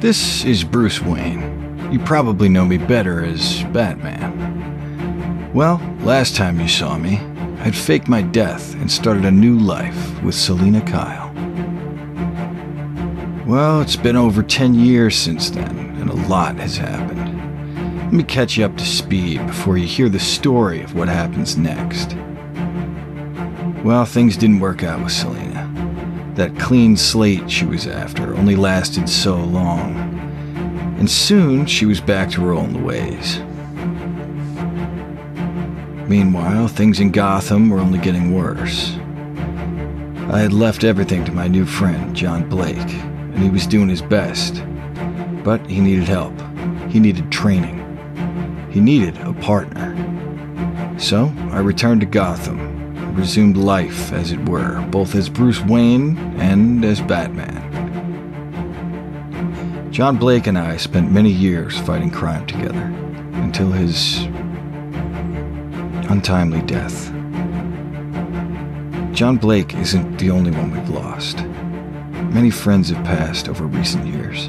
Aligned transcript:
This 0.00 0.46
is 0.46 0.64
Bruce 0.64 1.02
Wayne. 1.02 1.92
You 1.92 1.98
probably 1.98 2.48
know 2.48 2.64
me 2.64 2.78
better 2.78 3.22
as 3.22 3.62
Batman. 3.64 5.52
Well, 5.52 5.78
last 6.00 6.34
time 6.34 6.58
you 6.58 6.68
saw 6.68 6.96
me, 6.96 7.18
I'd 7.58 7.76
faked 7.76 8.08
my 8.08 8.22
death 8.22 8.72
and 8.76 8.90
started 8.90 9.26
a 9.26 9.30
new 9.30 9.58
life 9.58 10.22
with 10.22 10.34
Selina 10.34 10.80
Kyle. 10.80 11.30
Well, 13.46 13.82
it's 13.82 13.96
been 13.96 14.16
over 14.16 14.42
10 14.42 14.72
years 14.72 15.16
since 15.16 15.50
then, 15.50 15.78
and 16.00 16.08
a 16.08 16.14
lot 16.28 16.56
has 16.56 16.78
happened. 16.78 17.36
Let 18.04 18.14
me 18.14 18.22
catch 18.22 18.56
you 18.56 18.64
up 18.64 18.78
to 18.78 18.86
speed 18.86 19.46
before 19.46 19.76
you 19.76 19.86
hear 19.86 20.08
the 20.08 20.18
story 20.18 20.80
of 20.80 20.94
what 20.94 21.08
happens 21.08 21.58
next. 21.58 22.16
Well, 23.84 24.06
things 24.06 24.38
didn't 24.38 24.60
work 24.60 24.82
out 24.82 25.02
with 25.02 25.12
Selina. 25.12 25.49
That 26.40 26.58
clean 26.58 26.96
slate 26.96 27.50
she 27.50 27.66
was 27.66 27.86
after 27.86 28.34
only 28.34 28.56
lasted 28.56 29.10
so 29.10 29.36
long, 29.36 29.94
and 30.98 31.10
soon 31.10 31.66
she 31.66 31.84
was 31.84 32.00
back 32.00 32.30
to 32.30 32.40
her 32.40 32.54
the 32.72 32.78
ways. 32.78 33.40
Meanwhile, 36.08 36.68
things 36.68 36.98
in 36.98 37.10
Gotham 37.10 37.68
were 37.68 37.78
only 37.78 37.98
getting 37.98 38.34
worse. 38.34 38.96
I 40.32 40.38
had 40.38 40.54
left 40.54 40.82
everything 40.82 41.26
to 41.26 41.32
my 41.32 41.46
new 41.46 41.66
friend, 41.66 42.16
John 42.16 42.48
Blake, 42.48 42.78
and 42.78 43.40
he 43.40 43.50
was 43.50 43.66
doing 43.66 43.90
his 43.90 44.00
best. 44.00 44.64
But 45.44 45.60
he 45.66 45.78
needed 45.78 46.08
help. 46.08 46.32
He 46.88 47.00
needed 47.00 47.30
training. 47.30 47.76
He 48.70 48.80
needed 48.80 49.18
a 49.18 49.34
partner. 49.34 49.94
So 50.98 51.30
I 51.50 51.58
returned 51.58 52.00
to 52.00 52.06
Gotham 52.06 52.69
resumed 53.20 53.58
life, 53.58 54.12
as 54.14 54.32
it 54.32 54.48
were, 54.48 54.80
both 54.90 55.14
as 55.14 55.28
Bruce 55.28 55.60
Wayne 55.60 56.16
and 56.40 56.82
as 56.82 57.02
Batman. 57.02 57.60
John 59.92 60.16
Blake 60.16 60.46
and 60.46 60.56
I 60.56 60.78
spent 60.78 61.12
many 61.12 61.30
years 61.30 61.78
fighting 61.80 62.10
crime 62.10 62.46
together 62.46 62.80
until 63.34 63.70
his 63.72 64.24
untimely 66.10 66.62
death. 66.62 67.08
John 69.14 69.36
Blake 69.36 69.74
isn't 69.74 70.16
the 70.16 70.30
only 70.30 70.50
one 70.52 70.70
we've 70.70 70.88
lost. 70.88 71.44
Many 72.32 72.48
friends 72.48 72.88
have 72.88 73.04
passed 73.04 73.50
over 73.50 73.66
recent 73.66 74.06
years. 74.06 74.48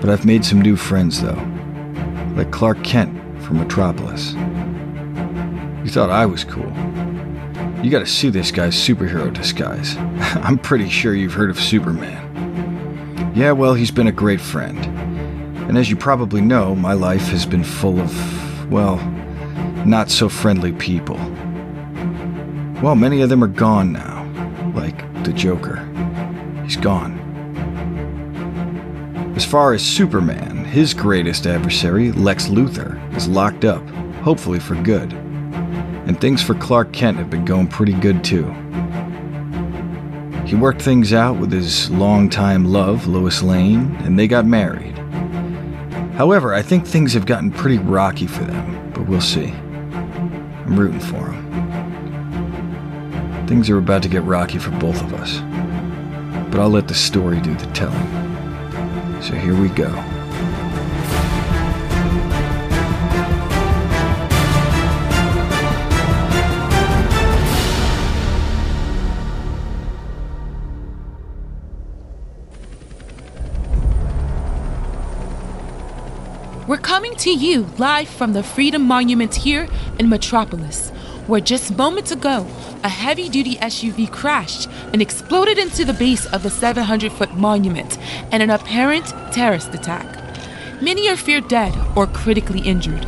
But 0.00 0.10
I've 0.10 0.24
made 0.24 0.44
some 0.44 0.60
new 0.60 0.76
friends, 0.76 1.20
though, 1.20 1.44
like 2.36 2.52
Clark 2.52 2.84
Kent 2.84 3.12
from 3.42 3.58
Metropolis. 3.58 4.34
You 5.84 5.90
thought 5.90 6.10
I 6.10 6.24
was 6.24 6.44
cool. 6.44 6.72
You 7.82 7.90
gotta 7.90 8.06
see 8.06 8.30
this 8.30 8.52
guy's 8.52 8.76
superhero 8.76 9.32
disguise. 9.32 9.96
I'm 9.96 10.56
pretty 10.56 10.88
sure 10.88 11.16
you've 11.16 11.32
heard 11.32 11.50
of 11.50 11.58
Superman. 11.58 13.32
Yeah, 13.34 13.50
well, 13.50 13.74
he's 13.74 13.90
been 13.90 14.06
a 14.06 14.12
great 14.12 14.40
friend. 14.40 14.78
And 15.68 15.76
as 15.76 15.90
you 15.90 15.96
probably 15.96 16.40
know, 16.40 16.76
my 16.76 16.92
life 16.92 17.22
has 17.28 17.44
been 17.44 17.64
full 17.64 17.98
of, 17.98 18.70
well, 18.70 18.98
not 19.84 20.10
so 20.10 20.28
friendly 20.28 20.70
people. 20.72 21.16
Well, 22.80 22.94
many 22.94 23.20
of 23.20 23.30
them 23.30 23.42
are 23.42 23.48
gone 23.48 23.92
now, 23.92 24.30
like 24.76 25.24
the 25.24 25.32
Joker. 25.32 25.78
He's 26.62 26.76
gone. 26.76 27.18
As 29.34 29.44
far 29.44 29.72
as 29.72 29.82
Superman, 29.82 30.64
his 30.66 30.94
greatest 30.94 31.48
adversary, 31.48 32.12
Lex 32.12 32.46
Luthor, 32.46 33.16
is 33.16 33.26
locked 33.26 33.64
up, 33.64 33.84
hopefully 34.22 34.60
for 34.60 34.76
good. 34.82 35.12
And 36.06 36.20
things 36.20 36.42
for 36.42 36.54
Clark 36.54 36.92
Kent 36.92 37.18
have 37.18 37.30
been 37.30 37.44
going 37.44 37.68
pretty 37.68 37.92
good 37.92 38.24
too. 38.24 38.44
He 40.46 40.56
worked 40.56 40.82
things 40.82 41.12
out 41.12 41.38
with 41.38 41.52
his 41.52 41.88
longtime 41.90 42.64
love, 42.64 43.06
Lois 43.06 43.42
Lane, 43.42 43.96
and 44.00 44.18
they 44.18 44.26
got 44.26 44.44
married. 44.44 44.98
However, 46.14 46.52
I 46.52 46.60
think 46.62 46.86
things 46.86 47.14
have 47.14 47.24
gotten 47.24 47.50
pretty 47.50 47.78
rocky 47.78 48.26
for 48.26 48.44
them, 48.44 48.92
but 48.92 49.06
we'll 49.06 49.20
see. 49.20 49.48
I'm 49.48 50.78
rooting 50.78 51.00
for 51.00 51.24
them. 51.24 51.46
Things 53.46 53.70
are 53.70 53.78
about 53.78 54.02
to 54.02 54.08
get 54.08 54.24
rocky 54.24 54.58
for 54.58 54.72
both 54.72 55.00
of 55.02 55.14
us. 55.14 55.40
But 56.50 56.60
I'll 56.60 56.68
let 56.68 56.88
the 56.88 56.94
story 56.94 57.40
do 57.40 57.54
the 57.54 57.66
telling. 57.72 59.22
So 59.22 59.34
here 59.34 59.58
we 59.58 59.68
go. 59.68 60.11
To 77.22 77.30
you 77.30 77.64
live 77.78 78.08
from 78.08 78.32
the 78.32 78.42
Freedom 78.42 78.82
Monument 78.82 79.32
here 79.32 79.68
in 79.96 80.08
Metropolis, 80.08 80.90
where 81.28 81.40
just 81.40 81.76
moments 81.76 82.10
ago, 82.10 82.48
a 82.82 82.88
heavy 82.88 83.28
duty 83.28 83.54
SUV 83.58 84.10
crashed 84.10 84.68
and 84.92 85.00
exploded 85.00 85.56
into 85.56 85.84
the 85.84 85.92
base 85.92 86.26
of 86.32 86.42
the 86.42 86.50
700 86.50 87.12
foot 87.12 87.32
monument 87.34 87.96
in 88.32 88.40
an 88.40 88.50
apparent 88.50 89.06
terrorist 89.32 89.72
attack. 89.72 90.04
Many 90.82 91.08
are 91.08 91.16
feared 91.16 91.46
dead 91.46 91.72
or 91.94 92.08
critically 92.08 92.62
injured. 92.62 93.06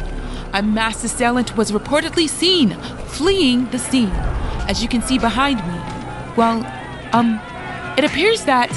A 0.53 0.63
mass 0.63 1.03
assailant 1.03 1.57
was 1.57 1.73
reportedly 1.73 2.29
seen 2.29 2.81
fleeing 3.09 3.69
the 3.71 3.81
scene, 3.81 4.15
as 4.69 4.81
you 4.81 4.89
can 4.89 5.03
see 5.03 5.19
behind 5.19 5.59
me. 5.67 5.81
Well, 6.37 6.65
um, 7.13 7.41
it 7.99 8.05
appears 8.05 8.45
that 8.45 8.71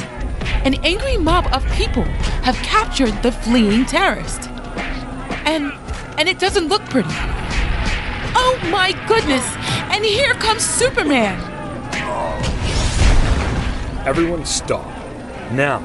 an 0.65 0.83
angry 0.83 1.17
mob 1.17 1.45
of 1.53 1.63
people 1.73 2.05
have 2.41 2.55
captured 2.63 3.21
the 3.21 3.31
fleeing 3.31 3.85
terrorist. 3.85 4.49
And 5.47 5.71
and 6.19 6.27
it 6.27 6.39
doesn't 6.39 6.67
look 6.67 6.83
pretty. 6.89 7.07
Oh 8.35 8.59
my 8.69 8.91
goodness! 9.07 9.45
And 9.93 10.03
here 10.03 10.33
comes 10.33 10.61
Superman! 10.61 11.39
Everyone 14.05 14.45
stop. 14.45 14.85
Now. 15.53 15.79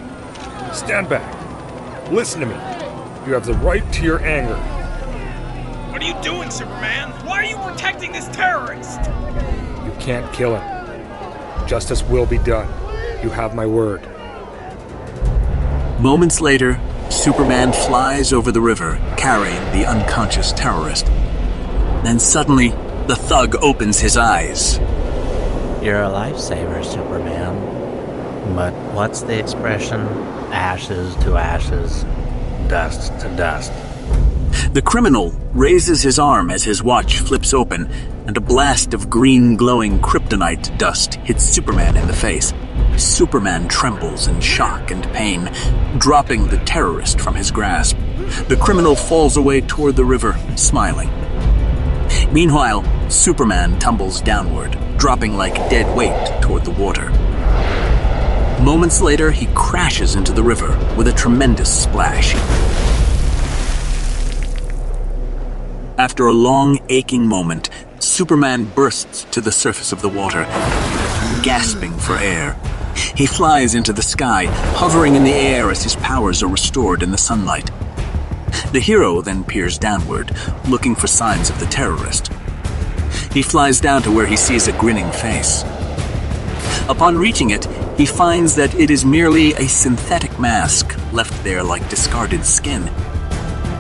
Stand 0.73 1.09
back. 1.09 2.11
Listen 2.11 2.41
to 2.41 2.47
me. 2.47 2.55
You 3.25 3.35
have 3.35 3.47
the 3.47 3.55
right 3.55 3.89
to 3.93 4.03
your 4.03 4.21
anger. 4.25 4.57
What 5.93 6.03
are 6.03 6.07
you 6.07 6.21
doing, 6.23 6.51
Superman? 6.51 7.11
Why 7.25 7.37
are 7.37 7.45
you 7.45 7.57
protecting 7.59 8.11
this 8.11 8.27
terrorist? 8.29 8.99
You 9.85 9.93
can't 10.01 10.33
kill 10.33 10.57
him. 10.57 11.69
Justice 11.69 12.03
will 12.03 12.27
be 12.27 12.39
done. 12.39 12.67
You 13.23 13.31
have 13.31 13.55
my 13.55 13.67
word. 13.67 14.03
Moments 16.01 16.41
later, 16.41 16.81
Superman 17.13 17.73
flies 17.73 18.33
over 18.33 18.51
the 18.51 18.61
river, 18.61 18.99
carrying 19.17 19.63
the 19.73 19.87
unconscious 19.87 20.51
terrorist. 20.53 21.07
Then 22.03 22.19
suddenly, 22.19 22.71
the 23.07 23.15
thug 23.15 23.55
opens 23.57 24.01
his 24.01 24.17
eyes. 24.17 24.79
You're 25.83 26.03
a 26.03 26.09
lifesaver, 26.09 26.85
Superman. 26.85 28.57
But 28.57 28.73
what's 28.95 29.21
the 29.21 29.39
expression? 29.39 30.01
Ashes 30.51 31.15
to 31.17 31.37
ashes, 31.37 32.05
dust 32.69 33.17
to 33.21 33.29
dust. 33.37 33.73
The 34.73 34.83
criminal 34.83 35.31
raises 35.53 36.03
his 36.03 36.19
arm 36.19 36.51
as 36.51 36.65
his 36.65 36.83
watch 36.83 37.19
flips 37.19 37.53
open, 37.53 37.91
and 38.27 38.37
a 38.37 38.41
blast 38.41 38.95
of 38.95 39.11
green 39.11 39.57
glowing 39.57 40.01
kryptonite 40.01 40.77
dust 40.79 41.15
hits 41.17 41.45
Superman 41.45 41.97
in 41.97 42.07
the 42.07 42.13
face. 42.15 42.53
Superman 42.97 43.69
trembles 43.69 44.29
in 44.29 44.41
shock 44.41 44.91
and 44.91 45.05
pain, 45.13 45.51
dropping 45.99 46.47
the 46.47 46.59
terrorist 46.59 47.21
from 47.21 47.35
his 47.35 47.51
grasp. 47.51 47.97
The 48.49 48.59
criminal 48.61 48.95
falls 48.95 49.37
away 49.37 49.61
toward 49.63 49.97
the 49.97 50.05
river, 50.05 50.37
smiling. 50.57 51.11
Meanwhile, 52.33 53.11
Superman 53.11 53.79
tumbles 53.79 54.21
downward, 54.21 54.79
dropping 54.97 55.37
like 55.37 55.55
dead 55.71 55.97
weight 55.97 56.43
toward 56.43 56.65
the 56.65 56.71
water. 56.71 57.11
Moments 58.63 59.01
later, 59.01 59.31
he 59.31 59.47
crashes 59.55 60.15
into 60.15 60.33
the 60.33 60.43
river 60.43 60.79
with 60.97 61.09
a 61.09 61.13
tremendous 61.13 61.83
splash. 61.83 62.35
After 65.99 66.27
a 66.27 66.33
long, 66.33 66.79
aching 66.89 67.27
moment, 67.27 67.69
Superman 67.99 68.65
bursts 68.65 69.25
to 69.33 69.41
the 69.41 69.53
surface 69.53 69.93
of 69.93 70.01
the 70.01 70.09
water, 70.09 70.45
gasping 71.43 71.93
for 71.99 72.17
air. 72.17 72.57
He 73.15 73.27
flies 73.27 73.75
into 73.75 73.93
the 73.93 74.03
sky, 74.03 74.47
hovering 74.77 75.15
in 75.15 75.25
the 75.25 75.33
air 75.33 75.71
as 75.71 75.83
his 75.83 75.97
powers 75.97 76.43
are 76.43 76.49
restored 76.49 77.03
in 77.03 77.11
the 77.11 77.19
sunlight. 77.19 77.71
The 78.73 78.81
hero 78.81 79.21
then 79.21 79.45
peers 79.45 79.79
downward, 79.79 80.35
looking 80.69 80.95
for 80.95 81.07
signs 81.07 81.51
of 81.51 81.61
the 81.61 81.67
terrorist. 81.67 82.33
He 83.33 83.43
flies 83.43 83.81
down 83.81 84.03
to 84.03 84.11
where 84.11 84.27
he 84.27 84.37
sees 84.37 84.69
a 84.69 84.73
grinning 84.73 85.11
face. 85.11 85.63
Upon 86.89 87.17
reaching 87.17 87.51
it, 87.51 87.67
he 87.97 88.07
finds 88.07 88.55
that 88.57 88.75
it 88.75 88.91
is 88.91 89.05
merely 89.05 89.53
a 89.55 89.69
synthetic 89.69 90.39
mask 90.39 90.97
left 91.13 91.45
there 91.45 91.63
like 91.63 91.89
discarded 91.89 92.45
skin. 92.45 92.91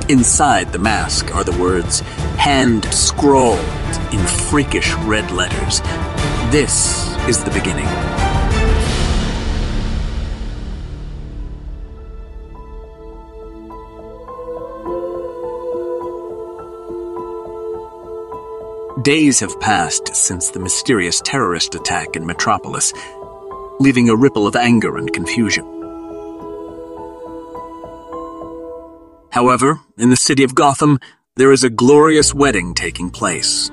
Inside 0.08 0.72
the 0.72 0.78
mask 0.78 1.34
are 1.34 1.44
the 1.44 1.58
words, 1.58 2.00
hand 2.38 2.84
scrawled 2.92 3.58
in 4.12 4.18
freakish 4.48 4.92
red 5.04 5.30
letters. 5.30 5.80
This 6.50 7.08
is 7.28 7.42
the 7.42 7.50
beginning. 7.50 7.88
Days 19.02 19.40
have 19.40 19.58
passed 19.58 20.14
since 20.14 20.50
the 20.50 20.60
mysterious 20.60 21.20
terrorist 21.22 21.74
attack 21.74 22.14
in 22.14 22.24
Metropolis, 22.24 22.92
leaving 23.80 24.08
a 24.08 24.14
ripple 24.14 24.46
of 24.46 24.54
anger 24.54 24.96
and 24.96 25.12
confusion. 25.12 25.64
However, 29.30 29.80
in 29.98 30.10
the 30.10 30.16
city 30.16 30.44
of 30.44 30.54
Gotham, 30.54 31.00
there 31.34 31.50
is 31.50 31.64
a 31.64 31.70
glorious 31.70 32.32
wedding 32.32 32.74
taking 32.74 33.10
place. 33.10 33.70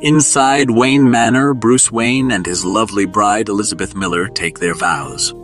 Inside 0.00 0.70
Wayne 0.70 1.10
Manor, 1.10 1.52
Bruce 1.52 1.92
Wayne 1.92 2.30
and 2.30 2.46
his 2.46 2.64
lovely 2.64 3.04
bride 3.04 3.50
Elizabeth 3.50 3.94
Miller 3.94 4.28
take 4.28 4.58
their 4.58 4.74
vows. 4.74 5.34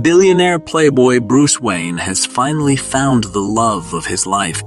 Billionaire 0.00 0.58
playboy 0.58 1.20
Bruce 1.20 1.60
Wayne 1.60 1.98
has 1.98 2.26
finally 2.26 2.76
found 2.76 3.24
the 3.24 3.40
love 3.40 3.94
of 3.94 4.06
his 4.06 4.26
life. 4.26 4.62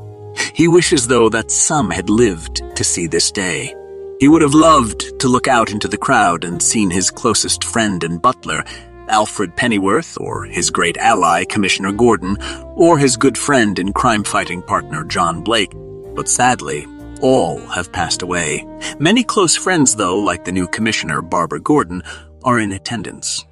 He 0.54 0.68
wishes, 0.68 1.08
though, 1.08 1.30
that 1.30 1.52
some 1.52 1.90
had 1.90 2.10
lived 2.10 2.64
to 2.76 2.84
see 2.84 3.08
this 3.08 3.32
day. 3.32 3.74
He 4.20 4.28
would 4.28 4.42
have 4.42 4.54
loved 4.54 5.20
to 5.20 5.28
look 5.28 5.48
out 5.48 5.72
into 5.72 5.88
the 5.88 5.98
crowd 5.98 6.46
and 6.46 6.62
seen 6.62 6.90
his 6.90 7.12
closest 7.12 7.64
friend 7.64 8.04
and 8.04 8.22
butler, 8.22 8.64
Alfred 9.10 9.56
Pennyworth, 9.56 10.18
or 10.20 10.46
his 10.46 10.70
great 10.72 10.98
ally, 10.98 11.44
Commissioner 11.46 11.92
Gordon, 11.92 12.38
or 12.76 12.98
his 12.98 13.18
good 13.18 13.38
friend 13.38 13.78
and 13.78 13.94
crime 13.94 14.24
fighting 14.24 14.62
partner, 14.62 15.04
John 15.04 15.44
Blake. 15.44 15.74
But 16.16 16.30
sadly, 16.30 16.88
all 17.22 17.60
have 17.68 17.92
passed 17.92 18.22
away. 18.22 18.66
Many 19.00 19.24
close 19.24 19.56
friends, 19.56 19.96
though, 19.96 20.18
like 20.18 20.46
the 20.46 20.52
new 20.52 20.68
commissioner, 20.68 21.22
Barbara 21.22 21.60
Gordon, 21.60 22.02
are 22.44 22.60
in 22.60 22.72
attendance. 22.72 23.46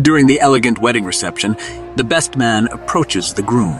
During 0.00 0.26
the 0.26 0.40
elegant 0.40 0.78
wedding 0.78 1.04
reception, 1.04 1.56
the 1.96 2.04
best 2.04 2.36
man 2.36 2.66
approaches 2.68 3.32
the 3.32 3.42
groom. 3.42 3.78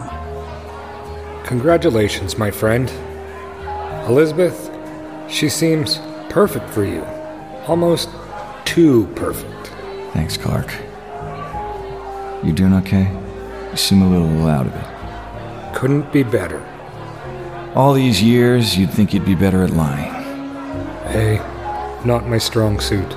Congratulations, 1.47 2.37
my 2.37 2.51
friend. 2.51 2.91
Elizabeth, 4.05 4.69
she 5.29 5.47
seems 5.47 5.97
perfect 6.27 6.69
for 6.69 6.83
you. 6.83 7.01
Almost 7.67 8.09
too 8.65 9.07
perfect. 9.15 9.67
Thanks, 10.13 10.35
Clark. 10.35 10.73
You 12.43 12.51
doing 12.51 12.73
okay? 12.73 13.09
You 13.71 13.77
seem 13.77 14.01
a 14.01 14.09
little 14.09 14.45
out 14.45 14.65
of 14.65 14.75
it. 14.75 15.73
Couldn't 15.73 16.11
be 16.11 16.23
better. 16.23 16.61
All 17.75 17.93
these 17.93 18.21
years, 18.21 18.77
you'd 18.77 18.91
think 18.91 19.13
you'd 19.13 19.23
be 19.23 19.33
better 19.33 19.63
at 19.63 19.69
lying. 19.69 20.11
Hey, 21.13 21.37
not 22.03 22.27
my 22.27 22.39
strong 22.39 22.81
suit. 22.81 23.15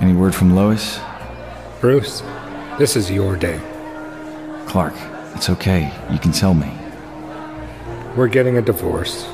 Any 0.00 0.12
word 0.12 0.36
from 0.36 0.54
Lois? 0.54 1.00
Bruce, 1.80 2.22
this 2.78 2.94
is 2.94 3.10
your 3.10 3.34
day. 3.34 3.60
Clark, 4.68 4.94
it's 5.36 5.50
okay. 5.50 5.92
You 6.10 6.18
can 6.18 6.32
tell 6.32 6.54
me. 6.54 6.72
We're 8.16 8.26
getting 8.28 8.56
a 8.56 8.62
divorce. 8.62 9.26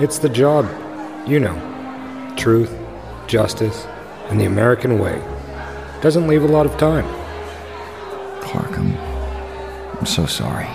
It's 0.00 0.18
the 0.18 0.30
job, 0.30 0.64
you 1.28 1.38
know. 1.38 1.54
Truth, 2.38 2.74
justice, 3.26 3.84
and 4.30 4.40
the 4.40 4.46
American 4.46 4.98
way. 4.98 5.22
Doesn't 6.00 6.26
leave 6.26 6.44
a 6.44 6.46
lot 6.46 6.64
of 6.64 6.78
time. 6.78 7.04
Clark, 8.40 8.78
I'm. 8.78 8.96
I'm 9.98 10.06
so 10.06 10.24
sorry. 10.24 10.66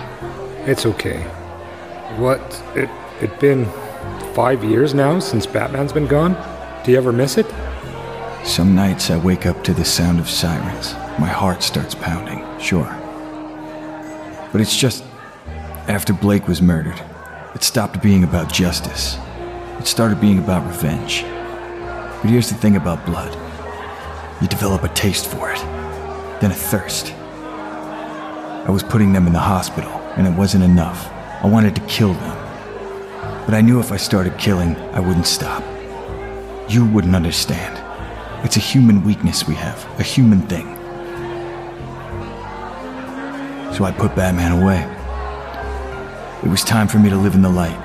It's 0.70 0.86
okay. 0.86 1.24
What? 2.18 2.40
It 2.76 2.90
it 3.20 3.40
been 3.40 3.66
five 4.36 4.64
years 4.64 4.94
now 4.94 5.18
since 5.18 5.48
Batman's 5.48 5.92
been 5.92 6.06
gone? 6.06 6.34
Do 6.86 6.92
you 6.92 6.98
ever 6.98 7.12
miss 7.12 7.40
it? 7.40 7.48
Some 8.46 8.76
nights 8.76 9.10
I 9.10 9.18
wake 9.18 9.48
up 9.48 9.64
to 9.64 9.74
the 9.74 9.84
sound 9.84 10.20
of 10.20 10.30
sirens. 10.30 10.94
My 11.20 11.28
heart 11.28 11.64
starts 11.64 11.96
pounding, 11.96 12.46
sure. 12.60 13.07
But 14.52 14.62
it's 14.62 14.76
just. 14.76 15.04
After 15.88 16.12
Blake 16.12 16.50
was 16.50 16.62
murdered, 16.62 17.02
it 17.56 17.64
stopped 17.64 18.02
being 18.02 18.26
about 18.26 18.52
justice. 18.52 19.18
It 19.80 19.88
started 19.88 20.20
being 20.20 20.38
about 20.38 20.68
revenge. 20.68 21.24
But 22.22 22.30
here's 22.30 22.50
the 22.50 22.56
thing 22.56 22.76
about 22.76 23.06
blood 23.06 23.34
you 24.42 24.48
develop 24.48 24.84
a 24.84 24.90
taste 24.90 25.28
for 25.28 25.52
it, 25.52 25.60
then 26.42 26.52
a 26.52 26.54
thirst. 26.54 27.14
I 27.14 28.70
was 28.70 28.84
putting 28.84 29.14
them 29.14 29.28
in 29.28 29.34
the 29.34 29.40
hospital, 29.40 29.92
and 30.18 30.28
it 30.28 30.38
wasn't 30.38 30.64
enough. 30.64 31.10
I 31.42 31.48
wanted 31.48 31.74
to 31.76 31.82
kill 31.82 32.14
them. 32.14 32.38
But 33.46 33.54
I 33.54 33.62
knew 33.62 33.80
if 33.80 33.92
I 33.92 33.98
started 33.98 34.38
killing, 34.38 34.76
I 34.94 35.00
wouldn't 35.00 35.26
stop. 35.26 35.64
You 36.70 36.86
wouldn't 36.86 37.16
understand. 37.16 37.82
It's 38.44 38.58
a 38.58 38.60
human 38.60 39.04
weakness 39.04 39.48
we 39.48 39.56
have, 39.56 39.88
a 40.00 40.04
human 40.04 40.42
thing. 40.42 40.77
So 43.78 43.84
I 43.84 43.92
put 43.92 44.16
Batman 44.16 44.54
away. 44.54 44.82
It 46.44 46.50
was 46.50 46.64
time 46.64 46.88
for 46.88 46.98
me 46.98 47.12
to 47.12 47.16
live 47.16 47.36
in 47.36 47.44
the 47.44 47.50
light. 47.50 47.78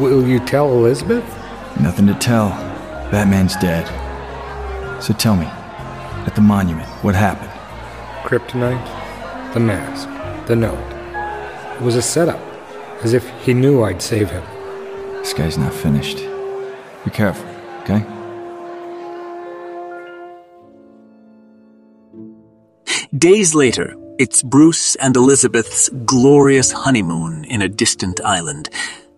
Will 0.00 0.26
you 0.26 0.40
tell 0.40 0.68
Elizabeth? 0.72 1.24
Nothing 1.80 2.08
to 2.08 2.14
tell. 2.14 2.48
Batman's 3.12 3.54
dead. 3.54 3.86
So 5.00 5.14
tell 5.14 5.36
me, 5.36 5.46
at 5.46 6.34
the 6.34 6.40
monument, 6.40 6.88
what 7.04 7.14
happened? 7.14 7.52
Kryptonite, 8.24 9.54
the 9.54 9.60
mask, 9.60 10.08
the 10.48 10.56
note. 10.56 10.76
It 11.76 11.82
was 11.82 11.94
a 11.94 12.02
setup, 12.02 12.40
as 13.04 13.12
if 13.12 13.30
he 13.44 13.54
knew 13.54 13.84
I'd 13.84 14.02
save 14.02 14.32
him. 14.32 14.42
This 15.18 15.34
guy's 15.34 15.56
not 15.56 15.72
finished. 15.72 16.16
Be 17.04 17.12
careful, 17.12 17.48
okay? 17.82 18.04
Days 23.16 23.54
later, 23.54 23.94
it's 24.18 24.42
Bruce 24.42 24.94
and 24.96 25.16
Elizabeth's 25.16 25.88
glorious 26.04 26.72
honeymoon 26.72 27.44
in 27.44 27.62
a 27.62 27.68
distant 27.68 28.20
island. 28.24 28.68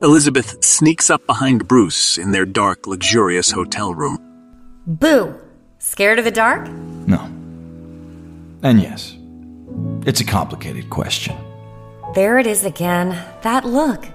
Elizabeth 0.03 0.65
sneaks 0.65 1.11
up 1.11 1.27
behind 1.27 1.69
Bruce 1.69 2.19
in 2.19 2.33
their 2.33 2.45
dark, 2.45 2.87
luxurious 2.87 3.51
hotel 3.51 3.95
room. 3.95 4.19
Boo! 4.87 5.35
Scared 5.79 6.19
of 6.19 6.25
the 6.25 6.31
dark? 6.31 6.69
No. 6.69 7.21
And 8.63 8.81
yes, 8.81 9.17
it's 10.07 10.21
a 10.21 10.25
complicated 10.25 10.91
question. 10.91 11.37
There 12.15 12.39
it 12.39 12.47
is 12.47 12.65
again. 12.65 13.11
That 13.43 13.65
look. 13.65 14.07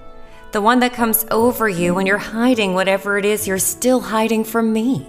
The 0.52 0.60
one 0.60 0.80
that 0.80 0.92
comes 0.92 1.24
over 1.30 1.68
you 1.68 1.94
when 1.94 2.06
you're 2.06 2.18
hiding 2.18 2.74
whatever 2.74 3.18
it 3.18 3.24
is 3.24 3.48
you're 3.48 3.58
still 3.58 4.00
hiding 4.00 4.44
from 4.44 4.72
me. 4.72 5.06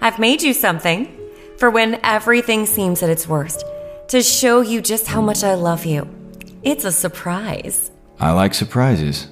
I've 0.00 0.18
made 0.18 0.42
you 0.42 0.52
something 0.52 1.14
for 1.58 1.70
when 1.70 2.00
everything 2.02 2.66
seems 2.66 3.02
at 3.02 3.10
its 3.10 3.28
worst, 3.28 3.64
to 4.08 4.22
show 4.22 4.60
you 4.60 4.80
just 4.80 5.06
how 5.06 5.20
much 5.20 5.42
I 5.44 5.54
love 5.54 5.84
you. 5.84 6.08
It's 6.62 6.84
a 6.84 6.92
surprise. 6.92 7.90
I 8.20 8.32
like 8.32 8.54
surprises. 8.54 9.28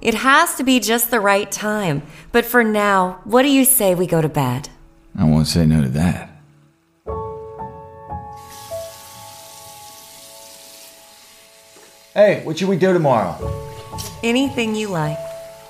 It 0.00 0.14
has 0.14 0.54
to 0.54 0.64
be 0.64 0.80
just 0.80 1.10
the 1.10 1.20
right 1.20 1.50
time, 1.50 2.02
but 2.32 2.46
for 2.46 2.64
now, 2.64 3.20
what 3.24 3.42
do 3.42 3.48
you 3.48 3.64
say 3.64 3.94
we 3.94 4.06
go 4.06 4.22
to 4.22 4.28
bed? 4.28 4.70
I 5.18 5.24
won't 5.24 5.46
say 5.46 5.66
no 5.66 5.82
to 5.82 5.88
that. 5.90 6.28
Hey, 12.14 12.42
what 12.44 12.58
should 12.58 12.68
we 12.68 12.76
do 12.76 12.92
tomorrow? 12.92 13.36
Anything 14.22 14.74
you 14.74 14.88
like. 14.88 15.18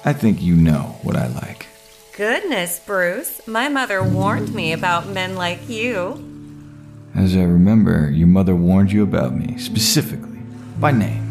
I 0.04 0.12
think 0.12 0.40
you 0.40 0.54
know 0.56 0.96
what 1.02 1.16
I 1.16 1.26
like. 1.26 1.66
Goodness, 2.16 2.78
Bruce. 2.78 3.46
My 3.46 3.68
mother 3.68 4.02
warned 4.02 4.54
me 4.54 4.72
about 4.72 5.08
men 5.08 5.34
like 5.34 5.68
you. 5.68 6.29
As 7.14 7.36
I 7.36 7.42
remember, 7.42 8.10
your 8.10 8.28
mother 8.28 8.54
warned 8.54 8.92
you 8.92 9.02
about 9.02 9.34
me, 9.36 9.58
specifically, 9.58 10.38
by 10.78 10.92
name. 10.92 11.26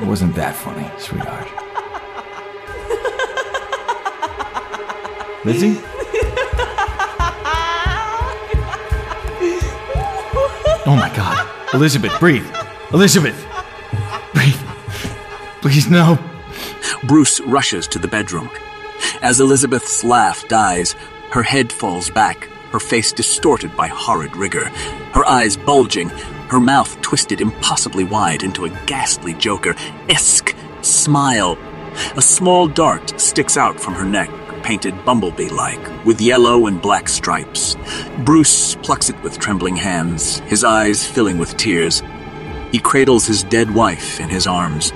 It 0.00 0.06
wasn't 0.06 0.34
that 0.34 0.54
funny, 0.54 0.90
sweetheart. 0.98 1.48
Lizzie? 5.44 5.80
Oh 10.86 10.96
my 10.96 11.12
god. 11.14 11.46
Elizabeth, 11.74 12.18
breathe. 12.18 12.46
Elizabeth! 12.92 13.46
Breathe. 14.34 14.60
Please, 15.60 15.88
no. 15.88 16.18
Bruce 17.04 17.40
rushes 17.40 17.86
to 17.88 17.98
the 17.98 18.08
bedroom. 18.08 18.50
As 19.22 19.38
Elizabeth's 19.38 20.02
laugh 20.02 20.48
dies, 20.48 20.94
her 21.32 21.42
head 21.42 21.70
falls 21.70 22.08
back, 22.08 22.48
her 22.72 22.80
face 22.80 23.12
distorted 23.12 23.76
by 23.76 23.86
horrid 23.86 24.34
rigor, 24.34 24.70
her 25.12 25.26
eyes 25.26 25.58
bulging, 25.58 26.08
her 26.48 26.58
mouth 26.58 26.98
twisted 27.02 27.42
impossibly 27.42 28.04
wide 28.04 28.42
into 28.42 28.64
a 28.64 28.70
ghastly 28.86 29.34
Joker 29.34 29.74
esque 30.08 30.56
smile. 30.80 31.58
A 32.16 32.22
small 32.22 32.66
dart 32.66 33.20
sticks 33.20 33.58
out 33.58 33.78
from 33.78 33.92
her 33.92 34.06
neck, 34.06 34.30
painted 34.62 35.04
bumblebee 35.04 35.50
like, 35.50 36.04
with 36.06 36.20
yellow 36.20 36.66
and 36.66 36.80
black 36.80 37.06
stripes. 37.06 37.76
Bruce 38.24 38.74
plucks 38.76 39.10
it 39.10 39.22
with 39.22 39.38
trembling 39.38 39.76
hands, 39.76 40.38
his 40.40 40.64
eyes 40.64 41.06
filling 41.06 41.36
with 41.36 41.56
tears. 41.58 42.02
He 42.72 42.78
cradles 42.78 43.26
his 43.26 43.42
dead 43.42 43.74
wife 43.74 44.18
in 44.18 44.30
his 44.30 44.46
arms. 44.46 44.94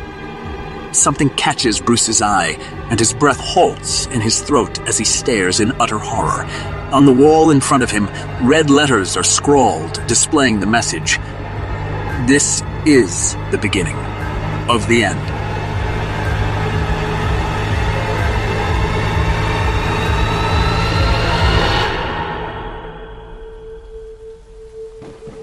Something 0.95 1.29
catches 1.31 1.81
Bruce's 1.81 2.23
eye, 2.23 2.53
and 2.89 3.01
his 3.01 3.13
breath 3.13 3.41
halts 3.41 4.07
in 4.07 4.21
his 4.21 4.41
throat 4.41 4.79
as 4.87 4.97
he 4.97 5.05
stares 5.05 5.59
in 5.59 5.73
utter 5.81 5.99
horror. 5.99 6.45
On 6.93 7.05
the 7.05 7.13
wall 7.13 7.51
in 7.51 7.61
front 7.61 7.83
of 7.83 7.91
him, 7.91 8.07
red 8.41 8.71
letters 8.71 9.17
are 9.17 9.25
scrawled, 9.25 10.01
displaying 10.07 10.61
the 10.61 10.67
message 10.67 11.19
This 12.29 12.63
is 12.87 13.35
the 13.51 13.59
beginning 13.61 13.97
of 14.71 14.87
the 14.87 15.03
end. 15.03 15.21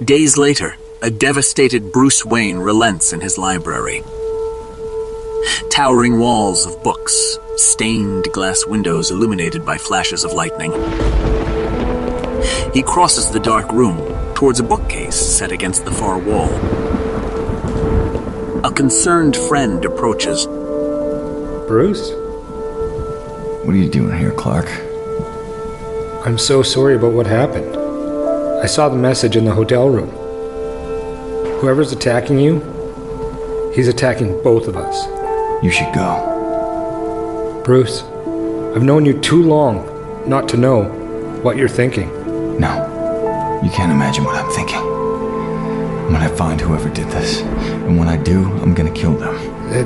Days 0.06 0.38
later, 0.38 0.78
a 1.02 1.12
devastated 1.12 1.92
Bruce 1.92 2.26
Wayne 2.26 2.58
relents 2.58 3.12
in 3.12 3.20
his 3.20 3.38
library. 3.38 4.02
Towering 5.70 6.20
walls 6.20 6.66
of 6.66 6.84
books, 6.84 7.38
stained 7.58 8.26
glass 8.32 8.66
windows 8.66 9.12
illuminated 9.12 9.66
by 9.66 9.78
flashes 9.78 10.24
of 10.24 10.34
lightning. 10.34 10.72
He 12.74 12.84
crosses 12.84 13.30
the 13.30 13.40
dark 13.40 13.72
room 13.72 13.98
towards 14.34 14.60
a 14.60 14.64
bookcase 14.64 15.16
set 15.16 15.52
against 15.52 15.86
the 15.86 15.92
far 15.92 16.18
wall. 16.18 16.50
A 18.66 18.72
concerned 18.72 19.36
friend 19.36 19.84
approaches. 19.86 20.46
Bruce? 21.68 22.12
What 23.66 23.76
are 23.76 23.78
you 23.78 23.90
doing 23.90 24.18
here, 24.18 24.32
Clark? 24.32 24.68
I'm 26.26 26.38
so 26.38 26.62
sorry 26.64 26.96
about 26.96 27.14
what 27.14 27.28
happened. 27.28 27.76
I 28.62 28.68
saw 28.68 28.90
the 28.90 28.96
message 28.96 29.36
in 29.36 29.46
the 29.46 29.54
hotel 29.54 29.90
room. 29.90 30.10
Whoever's 31.60 31.92
attacking 31.92 32.40
you, 32.40 32.60
he's 33.74 33.88
attacking 33.88 34.42
both 34.44 34.68
of 34.68 34.76
us. 34.76 35.21
You 35.62 35.70
should 35.70 35.94
go. 35.94 37.62
Bruce, 37.64 38.02
I've 38.76 38.82
known 38.82 39.06
you 39.06 39.20
too 39.20 39.44
long 39.44 39.86
not 40.28 40.50
to 40.50 40.58
know 40.58 40.86
what 41.44 41.56
you're 41.56 41.70
thinking. 41.70 42.10
No. 42.60 43.62
You 43.64 43.70
can't 43.70 43.92
imagine 43.92 44.24
what 44.24 44.36
I'm 44.36 44.50
thinking. 44.50 44.80
I'm 44.80 46.14
gonna 46.14 46.36
find 46.36 46.60
whoever 46.60 46.90
did 46.90 47.08
this. 47.10 47.42
And 47.42 48.00
when 48.00 48.08
I 48.08 48.18
do, 48.18 48.44
I'm 48.64 48.74
gonna 48.74 48.90
kill 48.92 49.14
them. 49.14 49.36
It 49.72 49.86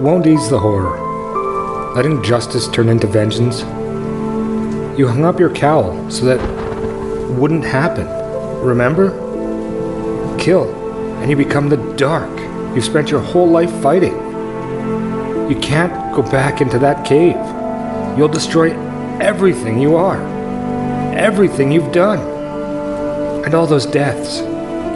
won't 0.00 0.28
ease 0.28 0.48
the 0.48 0.60
horror. 0.60 1.92
Letting 1.96 2.22
justice 2.22 2.68
turn 2.68 2.88
into 2.88 3.08
vengeance. 3.08 3.62
You 4.96 5.08
hung 5.08 5.24
up 5.24 5.40
your 5.40 5.50
cowl 5.50 6.08
so 6.08 6.24
that 6.26 6.40
wouldn't 7.30 7.64
happen. 7.64 8.06
Remember? 8.60 9.10
Kill, 10.38 10.72
and 11.20 11.28
you 11.28 11.36
become 11.36 11.68
the 11.68 11.94
dark. 11.96 12.30
You've 12.76 12.84
spent 12.84 13.10
your 13.10 13.20
whole 13.20 13.48
life 13.48 13.72
fighting. 13.82 14.29
You 15.50 15.58
can't 15.58 16.14
go 16.14 16.22
back 16.22 16.60
into 16.60 16.78
that 16.78 17.04
cave. 17.04 17.34
You'll 18.16 18.28
destroy 18.28 18.70
everything 19.18 19.80
you 19.80 19.96
are, 19.96 20.22
everything 21.12 21.72
you've 21.72 21.90
done. 21.90 22.20
And 23.44 23.52
all 23.52 23.66
those 23.66 23.84
deaths, 23.84 24.42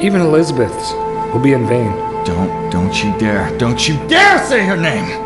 even 0.01 0.21
Elizabeth's, 0.21 0.93
will 1.33 1.41
be 1.41 1.55
in 1.55 1.67
vain. 1.67 1.91
Don't, 2.25 2.71
don't 2.71 3.03
you 3.03 3.19
dare, 3.19 3.51
don't 3.59 3.89
you 3.89 3.97
dare 4.07 4.39
say 4.47 4.65
her 4.65 4.77
name! 4.77 5.21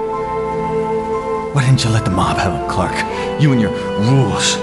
Why 1.54 1.66
didn't 1.66 1.84
you 1.84 1.90
let 1.90 2.06
the 2.06 2.10
mob 2.10 2.38
have 2.38 2.58
it, 2.58 2.70
Clark? 2.70 2.96
You 3.38 3.52
and 3.52 3.60
your 3.60 3.72
rules. 4.00 4.56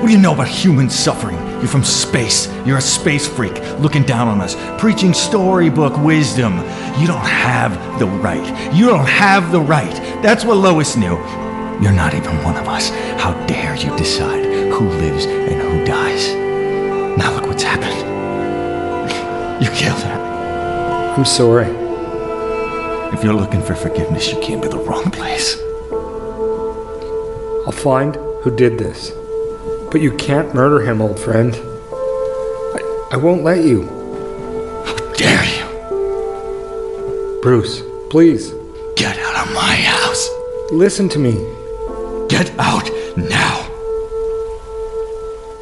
What 0.00 0.06
do 0.06 0.12
you 0.12 0.18
know 0.18 0.34
about 0.34 0.46
human 0.46 0.88
suffering? 0.88 1.45
You're 1.58 1.68
from 1.68 1.84
space. 1.84 2.48
You're 2.66 2.78
a 2.78 2.82
space 2.82 3.26
freak 3.26 3.58
looking 3.78 4.02
down 4.02 4.28
on 4.28 4.40
us, 4.40 4.56
preaching 4.80 5.14
storybook 5.14 5.96
wisdom. 6.02 6.58
You 7.00 7.06
don't 7.06 7.26
have 7.26 7.98
the 7.98 8.06
right. 8.06 8.74
You 8.74 8.86
don't 8.86 9.08
have 9.08 9.52
the 9.52 9.60
right. 9.60 9.94
That's 10.22 10.44
what 10.44 10.58
Lois 10.58 10.96
knew. 10.96 11.16
You're 11.82 11.92
not 11.92 12.14
even 12.14 12.42
one 12.42 12.56
of 12.56 12.68
us. 12.68 12.90
How 13.20 13.32
dare 13.46 13.74
you 13.76 13.94
decide 13.96 14.44
who 14.72 14.88
lives 14.88 15.24
and 15.24 15.60
who 15.60 15.84
dies? 15.84 16.34
Now 17.18 17.34
look 17.34 17.46
what's 17.46 17.62
happened. 17.62 17.94
You 19.56 19.70
killed 19.70 20.02
her. 20.02 21.14
I'm 21.16 21.24
sorry. 21.24 21.68
If 23.14 23.24
you're 23.24 23.32
looking 23.32 23.62
for 23.62 23.74
forgiveness, 23.74 24.30
you 24.30 24.38
came 24.40 24.60
to 24.60 24.68
the 24.68 24.76
wrong 24.76 25.10
place. 25.10 25.58
I'll 27.64 27.72
find 27.72 28.16
who 28.42 28.54
did 28.54 28.78
this. 28.78 29.12
But 29.96 30.02
you 30.02 30.12
can't 30.12 30.54
murder 30.54 30.84
him, 30.84 31.00
old 31.00 31.18
friend. 31.18 31.54
I, 31.54 33.08
I 33.12 33.16
won't 33.16 33.44
let 33.44 33.64
you. 33.64 33.84
How 34.84 34.94
dare 35.14 35.42
you? 35.42 37.40
Bruce, 37.40 37.80
please. 38.10 38.52
Get 38.94 39.18
out 39.18 39.46
of 39.46 39.54
my 39.54 39.74
house. 39.74 40.28
Listen 40.70 41.08
to 41.08 41.18
me. 41.18 41.32
Get 42.28 42.52
out 42.58 42.90
now. 43.16 43.66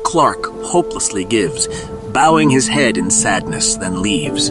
Clark 0.03 0.47
hopelessly 0.65 1.25
gives, 1.25 1.69
bowing 2.11 2.51
his 2.51 2.67
head 2.67 2.99
in 2.99 3.13
sadness, 3.13 3.77
then 3.77 4.03
leaves. 4.03 4.51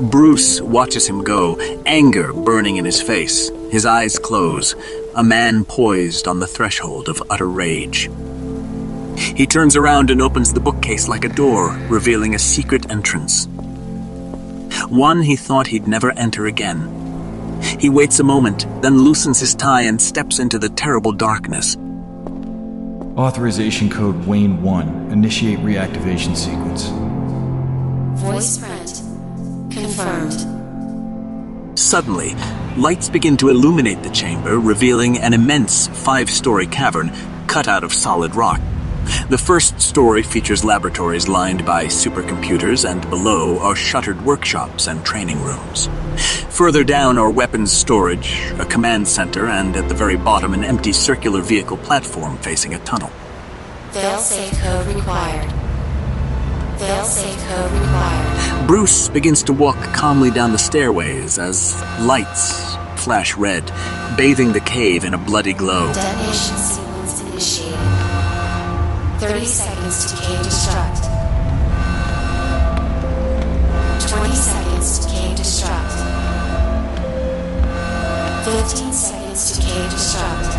Bruce 0.00 0.60
watches 0.60 1.06
him 1.06 1.22
go, 1.22 1.60
anger 1.86 2.32
burning 2.32 2.74
in 2.74 2.84
his 2.84 3.00
face. 3.00 3.50
His 3.70 3.86
eyes 3.86 4.18
close, 4.18 4.74
a 5.14 5.22
man 5.22 5.64
poised 5.64 6.26
on 6.26 6.40
the 6.40 6.48
threshold 6.48 7.08
of 7.08 7.22
utter 7.30 7.48
rage. 7.48 8.10
He 9.22 9.46
turns 9.46 9.76
around 9.76 10.10
and 10.10 10.20
opens 10.20 10.52
the 10.52 10.60
bookcase 10.60 11.08
like 11.08 11.24
a 11.24 11.28
door, 11.28 11.70
revealing 11.88 12.34
a 12.34 12.38
secret 12.38 12.90
entrance. 12.90 13.46
One 14.88 15.22
he 15.22 15.36
thought 15.36 15.68
he'd 15.68 15.86
never 15.86 16.10
enter 16.12 16.46
again. 16.46 17.60
He 17.78 17.88
waits 17.88 18.20
a 18.20 18.24
moment, 18.24 18.66
then 18.82 18.98
loosens 18.98 19.40
his 19.40 19.54
tie 19.54 19.82
and 19.82 20.00
steps 20.00 20.38
into 20.38 20.58
the 20.58 20.68
terrible 20.68 21.12
darkness. 21.12 21.76
Authorization 23.16 23.88
code 23.88 24.26
Wayne 24.26 24.60
1. 24.62 25.12
Initiate 25.12 25.60
reactivation 25.60 26.36
sequence. 26.36 26.88
Voice 28.20 28.58
print. 28.58 29.02
Confirmed. 29.72 31.78
Suddenly, 31.78 32.34
lights 32.76 33.08
begin 33.08 33.36
to 33.38 33.48
illuminate 33.48 34.02
the 34.02 34.10
chamber, 34.10 34.58
revealing 34.58 35.18
an 35.18 35.32
immense 35.32 35.86
five 35.88 36.28
story 36.28 36.66
cavern 36.66 37.12
cut 37.46 37.68
out 37.68 37.84
of 37.84 37.92
solid 37.92 38.34
rock. 38.34 38.60
The 39.28 39.38
first 39.38 39.80
story 39.80 40.22
features 40.22 40.64
laboratories 40.64 41.28
lined 41.28 41.64
by 41.64 41.86
supercomputers, 41.86 42.88
and 42.88 43.08
below 43.10 43.58
are 43.58 43.74
shuttered 43.74 44.24
workshops 44.24 44.86
and 44.86 45.04
training 45.04 45.42
rooms. 45.42 45.88
Further 46.50 46.84
down 46.84 47.18
are 47.18 47.30
weapons 47.30 47.72
storage, 47.72 48.52
a 48.58 48.64
command 48.64 49.08
center, 49.08 49.46
and 49.46 49.76
at 49.76 49.88
the 49.88 49.94
very 49.94 50.16
bottom, 50.16 50.54
an 50.54 50.64
empty 50.64 50.92
circular 50.92 51.40
vehicle 51.40 51.78
platform 51.78 52.36
facing 52.38 52.74
a 52.74 52.78
tunnel. 52.80 53.10
Failsafe 53.90 54.60
code 54.60 54.86
required. 54.94 55.50
Failsafe 56.78 57.48
code 57.48 57.72
required. 57.72 58.66
Bruce 58.66 59.08
begins 59.08 59.42
to 59.44 59.52
walk 59.52 59.76
calmly 59.94 60.30
down 60.30 60.52
the 60.52 60.58
stairways 60.58 61.38
as 61.38 61.80
lights 62.00 62.76
flash 63.02 63.36
red, 63.36 63.64
bathing 64.16 64.52
the 64.52 64.60
cave 64.60 65.04
in 65.04 65.14
a 65.14 65.18
bloody 65.18 65.52
glow. 65.52 65.92
Detonation. 65.92 66.91
30 69.22 69.46
seconds 69.46 70.10
to 70.10 70.16
K 70.20 70.34
destruct. 70.42 71.06
20 74.10 74.34
seconds 74.34 74.98
to 74.98 75.08
K 75.08 75.14
destruct. 75.36 75.94
15 78.44 78.92
seconds 78.92 79.52
to 79.52 79.62
K 79.62 79.68
destruct. 79.86 80.52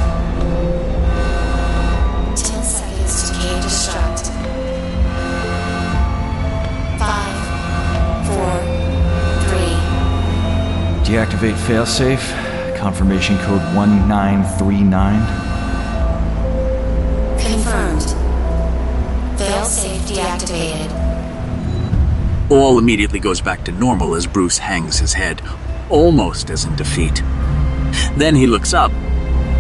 10 2.38 2.64
seconds 2.64 3.30
to 3.30 3.36
K 3.36 3.60
destruct. 3.60 4.32
5, 7.00 8.28
4, 8.28 8.64
3, 9.44 9.76
Deactivate 11.04 11.58
failsafe. 11.68 12.32
Confirmation 12.78 13.38
code 13.40 13.62
1939. 13.76 15.43
Deactivated. 20.54 22.52
All 22.52 22.78
immediately 22.78 23.20
goes 23.20 23.42
back 23.42 23.64
to 23.66 23.72
normal 23.72 24.16
as 24.16 24.28
Bruce 24.28 24.60
hangs 24.60 25.00
his 25.00 25.14
head, 25.14 25.42
almost 25.90 26.50
as 26.50 26.66
in 26.66 26.76
defeat. 26.76 27.24
Then 28.16 28.36
he 28.36 28.48
looks 28.48 28.74
up. 28.74 28.92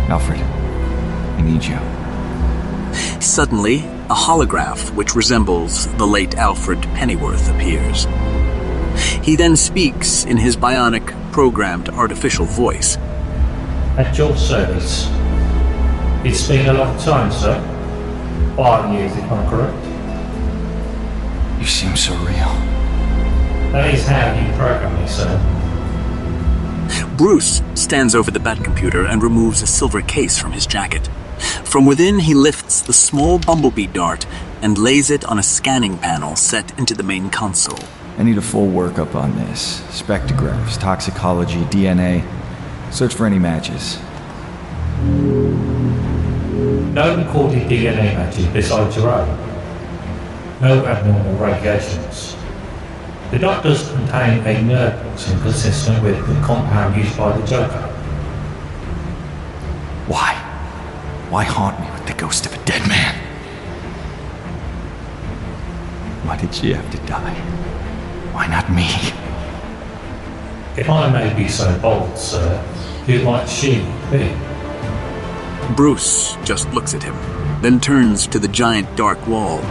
Alfred, 0.09 0.41
I 0.41 1.41
need 1.41 1.63
you. 1.63 1.79
Suddenly, 3.21 3.79
a 4.09 4.15
holograph 4.15 4.93
which 4.95 5.15
resembles 5.15 5.87
the 5.95 6.05
late 6.05 6.35
Alfred 6.35 6.81
Pennyworth 6.93 7.49
appears. 7.49 8.05
He 9.23 9.35
then 9.35 9.55
speaks 9.55 10.25
in 10.25 10.37
his 10.37 10.55
bionic, 10.55 11.15
programmed 11.31 11.89
artificial 11.89 12.45
voice. 12.45 12.97
At 13.97 14.15
your 14.17 14.35
service. 14.35 15.07
It's 16.23 16.47
been 16.47 16.67
a 16.69 16.73
long 16.73 16.97
time, 16.99 17.31
sir. 17.31 17.59
Five 18.55 18.93
years, 18.93 19.11
if 19.15 19.31
I'm 19.31 19.49
correct. 19.49 19.92
You 21.63 21.69
seem 21.69 21.95
so 21.95 22.13
real. 22.17 22.53
That 23.71 23.93
is 23.93 24.05
how 24.05 24.33
you 24.33 24.51
program 24.57 25.01
me, 25.01 25.07
sir. 25.07 25.39
Bruce 27.17 27.61
stands 27.73 28.15
over 28.15 28.31
the 28.31 28.39
bat 28.41 28.61
computer 28.61 29.05
and 29.05 29.23
removes 29.23 29.61
a 29.61 29.67
silver 29.67 30.01
case 30.01 30.37
from 30.37 30.51
his 30.51 30.67
jacket. 30.67 31.07
From 31.63 31.85
within, 31.85 32.19
he 32.19 32.33
lifts 32.33 32.81
the 32.81 32.91
small 32.91 33.39
bumblebee 33.39 33.87
dart 33.87 34.25
and 34.61 34.77
lays 34.77 35.09
it 35.09 35.23
on 35.23 35.39
a 35.39 35.43
scanning 35.43 35.97
panel 35.97 36.35
set 36.35 36.77
into 36.77 36.93
the 36.95 37.01
main 37.01 37.29
console. 37.29 37.79
I 38.17 38.23
need 38.23 38.37
a 38.37 38.41
full 38.41 38.67
workup 38.67 39.15
on 39.15 39.33
this 39.37 39.79
spectrographs, 39.83 40.77
toxicology, 40.77 41.61
DNA. 41.71 42.25
Search 42.91 43.13
for 43.13 43.25
any 43.25 43.39
matches. 43.39 43.99
No 46.93 47.15
recorded 47.15 47.69
DNA 47.69 48.15
matches 48.17 48.47
besides 48.47 48.97
your 48.97 49.09
own. 49.09 49.52
No 50.63 50.85
abnormal 50.85 51.35
radiations. 51.35 52.37
The 53.31 53.39
doctors 53.39 53.89
contain 53.89 54.47
a 54.47 54.61
nerve 54.61 54.93
toxin 55.03 55.41
consistent 55.41 56.01
with 56.01 56.25
the 56.25 56.35
compound 56.35 56.95
used 56.95 57.17
by 57.17 57.37
the 57.37 57.45
Joker. 57.45 57.81
Why? 60.07 60.35
Why 61.29 61.43
haunt 61.43 61.81
me 61.81 61.91
with 61.91 62.05
the 62.07 62.13
ghost 62.13 62.45
of 62.45 62.53
a 62.53 62.63
dead 62.63 62.87
man? 62.87 63.13
Why 66.25 66.37
did 66.37 66.55
she 66.55 66.71
have 66.71 66.89
to 66.91 66.97
die? 67.07 67.33
Why 68.31 68.47
not 68.47 68.71
me? 68.71 68.87
If 70.79 70.89
I 70.89 71.09
may 71.11 71.33
be 71.35 71.49
so 71.49 71.77
bold, 71.79 72.17
sir, 72.17 72.57
who 73.05 73.21
might 73.25 73.49
she 73.49 73.85
be? 74.09 74.33
Bruce 75.75 76.37
just 76.45 76.69
looks 76.73 76.93
at 76.93 77.03
him, 77.03 77.17
then 77.61 77.81
turns 77.81 78.27
to 78.27 78.39
the 78.39 78.47
giant 78.47 78.95
dark 78.95 79.27
wall. 79.27 79.61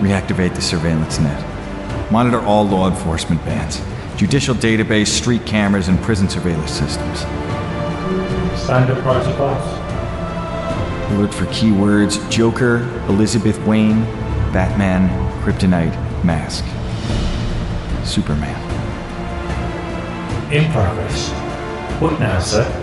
Reactivate 0.00 0.54
the 0.54 0.62
surveillance 0.62 1.18
net. 1.18 2.10
Monitor 2.10 2.40
all 2.40 2.64
law 2.66 2.88
enforcement 2.88 3.44
bands, 3.44 3.82
judicial 4.16 4.54
database, 4.54 5.08
street 5.08 5.44
cameras, 5.44 5.88
and 5.88 6.00
prison 6.00 6.28
surveillance 6.28 6.70
systems. 6.70 7.20
Standard 8.58 8.98
protocols? 9.02 9.62
Alert 11.12 11.34
for 11.34 11.44
keywords 11.46 12.18
Joker, 12.30 12.78
Elizabeth 13.08 13.58
Wayne, 13.66 14.04
Batman, 14.52 15.08
Kryptonite, 15.42 15.94
Mask. 16.24 16.64
Superman. 18.06 18.56
In 20.50 20.72
progress. 20.72 21.30
What 22.00 22.18
now, 22.18 22.40
sir? 22.40 22.79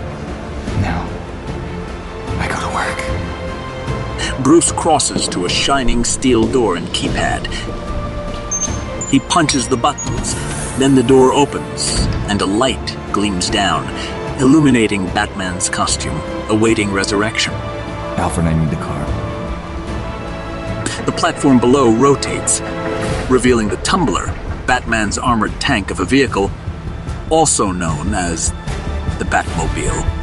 Bruce 4.42 4.70
crosses 4.70 5.26
to 5.28 5.46
a 5.46 5.48
shining 5.48 6.04
steel 6.04 6.46
door 6.46 6.76
and 6.76 6.86
keypad. 6.88 7.46
He 9.10 9.18
punches 9.18 9.66
the 9.66 9.76
buttons, 9.76 10.34
then 10.78 10.94
the 10.94 11.02
door 11.02 11.32
opens, 11.32 12.06
and 12.28 12.40
a 12.40 12.46
light 12.46 12.96
gleams 13.10 13.50
down, 13.50 13.84
illuminating 14.40 15.06
Batman's 15.06 15.68
costume, 15.68 16.16
awaiting 16.50 16.92
resurrection. 16.92 17.52
Alfred, 18.16 18.46
I 18.46 18.54
need 18.56 18.70
the 18.70 18.76
car. 18.76 19.04
The 21.04 21.12
platform 21.12 21.58
below 21.58 21.92
rotates, 21.92 22.60
revealing 23.28 23.68
the 23.68 23.78
Tumbler, 23.78 24.26
Batman's 24.68 25.18
armored 25.18 25.60
tank 25.60 25.90
of 25.90 25.98
a 25.98 26.04
vehicle, 26.04 26.50
also 27.28 27.72
known 27.72 28.14
as 28.14 28.52
the 29.18 29.24
Batmobile. 29.24 30.17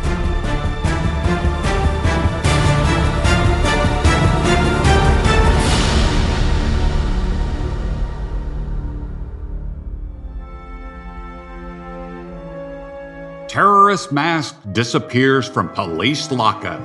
Terrorist 13.95 14.11
mask 14.11 14.55
disappears 14.73 15.47
from 15.47 15.69
police 15.69 16.29
lockup. 16.29 16.81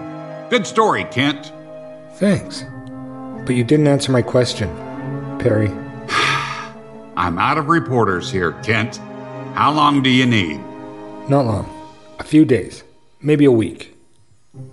Good 0.49 0.64
story, 0.64 1.03
Kent. 1.07 1.53
Thanks. 2.12 2.64
But 3.44 3.57
you 3.57 3.64
didn't 3.64 3.88
answer 3.88 4.12
my 4.12 4.23
question, 4.23 4.68
Perry. 5.40 5.70
I'm 7.16 7.37
out 7.37 7.59
of 7.59 7.66
reporters 7.66 8.31
here, 8.31 8.53
Kent. 8.62 8.99
How 9.55 9.73
long 9.73 10.05
do 10.05 10.09
you 10.09 10.25
need? 10.25 10.61
Not 11.29 11.46
long. 11.46 11.66
A 12.20 12.23
few 12.23 12.44
days. 12.44 12.85
Maybe 13.20 13.44
a 13.44 13.51
week. 13.51 13.96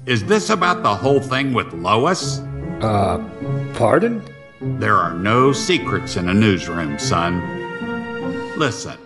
Is 0.05 0.23
this 0.25 0.51
about 0.51 0.83
the 0.83 0.93
whole 0.93 1.19
thing 1.19 1.53
with 1.53 1.73
Lois? 1.73 2.37
Uh, 2.81 3.17
pardon? 3.73 4.21
There 4.61 4.95
are 4.95 5.15
no 5.15 5.53
secrets 5.53 6.17
in 6.17 6.29
a 6.29 6.35
newsroom, 6.35 6.99
son. 6.99 7.41
Listen, 8.59 8.99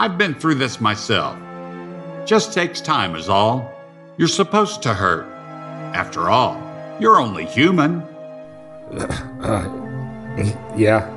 I've 0.00 0.18
been 0.18 0.34
through 0.34 0.56
this 0.56 0.80
myself. 0.80 1.38
Just 2.30 2.52
takes 2.52 2.80
time, 2.80 3.16
is 3.16 3.28
all. 3.28 3.74
You're 4.16 4.28
supposed 4.28 4.84
to 4.84 4.94
hurt. 4.94 5.26
After 5.96 6.30
all, 6.30 6.62
you're 7.00 7.20
only 7.20 7.44
human. 7.44 8.02
Uh, 8.92 9.64
yeah. 10.76 11.10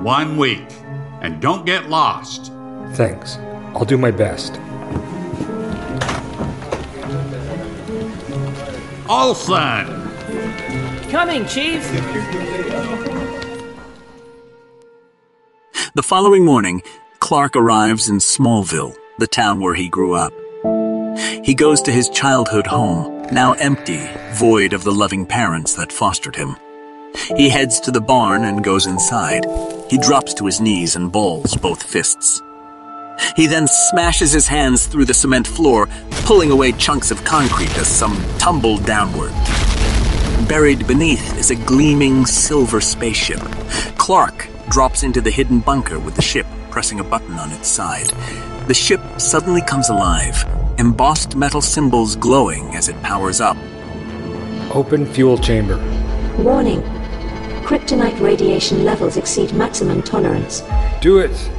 One 0.00 0.38
week. 0.38 0.66
And 1.20 1.42
don't 1.42 1.66
get 1.66 1.90
lost. 1.90 2.50
Thanks. 2.94 3.36
I'll 3.74 3.84
do 3.84 3.98
my 3.98 4.10
best. 4.10 4.58
Olsen! 9.06 9.86
Coming, 11.10 11.44
Chief! 11.44 11.86
The 15.92 16.02
following 16.02 16.46
morning, 16.46 16.82
Clark 17.18 17.54
arrives 17.54 18.08
in 18.08 18.16
Smallville, 18.16 18.96
the 19.18 19.26
town 19.26 19.60
where 19.60 19.74
he 19.74 19.88
grew 19.88 20.14
up. 20.14 20.32
He 21.44 21.54
goes 21.54 21.82
to 21.82 21.92
his 21.92 22.08
childhood 22.08 22.66
home, 22.66 23.26
now 23.32 23.52
empty, 23.54 24.08
void 24.34 24.72
of 24.72 24.84
the 24.84 24.92
loving 24.92 25.26
parents 25.26 25.74
that 25.74 25.92
fostered 25.92 26.36
him. 26.36 26.56
He 27.36 27.48
heads 27.48 27.80
to 27.80 27.90
the 27.90 28.00
barn 28.00 28.44
and 28.44 28.62
goes 28.62 28.86
inside. 28.86 29.44
He 29.90 29.98
drops 29.98 30.34
to 30.34 30.46
his 30.46 30.60
knees 30.60 30.94
and 30.94 31.10
balls 31.10 31.56
both 31.56 31.82
fists. 31.82 32.40
He 33.34 33.48
then 33.48 33.66
smashes 33.66 34.32
his 34.32 34.46
hands 34.46 34.86
through 34.86 35.06
the 35.06 35.14
cement 35.14 35.46
floor, 35.46 35.88
pulling 36.24 36.52
away 36.52 36.72
chunks 36.72 37.10
of 37.10 37.24
concrete 37.24 37.76
as 37.76 37.88
some 37.88 38.16
tumble 38.38 38.78
downward. 38.78 39.32
Buried 40.48 40.86
beneath 40.86 41.36
is 41.36 41.50
a 41.50 41.56
gleaming 41.56 42.24
silver 42.24 42.80
spaceship. 42.80 43.40
Clark 43.98 44.48
drops 44.68 45.02
into 45.02 45.20
the 45.20 45.30
hidden 45.30 45.58
bunker 45.58 45.98
with 45.98 46.14
the 46.14 46.22
ship 46.22 46.46
pressing 46.70 47.00
a 47.00 47.04
button 47.04 47.34
on 47.34 47.50
its 47.50 47.66
side. 47.66 48.12
The 48.68 48.74
ship 48.74 49.00
suddenly 49.16 49.62
comes 49.62 49.88
alive, 49.88 50.44
embossed 50.76 51.34
metal 51.34 51.62
symbols 51.62 52.14
glowing 52.14 52.76
as 52.76 52.90
it 52.90 53.02
powers 53.02 53.40
up. 53.40 53.56
Open 54.74 55.06
fuel 55.06 55.38
chamber. 55.38 55.78
Warning. 56.36 56.82
Kryptonite 57.64 58.20
radiation 58.20 58.84
levels 58.84 59.16
exceed 59.16 59.54
maximum 59.54 60.02
tolerance. 60.02 60.62
Do 61.00 61.16
it. 61.18 61.50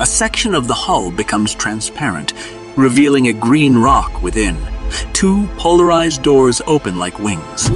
A 0.00 0.04
section 0.06 0.56
of 0.56 0.66
the 0.66 0.74
hull 0.74 1.12
becomes 1.12 1.54
transparent, 1.54 2.32
revealing 2.76 3.28
a 3.28 3.32
green 3.32 3.78
rock 3.78 4.20
within. 4.20 4.56
Two 5.12 5.46
polarized 5.56 6.24
doors 6.24 6.60
open 6.66 6.98
like 6.98 7.20
wings. 7.20 7.70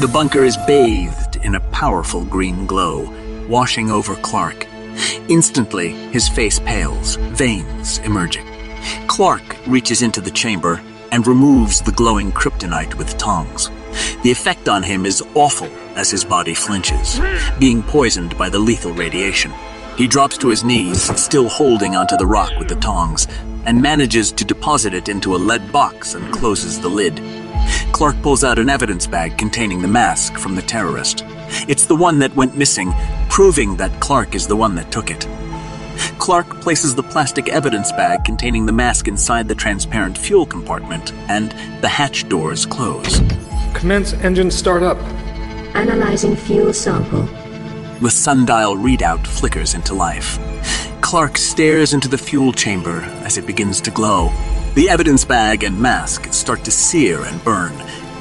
The 0.00 0.10
bunker 0.12 0.42
is 0.42 0.56
bathed 0.66 1.36
in 1.44 1.54
a 1.54 1.60
powerful 1.70 2.24
green 2.24 2.66
glow, 2.66 3.14
washing 3.48 3.92
over 3.92 4.16
Clark. 4.16 4.66
Instantly, 5.28 5.90
his 6.10 6.28
face 6.28 6.58
pales, 6.58 7.16
veins 7.16 7.98
emerging. 7.98 8.46
Clark 9.06 9.56
reaches 9.66 10.02
into 10.02 10.20
the 10.20 10.30
chamber 10.30 10.80
and 11.12 11.26
removes 11.26 11.80
the 11.80 11.92
glowing 11.92 12.32
kryptonite 12.32 12.94
with 12.94 13.16
tongs. 13.18 13.70
The 14.22 14.30
effect 14.30 14.68
on 14.68 14.82
him 14.82 15.06
is 15.06 15.22
awful 15.34 15.68
as 15.96 16.10
his 16.10 16.24
body 16.24 16.54
flinches, 16.54 17.20
being 17.58 17.82
poisoned 17.82 18.36
by 18.36 18.48
the 18.48 18.58
lethal 18.58 18.92
radiation. 18.92 19.52
He 19.96 20.06
drops 20.06 20.38
to 20.38 20.48
his 20.48 20.62
knees, 20.62 21.02
still 21.20 21.48
holding 21.48 21.96
onto 21.96 22.16
the 22.16 22.26
rock 22.26 22.52
with 22.58 22.68
the 22.68 22.76
tongs, 22.76 23.26
and 23.64 23.82
manages 23.82 24.30
to 24.32 24.44
deposit 24.44 24.94
it 24.94 25.08
into 25.08 25.34
a 25.34 25.38
lead 25.38 25.72
box 25.72 26.14
and 26.14 26.32
closes 26.32 26.80
the 26.80 26.88
lid. 26.88 27.20
Clark 27.92 28.20
pulls 28.22 28.44
out 28.44 28.58
an 28.58 28.68
evidence 28.68 29.06
bag 29.06 29.36
containing 29.36 29.82
the 29.82 29.88
mask 29.88 30.38
from 30.38 30.54
the 30.54 30.62
terrorist. 30.62 31.24
It's 31.66 31.86
the 31.86 31.96
one 31.96 32.18
that 32.20 32.34
went 32.36 32.56
missing, 32.56 32.92
proving 33.28 33.76
that 33.76 34.00
Clark 34.00 34.34
is 34.34 34.46
the 34.46 34.56
one 34.56 34.74
that 34.76 34.92
took 34.92 35.10
it. 35.10 35.26
Clark 36.18 36.60
places 36.60 36.94
the 36.94 37.02
plastic 37.02 37.48
evidence 37.48 37.90
bag 37.92 38.24
containing 38.24 38.66
the 38.66 38.72
mask 38.72 39.08
inside 39.08 39.48
the 39.48 39.54
transparent 39.54 40.16
fuel 40.16 40.46
compartment, 40.46 41.12
and 41.28 41.50
the 41.82 41.88
hatch 41.88 42.28
doors 42.28 42.66
close. 42.66 43.20
Commence 43.74 44.12
engine 44.14 44.50
startup. 44.50 44.98
Analyzing 45.74 46.36
fuel 46.36 46.72
sample. 46.72 47.22
The 48.00 48.10
sundial 48.10 48.76
readout 48.76 49.26
flickers 49.26 49.74
into 49.74 49.94
life. 49.94 50.38
Clark 51.00 51.36
stares 51.36 51.94
into 51.94 52.08
the 52.08 52.18
fuel 52.18 52.52
chamber 52.52 53.00
as 53.24 53.38
it 53.38 53.46
begins 53.46 53.80
to 53.82 53.90
glow. 53.90 54.30
The 54.74 54.88
evidence 54.88 55.24
bag 55.24 55.64
and 55.64 55.80
mask 55.80 56.32
start 56.32 56.64
to 56.64 56.70
sear 56.70 57.24
and 57.24 57.42
burn. 57.42 57.72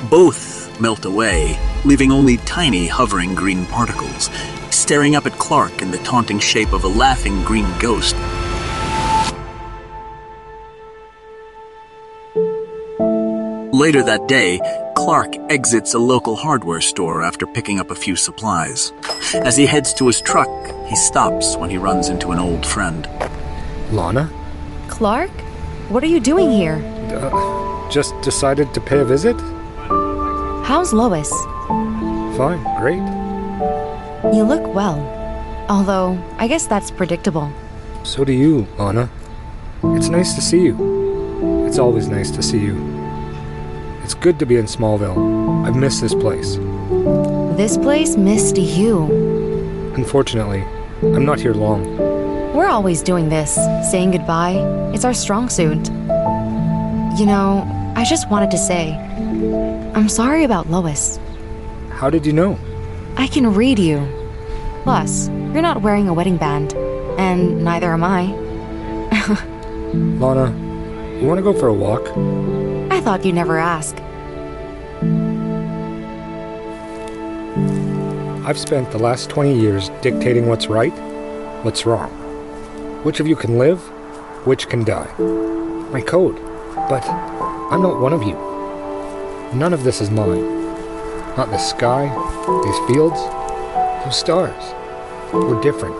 Both 0.09 0.56
melt 0.79 1.05
away, 1.05 1.59
leaving 1.85 2.11
only 2.11 2.37
tiny 2.37 2.87
hovering 2.87 3.35
green 3.35 3.65
particles, 3.65 4.29
staring 4.69 5.15
up 5.15 5.25
at 5.25 5.33
Clark 5.33 5.81
in 5.81 5.91
the 5.91 5.97
taunting 5.99 6.39
shape 6.39 6.73
of 6.73 6.83
a 6.83 6.87
laughing 6.87 7.43
green 7.43 7.67
ghost. 7.79 8.15
Later 13.73 14.01
that 14.03 14.27
day, 14.27 14.59
Clark 14.95 15.35
exits 15.49 15.93
a 15.93 15.99
local 15.99 16.35
hardware 16.35 16.81
store 16.81 17.21
after 17.21 17.45
picking 17.45 17.79
up 17.79 17.91
a 17.91 17.95
few 17.95 18.15
supplies. 18.15 18.91
As 19.35 19.55
he 19.55 19.65
heads 19.65 19.93
to 19.93 20.07
his 20.07 20.19
truck, 20.19 20.49
he 20.87 20.95
stops 20.95 21.55
when 21.57 21.69
he 21.69 21.77
runs 21.77 22.09
into 22.09 22.31
an 22.31 22.39
old 22.39 22.65
friend. 22.65 23.07
Lana? 23.91 24.31
Clark? 24.87 25.29
What 25.89 26.03
are 26.03 26.07
you 26.07 26.19
doing 26.19 26.51
here? 26.51 26.81
Uh, 27.13 27.89
just 27.89 28.19
decided 28.21 28.73
to 28.73 28.81
pay 28.81 28.99
a 28.99 29.05
visit? 29.05 29.37
How's 30.67 30.91
Lois? 30.91 31.29
Fine, 32.35 32.61
great. 32.77 33.01
You 34.35 34.43
look 34.43 34.67
well. 34.75 34.99
Although, 35.69 36.21
I 36.39 36.49
guess 36.49 36.67
that's 36.67 36.91
predictable. 36.91 37.49
So 38.03 38.25
do 38.25 38.33
you, 38.33 38.67
Lana. 38.77 39.09
It's 39.95 40.09
nice 40.09 40.33
to 40.33 40.41
see 40.41 40.59
you. 40.59 41.65
It's 41.65 41.79
always 41.79 42.09
nice 42.09 42.31
to 42.31 42.43
see 42.43 42.59
you. 42.59 42.75
It's 44.03 44.13
good 44.13 44.39
to 44.39 44.45
be 44.45 44.57
in 44.57 44.65
Smallville. 44.65 45.65
I've 45.65 45.77
missed 45.77 46.01
this 46.01 46.13
place. 46.13 46.57
This 47.55 47.77
place 47.77 48.17
missed 48.17 48.57
you. 48.57 49.05
Unfortunately, 49.95 50.65
I'm 51.01 51.23
not 51.23 51.39
here 51.39 51.53
long. 51.53 51.95
We're 52.53 52.67
always 52.67 53.01
doing 53.01 53.29
this, 53.29 53.55
saying 53.89 54.11
goodbye. 54.11 54.57
It's 54.93 55.05
our 55.05 55.13
strong 55.13 55.47
suit. 55.47 55.87
You 57.17 57.25
know, 57.25 57.93
I 57.95 58.03
just 58.03 58.29
wanted 58.29 58.51
to 58.51 58.57
say, 58.57 58.97
I'm 59.97 60.09
sorry 60.09 60.43
about 60.43 60.69
Lois. 60.69 61.19
How 61.89 62.11
did 62.11 62.23
you 62.23 62.31
know? 62.31 62.59
I 63.15 63.25
can 63.25 63.51
read 63.51 63.79
you. 63.79 64.07
Plus, 64.83 65.27
you're 65.27 65.63
not 65.63 65.81
wearing 65.81 66.07
a 66.07 66.13
wedding 66.13 66.37
band, 66.37 66.75
and 67.17 67.63
neither 67.63 67.91
am 67.91 68.03
I. 68.03 68.25
Lana, 70.19 70.51
you 71.19 71.25
want 71.25 71.39
to 71.39 71.41
go 71.41 71.51
for 71.51 71.67
a 71.67 71.73
walk? 71.73 72.09
I 72.91 73.01
thought 73.01 73.25
you'd 73.25 73.33
never 73.33 73.57
ask. 73.57 73.95
I've 78.45 78.59
spent 78.59 78.91
the 78.91 78.99
last 78.99 79.31
20 79.31 79.59
years 79.59 79.89
dictating 80.03 80.45
what's 80.45 80.67
right, 80.67 80.93
what's 81.63 81.87
wrong. 81.87 82.11
Which 83.03 83.19
of 83.19 83.25
you 83.25 83.35
can 83.35 83.57
live, 83.57 83.81
which 84.45 84.69
can 84.69 84.83
die. 84.83 85.11
My 85.91 86.01
code. 86.01 86.35
But 86.87 87.03
I'm 87.09 87.81
not 87.81 87.99
one 87.99 88.13
of 88.13 88.21
you. 88.21 88.56
None 89.53 89.73
of 89.73 89.83
this 89.83 90.01
is 90.01 90.11
mine. 90.11 90.43
Not 91.37 91.49
the 91.49 91.57
sky, 91.57 92.07
these 92.63 92.79
fields, 92.87 93.19
those 94.03 94.17
stars. 94.17 94.73
We're 95.33 95.61
different. 95.61 95.95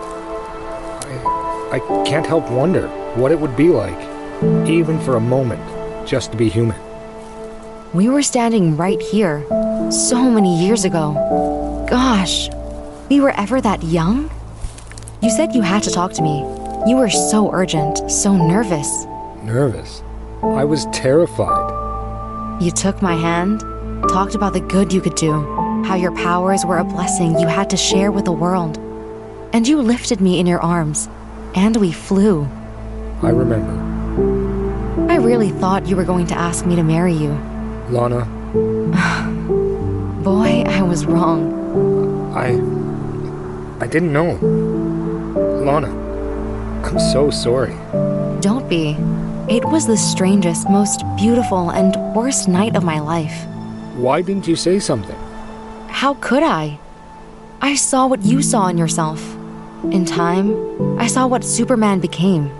I, 1.70 1.76
I 1.76 2.04
can't 2.06 2.26
help 2.26 2.50
wonder 2.50 2.88
what 3.14 3.32
it 3.32 3.40
would 3.40 3.56
be 3.56 3.68
like, 3.68 3.98
even 4.68 5.00
for 5.00 5.16
a 5.16 5.20
moment, 5.20 5.62
just 6.06 6.30
to 6.32 6.36
be 6.36 6.48
human. 6.48 6.78
We 7.94 8.08
were 8.08 8.22
standing 8.22 8.76
right 8.76 9.00
here, 9.00 9.44
so 9.90 10.30
many 10.30 10.62
years 10.64 10.84
ago. 10.84 11.86
Gosh, 11.88 12.50
we 13.08 13.20
were 13.20 13.32
ever 13.38 13.60
that 13.60 13.82
young? 13.82 14.30
You 15.22 15.30
said 15.30 15.54
you 15.54 15.62
had 15.62 15.82
to 15.84 15.90
talk 15.90 16.12
to 16.14 16.22
me. 16.22 16.40
You 16.86 16.96
were 16.96 17.10
so 17.10 17.50
urgent, 17.52 18.10
so 18.10 18.36
nervous. 18.36 19.06
Nervous? 19.42 20.02
I 20.42 20.64
was 20.64 20.86
terrified. 20.92 21.67
You 22.60 22.72
took 22.72 23.00
my 23.00 23.14
hand, 23.14 23.60
talked 24.08 24.34
about 24.34 24.52
the 24.52 24.58
good 24.60 24.92
you 24.92 25.00
could 25.00 25.14
do, 25.14 25.32
how 25.84 25.94
your 25.94 26.10
powers 26.16 26.64
were 26.64 26.78
a 26.78 26.84
blessing 26.84 27.38
you 27.38 27.46
had 27.46 27.70
to 27.70 27.76
share 27.76 28.10
with 28.10 28.24
the 28.24 28.32
world. 28.32 28.78
And 29.52 29.66
you 29.66 29.80
lifted 29.80 30.20
me 30.20 30.40
in 30.40 30.46
your 30.46 30.60
arms, 30.60 31.08
and 31.54 31.76
we 31.76 31.92
flew. 31.92 32.48
I 33.22 33.30
remember. 33.30 33.70
I 35.08 35.18
really 35.18 35.50
thought 35.50 35.86
you 35.86 35.94
were 35.94 36.04
going 36.04 36.26
to 36.26 36.34
ask 36.34 36.66
me 36.66 36.74
to 36.74 36.82
marry 36.82 37.12
you. 37.12 37.30
Lana. 37.90 38.24
Boy, 40.24 40.64
I 40.66 40.82
was 40.82 41.06
wrong. 41.06 42.34
I. 42.36 42.54
I 43.84 43.86
didn't 43.86 44.12
know. 44.12 44.34
Lana, 45.64 45.90
I'm 46.84 46.98
so 46.98 47.30
sorry. 47.30 47.76
Don't 48.40 48.68
be. 48.68 48.96
It 49.50 49.64
was 49.64 49.86
the 49.86 49.96
strangest, 49.96 50.68
most 50.68 51.02
beautiful, 51.16 51.70
and 51.70 51.96
worst 52.14 52.48
night 52.48 52.76
of 52.76 52.84
my 52.84 53.00
life. 53.00 53.46
Why 53.94 54.20
didn't 54.20 54.46
you 54.46 54.54
say 54.54 54.78
something? 54.78 55.16
How 55.88 56.14
could 56.20 56.42
I? 56.42 56.78
I 57.62 57.74
saw 57.74 58.06
what 58.06 58.22
you 58.22 58.42
saw 58.42 58.68
in 58.68 58.76
yourself. 58.76 59.20
In 59.84 60.04
time, 60.04 61.00
I 61.00 61.06
saw 61.06 61.26
what 61.26 61.44
Superman 61.44 61.98
became. 61.98 62.50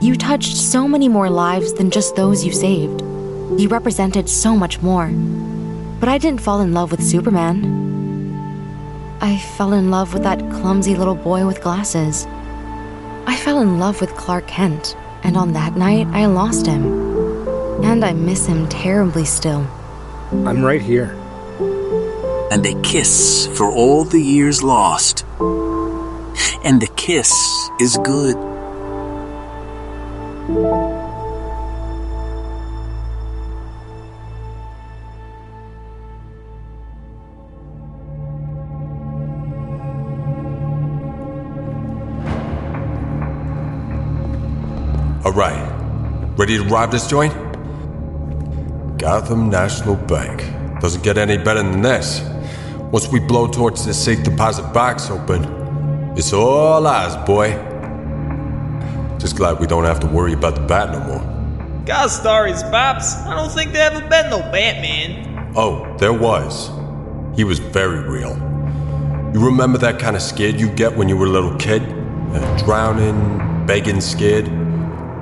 You 0.00 0.16
touched 0.16 0.56
so 0.56 0.88
many 0.88 1.06
more 1.06 1.28
lives 1.28 1.74
than 1.74 1.90
just 1.90 2.16
those 2.16 2.46
you 2.46 2.52
saved. 2.52 3.02
You 3.60 3.68
represented 3.68 4.26
so 4.26 4.56
much 4.56 4.80
more. 4.80 5.08
But 6.00 6.08
I 6.08 6.16
didn't 6.16 6.40
fall 6.40 6.62
in 6.62 6.72
love 6.72 6.92
with 6.92 7.04
Superman. 7.04 7.84
I 9.20 9.36
fell 9.36 9.74
in 9.74 9.90
love 9.90 10.14
with 10.14 10.22
that 10.22 10.40
clumsy 10.50 10.94
little 10.94 11.14
boy 11.14 11.46
with 11.46 11.60
glasses. 11.60 12.26
I 13.26 13.36
fell 13.36 13.60
in 13.60 13.78
love 13.78 14.00
with 14.00 14.16
Clark 14.16 14.46
Kent, 14.46 14.96
and 15.26 15.36
on 15.36 15.52
that 15.54 15.74
night, 15.76 16.06
I 16.12 16.26
lost 16.26 16.66
him. 16.66 16.84
And 17.82 18.04
I 18.04 18.12
miss 18.12 18.46
him 18.46 18.68
terribly 18.68 19.24
still. 19.24 19.66
I'm 20.30 20.62
right 20.62 20.80
here. 20.80 21.16
And 22.52 22.64
they 22.64 22.80
kiss 22.82 23.48
for 23.58 23.68
all 23.68 24.04
the 24.04 24.22
years 24.22 24.62
lost. 24.62 25.24
And 26.64 26.80
the 26.80 26.88
kiss 26.94 27.32
is 27.80 27.98
good. 28.04 28.36
Right. 45.36 46.32
Ready 46.38 46.56
to 46.56 46.64
rob 46.64 46.90
this 46.90 47.06
joint? 47.06 47.34
Gotham 48.98 49.50
National 49.50 49.94
Bank. 49.94 50.40
Doesn't 50.80 51.04
get 51.04 51.18
any 51.18 51.36
better 51.36 51.62
than 51.62 51.82
this. 51.82 52.22
Once 52.90 53.08
we 53.08 53.20
blow 53.20 53.46
towards 53.46 53.84
this 53.84 54.02
safe 54.02 54.24
deposit 54.24 54.72
box 54.72 55.10
open, 55.10 55.44
it's 56.16 56.32
all 56.32 56.86
ours, 56.86 57.14
boy. 57.26 57.50
Just 59.18 59.36
glad 59.36 59.60
we 59.60 59.66
don't 59.66 59.84
have 59.84 60.00
to 60.00 60.06
worry 60.06 60.32
about 60.32 60.54
the 60.54 60.62
bat 60.62 60.90
no 60.92 61.00
more. 61.00 61.82
God 61.84 62.08
stories, 62.08 62.62
Pops. 62.64 63.14
I 63.16 63.34
don't 63.34 63.52
think 63.52 63.72
there 63.72 63.90
ever 63.90 64.00
been 64.08 64.30
no 64.30 64.38
Batman. 64.38 65.52
Oh, 65.54 65.96
there 65.98 66.12
was. 66.12 66.70
He 67.36 67.44
was 67.44 67.58
very 67.58 68.00
real. 68.08 68.34
You 69.34 69.44
remember 69.44 69.76
that 69.78 69.98
kind 69.98 70.16
of 70.16 70.22
scared 70.22 70.58
you 70.58 70.70
get 70.70 70.96
when 70.96 71.08
you 71.10 71.16
were 71.16 71.26
a 71.26 71.30
little 71.30 71.54
kid? 71.56 71.82
Uh, 71.82 72.58
drowning, 72.58 73.66
begging, 73.66 74.00
scared? 74.00 74.46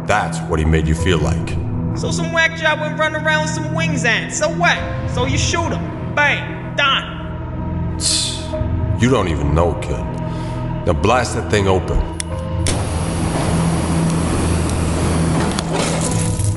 That's 0.06 0.38
what 0.50 0.58
he 0.58 0.64
made 0.64 0.86
you 0.86 0.94
feel 0.94 1.18
like. 1.18 1.48
So 1.96 2.10
some 2.10 2.32
whack 2.32 2.58
job 2.58 2.80
went 2.80 2.98
running 2.98 3.22
around 3.22 3.42
with 3.42 3.50
some 3.50 3.74
wings 3.74 4.04
and 4.04 4.32
so 4.32 4.48
what? 4.48 4.78
So 5.10 5.26
you 5.26 5.38
shoot 5.38 5.70
him. 5.70 6.14
Bang. 6.14 6.76
Done. 6.76 7.14
You 9.00 9.10
don't 9.10 9.28
even 9.28 9.54
know, 9.54 9.74
kid. 9.74 10.04
Now 10.86 10.92
blast 10.92 11.34
that 11.36 11.50
thing 11.50 11.68
open. 11.68 11.98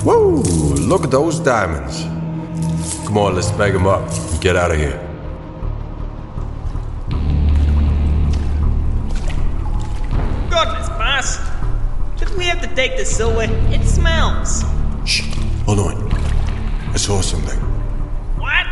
Woo! 0.04 0.42
Look 0.42 1.04
at 1.04 1.12
those 1.12 1.40
diamonds. 1.40 2.04
Come 3.06 3.18
on, 3.18 3.36
let's 3.36 3.52
bag 3.52 3.74
them 3.74 3.88
up 3.88 4.10
and 4.10 4.42
get 4.42 4.56
out 4.56 4.72
of 4.72 4.78
here. 4.78 5.07
Take 12.88 12.98
the 12.98 13.06
silver? 13.06 13.46
It 13.74 13.86
smells. 13.86 14.64
Shh. 15.06 15.22
Hold 15.66 15.80
on. 15.80 16.12
I 16.94 16.98
saw 16.98 17.22
something. 17.22 17.60
What? 18.40 18.68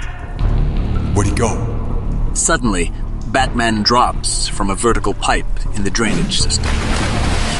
Where'd 1.15 1.27
he 1.27 1.35
go? 1.35 2.31
Suddenly, 2.33 2.91
Batman 3.27 3.83
drops 3.83 4.47
from 4.47 4.69
a 4.69 4.75
vertical 4.75 5.13
pipe 5.13 5.45
in 5.75 5.83
the 5.83 5.89
drainage 5.89 6.39
system. 6.39 6.71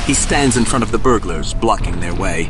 He 0.06 0.14
stands 0.14 0.56
in 0.56 0.66
front 0.66 0.84
of 0.84 0.92
the 0.92 0.98
burglars, 0.98 1.54
blocking 1.54 2.00
their 2.00 2.16
way. 2.16 2.50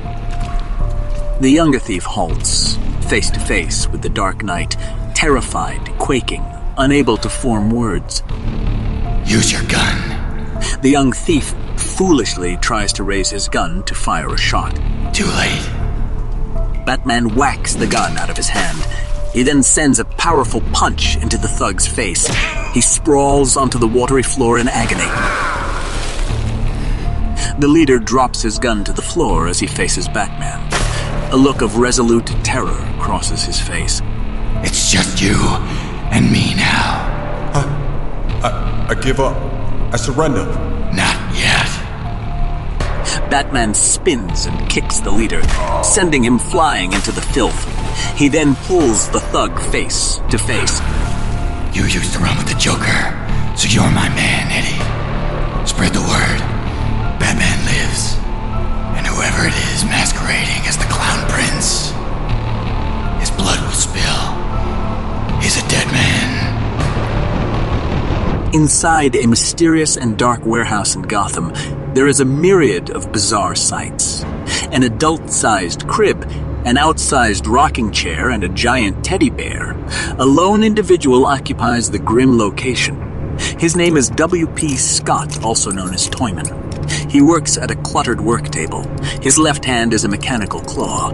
The 1.40 1.50
younger 1.50 1.80
thief 1.80 2.04
halts, 2.04 2.78
face 3.10 3.30
to 3.32 3.40
face 3.40 3.88
with 3.88 4.02
the 4.02 4.10
Dark 4.10 4.44
Knight, 4.44 4.76
terrified, 5.16 5.84
quaking, 5.98 6.44
unable 6.78 7.18
to 7.18 7.30
form 7.30 7.72
words. 7.72 8.24
Use 9.26 9.52
your 9.52 9.64
gun. 9.64 10.52
The 10.82 10.90
young 10.90 11.12
thief 11.12 11.56
foolishly 11.96 12.58
tries 12.58 12.92
to 12.92 13.04
raise 13.04 13.30
his 13.30 13.48
gun 13.48 13.82
to 13.84 13.96
fire 13.96 14.34
a 14.34 14.38
shot. 14.38 14.76
Too 15.14 15.26
late. 15.26 15.66
Batman 16.86 17.34
whacks 17.36 17.74
the 17.74 17.88
gun 17.88 18.18
out 18.18 18.30
of 18.30 18.36
his 18.36 18.50
hand. 18.50 18.78
He 19.34 19.44
then 19.44 19.64
sends 19.64 20.00
a 20.00 20.06
powerful 20.06 20.60
punch 20.74 21.16
into 21.18 21.38
the 21.38 21.48
thug's 21.48 21.88
face. 21.88 22.28
He 22.74 22.82
sprawls 22.82 23.56
onto 23.56 23.80
the 23.80 23.88
watery 23.88 24.24
floor 24.24 24.60
in 24.60 24.68
agony. 24.68 25.10
The 27.60 27.68
leader 27.70 27.98
drops 27.98 28.42
his 28.42 28.60
gun 28.60 28.84
to 28.84 28.92
the 28.92 29.02
floor 29.02 29.48
as 29.48 29.60
he 29.60 29.68
faces 29.68 30.10
Batman. 30.10 30.60
A 31.32 31.38
look 31.38 31.62
of 31.62 31.78
resolute 31.78 32.28
terror 32.44 32.78
crosses 33.00 33.46
his 33.46 33.60
face. 33.60 34.02
It's 34.64 34.92
just 34.92 35.22
you 35.22 35.38
and 36.12 36.30
me 36.30 36.56
now. 36.56 37.52
I, 37.54 38.88
I 38.88 38.88
I 38.90 38.96
give 38.96 39.22
up. 39.22 39.38
I 39.94 39.96
surrender. 39.96 40.44
Batman 43.30 43.74
spins 43.74 44.46
and 44.46 44.70
kicks 44.70 45.00
the 45.00 45.12
leader, 45.12 45.42
sending 45.84 46.24
him 46.24 46.40
flying 46.40 46.94
into 46.94 47.12
the 47.12 47.22
filth. 47.22 47.66
He 48.18 48.28
then 48.28 48.56
pulls 48.68 49.10
the 49.10 49.20
thug 49.20 49.60
face 49.72 50.20
to 50.30 50.38
face. 50.38 50.82
You 51.74 51.84
used 51.84 52.14
to 52.14 52.20
run 52.20 52.38
with 52.38 52.48
the 52.48 52.56
Joker, 52.60 53.14
so 53.58 53.68
you're 53.68 53.92
my 53.92 54.10
man, 54.16 54.52
Eddie. 54.52 54.80
Spread 55.68 55.94
the 55.94 56.02
word. 56.02 56.40
Batman 57.20 57.60
lives. 57.66 58.16
And 58.96 59.06
whoever 59.08 59.48
it 59.48 59.56
is 59.74 59.84
masquerading 59.84 60.68
as 60.68 60.78
the 60.78 60.86
Clown 60.86 61.28
Prince, 61.30 61.92
his 63.20 63.32
blood 63.32 63.60
will 63.62 63.72
spill. 63.72 64.36
He's 65.42 65.58
a 65.58 65.68
dead 65.68 65.88
man. 65.92 66.46
Inside 68.54 69.16
a 69.18 69.28
mysterious 69.28 69.98
and 69.98 70.18
dark 70.18 70.46
warehouse 70.46 70.96
in 70.96 71.02
Gotham, 71.02 71.52
there 71.96 72.08
is 72.10 72.20
a 72.20 72.26
myriad 72.26 72.90
of 72.90 73.14
bizarre 73.14 73.56
sights. 73.56 74.22
An 74.74 74.84
adult 74.84 75.30
sized 75.30 75.88
crib, 75.88 76.24
an 76.66 76.76
outsized 76.76 77.48
rocking 77.48 77.90
chair, 77.90 78.32
and 78.32 78.44
a 78.44 78.50
giant 78.50 79.06
teddy 79.06 79.30
bear. 79.30 79.72
A 80.20 80.26
lone 80.26 80.62
individual 80.62 81.26
occupies 81.26 81.90
the 81.90 81.98
grim 81.98 82.38
location. 82.38 83.00
His 83.58 83.78
name 83.78 83.96
is 83.96 84.10
W.P. 84.10 84.76
Schott, 84.76 85.42
also 85.42 85.72
known 85.72 85.94
as 85.94 86.10
Toyman. 86.10 86.50
He 87.10 87.22
works 87.22 87.58
at 87.58 87.72
a 87.72 87.76
cluttered 87.76 88.20
work 88.20 88.50
table. 88.50 88.84
His 89.22 89.38
left 89.38 89.64
hand 89.64 89.94
is 89.94 90.04
a 90.04 90.10
mechanical 90.10 90.60
claw. 90.60 91.14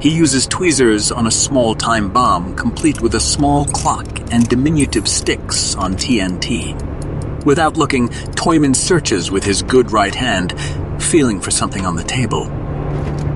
He 0.00 0.14
uses 0.14 0.46
tweezers 0.46 1.10
on 1.10 1.26
a 1.26 1.32
small 1.32 1.74
time 1.74 2.12
bomb, 2.12 2.54
complete 2.54 3.00
with 3.00 3.16
a 3.16 3.20
small 3.20 3.64
clock 3.64 4.20
and 4.30 4.48
diminutive 4.48 5.08
sticks 5.08 5.74
on 5.74 5.94
TNT. 5.94 6.91
Without 7.44 7.76
looking, 7.76 8.08
Toyman 8.36 8.74
searches 8.74 9.30
with 9.30 9.44
his 9.44 9.62
good 9.62 9.90
right 9.90 10.14
hand, 10.14 10.54
feeling 11.02 11.40
for 11.40 11.50
something 11.50 11.84
on 11.84 11.96
the 11.96 12.04
table. 12.04 12.46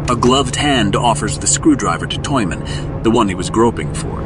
A 0.09 0.16
gloved 0.16 0.55
hand 0.55 0.95
offers 0.95 1.38
the 1.38 1.47
screwdriver 1.47 2.07
to 2.07 2.19
Toyman, 2.19 3.03
the 3.03 3.11
one 3.11 3.29
he 3.29 3.35
was 3.35 3.51
groping 3.51 3.92
for. 3.92 4.23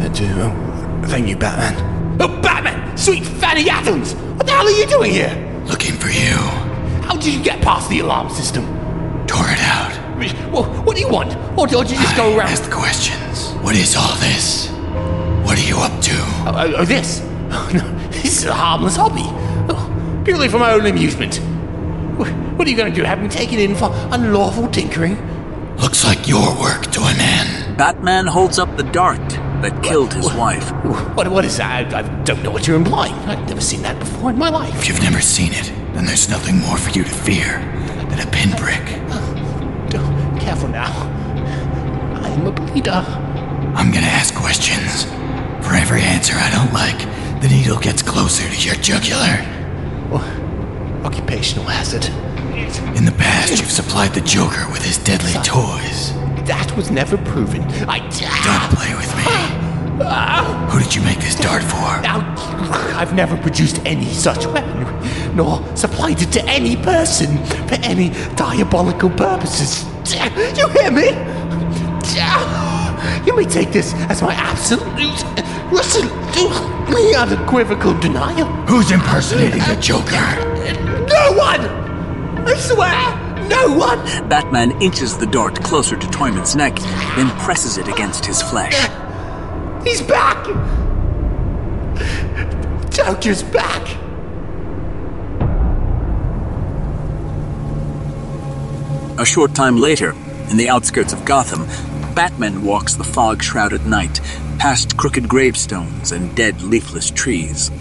Uh, 0.00 1.06
thank 1.06 1.28
you, 1.28 1.36
Batman. 1.36 2.20
Oh, 2.20 2.40
Batman! 2.40 2.96
Sweet 2.96 3.24
Fanny 3.24 3.68
Adams! 3.70 4.14
What 4.14 4.46
the 4.46 4.52
hell 4.52 4.66
are 4.66 4.70
you 4.70 4.86
doing 4.86 5.12
here? 5.12 5.62
Looking 5.66 5.94
for 5.94 6.08
you. 6.08 6.36
How 7.06 7.16
did 7.16 7.32
you 7.32 7.42
get 7.42 7.60
past 7.62 7.88
the 7.88 8.00
alarm 8.00 8.30
system? 8.30 8.64
Tore 9.26 9.46
it 9.48 9.60
out. 9.60 9.92
Well, 10.52 10.64
what 10.84 10.96
do 10.96 11.02
you 11.02 11.08
want? 11.08 11.36
Or 11.58 11.66
did 11.66 11.90
you 11.90 11.96
just 11.96 12.16
go 12.16 12.36
around? 12.36 12.48
Ask 12.48 12.64
the 12.64 12.70
questions. 12.70 13.52
What 13.62 13.74
is 13.76 13.96
all 13.96 14.14
this? 14.16 14.73
What 15.54 15.62
are 15.62 15.68
you 15.68 15.78
up 15.78 16.02
to? 16.02 16.10
Oh, 16.10 16.52
oh, 16.56 16.74
oh 16.78 16.84
this? 16.84 17.20
Oh, 17.22 17.70
no, 17.72 18.08
this 18.08 18.38
is 18.38 18.44
a 18.44 18.52
harmless 18.52 18.96
hobby. 18.96 19.22
Oh, 19.70 20.22
purely 20.24 20.48
for 20.48 20.58
my 20.58 20.72
own 20.72 20.84
amusement. 20.84 21.36
What 22.16 22.66
are 22.66 22.70
you 22.72 22.76
going 22.76 22.92
to 22.92 23.00
do? 23.00 23.04
Have 23.04 23.22
me 23.22 23.28
taken 23.28 23.60
in 23.60 23.76
for 23.76 23.88
unlawful 24.10 24.66
tinkering? 24.66 25.16
Looks 25.76 26.04
like 26.04 26.26
your 26.26 26.60
work 26.60 26.86
to 26.86 27.00
a 27.02 27.16
man. 27.16 27.76
Batman 27.76 28.26
holds 28.26 28.58
up 28.58 28.76
the 28.76 28.82
dart 28.82 29.28
that 29.62 29.80
killed 29.80 30.12
his 30.12 30.34
wife. 30.34 30.72
What, 31.14 31.28
what 31.28 31.44
is 31.44 31.58
that? 31.58 31.94
I, 31.94 32.00
I 32.00 32.22
don't 32.24 32.42
know 32.42 32.50
what 32.50 32.66
you're 32.66 32.76
implying. 32.76 33.14
I've 33.14 33.48
never 33.48 33.60
seen 33.60 33.82
that 33.82 33.96
before 34.00 34.30
in 34.30 34.36
my 34.36 34.48
life. 34.48 34.74
If 34.74 34.88
you've 34.88 35.02
never 35.02 35.20
seen 35.20 35.52
it, 35.52 35.72
then 35.94 36.04
there's 36.04 36.28
nothing 36.28 36.58
more 36.58 36.76
for 36.76 36.90
you 36.98 37.04
to 37.04 37.10
fear 37.10 37.60
than 38.10 38.18
a 38.18 38.28
pinprick. 38.32 38.84
Careful 40.40 40.70
now. 40.70 40.90
I'm 42.24 42.44
a 42.44 42.50
bleeder. 42.50 43.04
I'm 43.76 43.92
gonna 43.92 44.06
ask 44.06 44.34
questions. 44.34 45.06
For 45.64 45.74
every 45.74 46.02
answer 46.02 46.34
I 46.36 46.50
don't 46.50 46.72
like, 46.72 46.98
the 47.40 47.48
needle 47.48 47.78
gets 47.78 48.02
closer 48.02 48.48
to 48.48 48.66
your 48.66 48.76
jugular. 48.76 49.40
Well, 50.10 50.24
Occupational 51.04 51.66
hazard. 51.66 52.04
In 52.96 53.04
the 53.04 53.12
past, 53.12 53.60
you've 53.60 53.70
supplied 53.70 54.14
the 54.14 54.22
Joker 54.22 54.66
with 54.72 54.82
his 54.82 54.96
deadly 54.98 55.34
toys. 55.44 56.12
That 56.46 56.72
was 56.76 56.90
never 56.90 57.18
proven. 57.18 57.62
I. 57.88 57.98
Don't 57.98 58.70
play 58.72 58.94
with 58.94 59.14
me. 59.16 59.24
Who 60.70 60.78
did 60.80 60.94
you 60.94 61.02
make 61.02 61.18
this 61.18 61.34
dart 61.34 61.62
for? 61.62 61.76
I've 62.96 63.14
never 63.14 63.36
produced 63.36 63.80
any 63.84 64.06
such 64.06 64.46
weaponry, 64.46 65.34
nor 65.34 65.62
supplied 65.76 66.22
it 66.22 66.32
to 66.32 66.44
any 66.46 66.76
person 66.76 67.36
for 67.68 67.74
any 67.82 68.10
diabolical 68.34 69.10
purposes. 69.10 69.84
You 70.56 70.68
hear 70.70 70.90
me? 70.90 71.10
You 73.26 73.34
may 73.36 73.44
take 73.44 73.72
this 73.72 73.94
as 74.08 74.20
my 74.22 74.34
absolute, 74.34 75.24
absolutely 75.72 77.14
unequivocal 77.14 77.98
denial. 78.00 78.46
Who's 78.66 78.90
impersonating 78.90 79.60
the 79.60 79.76
uh, 79.76 79.80
Joker? 79.80 80.24
No 81.08 81.32
one! 81.32 81.60
I 82.46 82.54
swear, 82.56 83.48
no 83.48 83.76
one! 83.76 83.98
Batman 84.28 84.80
inches 84.82 85.16
the 85.16 85.26
dart 85.26 85.62
closer 85.62 85.96
to 85.96 86.10
Toyman's 86.10 86.54
neck, 86.54 86.76
then 87.16 87.30
presses 87.40 87.78
it 87.78 87.88
against 87.88 88.26
his 88.26 88.42
flesh. 88.42 88.74
Uh, 88.76 89.82
he's 89.82 90.02
back! 90.02 90.44
Joker's 92.90 93.42
back! 93.42 93.98
A 99.16 99.24
short 99.24 99.54
time 99.54 99.76
later, 99.76 100.14
in 100.50 100.56
the 100.56 100.68
outskirts 100.68 101.12
of 101.12 101.24
Gotham, 101.24 101.66
Batman 102.14 102.62
walks 102.62 102.94
the 102.94 103.02
fog 103.02 103.42
shrouded 103.42 103.86
night, 103.86 104.20
past 104.58 104.96
crooked 104.96 105.28
gravestones 105.28 106.12
and 106.12 106.34
dead 106.36 106.62
leafless 106.62 107.10
trees. 107.10 107.72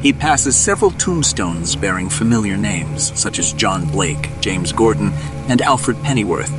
He 0.00 0.12
passes 0.12 0.54
several 0.56 0.92
tombstones 0.92 1.74
bearing 1.74 2.08
familiar 2.08 2.56
names, 2.56 3.18
such 3.18 3.40
as 3.40 3.52
John 3.52 3.86
Blake, 3.86 4.30
James 4.40 4.72
Gordon, 4.72 5.10
and 5.48 5.60
Alfred 5.62 5.96
Pennyworth. 5.96 6.52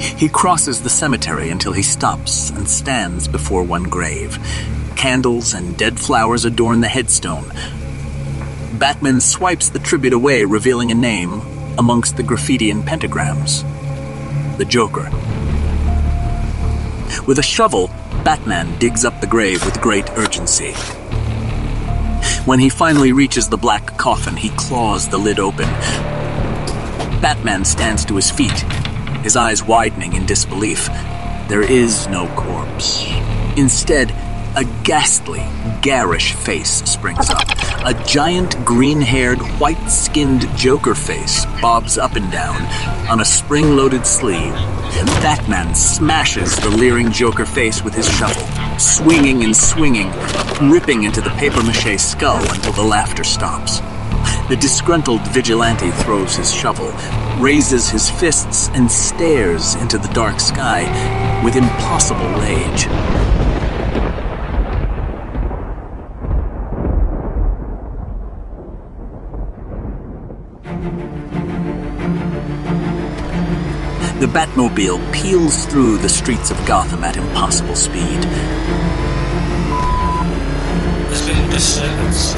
He 0.00 0.30
crosses 0.30 0.82
the 0.82 0.88
cemetery 0.88 1.50
until 1.50 1.72
he 1.72 1.82
stops 1.82 2.48
and 2.50 2.66
stands 2.66 3.28
before 3.28 3.62
one 3.62 3.84
grave. 3.84 4.38
Candles 4.96 5.52
and 5.52 5.76
dead 5.76 6.00
flowers 6.00 6.46
adorn 6.46 6.80
the 6.80 6.88
headstone. 6.88 7.52
Batman 8.78 9.20
swipes 9.20 9.68
the 9.68 9.78
tribute 9.78 10.14
away, 10.14 10.44
revealing 10.44 10.90
a 10.90 10.94
name 10.94 11.42
amongst 11.76 12.16
the 12.16 12.22
graffiti 12.22 12.70
and 12.70 12.84
pentagrams 12.84 13.64
the 14.58 14.64
Joker. 14.64 15.10
With 17.26 17.38
a 17.38 17.42
shovel, 17.42 17.88
Batman 18.24 18.78
digs 18.78 19.04
up 19.04 19.20
the 19.20 19.26
grave 19.26 19.64
with 19.64 19.80
great 19.80 20.10
urgency. 20.10 20.72
When 22.44 22.58
he 22.58 22.68
finally 22.68 23.12
reaches 23.12 23.48
the 23.48 23.56
black 23.56 23.96
coffin, 23.96 24.36
he 24.36 24.48
claws 24.50 25.08
the 25.08 25.18
lid 25.18 25.38
open. 25.38 25.68
Batman 27.20 27.64
stands 27.64 28.04
to 28.06 28.16
his 28.16 28.30
feet, 28.30 28.60
his 29.22 29.36
eyes 29.36 29.62
widening 29.62 30.14
in 30.14 30.26
disbelief. 30.26 30.86
There 31.48 31.62
is 31.62 32.08
no 32.08 32.26
corpse. 32.34 33.06
Instead, 33.56 34.10
a 34.56 34.64
ghastly, 34.82 35.44
garish 35.82 36.34
face 36.34 36.82
springs 36.90 37.30
up. 37.30 37.61
A 37.84 37.94
giant 38.06 38.64
green 38.64 39.00
haired, 39.00 39.40
white 39.58 39.90
skinned 39.90 40.46
Joker 40.56 40.94
face 40.94 41.44
bobs 41.60 41.98
up 41.98 42.14
and 42.14 42.30
down 42.30 42.62
on 43.10 43.20
a 43.20 43.24
spring 43.24 43.74
loaded 43.74 44.06
sleeve. 44.06 44.52
Batman 45.20 45.74
smashes 45.74 46.54
the 46.58 46.70
leering 46.70 47.10
Joker 47.10 47.44
face 47.44 47.82
with 47.82 47.92
his 47.92 48.08
shovel, 48.08 48.46
swinging 48.78 49.42
and 49.42 49.56
swinging, 49.56 50.12
ripping 50.70 51.02
into 51.02 51.20
the 51.20 51.34
paper 51.38 51.60
mache 51.64 51.98
skull 51.98 52.40
until 52.52 52.72
the 52.72 52.84
laughter 52.84 53.24
stops. 53.24 53.80
The 54.48 54.56
disgruntled 54.60 55.26
vigilante 55.32 55.90
throws 55.90 56.36
his 56.36 56.54
shovel, 56.54 56.92
raises 57.40 57.88
his 57.88 58.08
fists, 58.08 58.68
and 58.74 58.88
stares 58.88 59.74
into 59.74 59.98
the 59.98 60.12
dark 60.14 60.38
sky 60.38 60.84
with 61.44 61.56
impossible 61.56 62.30
rage. 62.38 62.86
The 74.22 74.28
Batmobile 74.28 75.12
peels 75.12 75.66
through 75.66 75.98
the 75.98 76.08
streets 76.08 76.52
of 76.52 76.64
Gotham 76.64 77.02
at 77.02 77.16
impossible 77.16 77.74
speed. 77.74 78.22
There's 81.08 81.26
been 81.26 81.50
disturbance, 81.50 82.36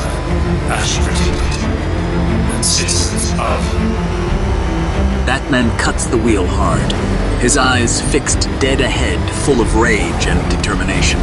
as 0.71 0.97
predicted, 0.97 1.63
and 2.55 2.65
citizens 2.65 3.33
of 3.33 3.61
Batman 5.27 5.77
cuts 5.79 6.07
the 6.07 6.17
wheel 6.17 6.47
hard, 6.47 6.91
his 7.43 7.59
eyes 7.59 8.01
fixed 8.11 8.45
dead 8.61 8.81
ahead, 8.81 9.21
full 9.45 9.61
of 9.61 9.77
rage 9.77 10.27
and 10.27 10.41
determination. 10.51 11.21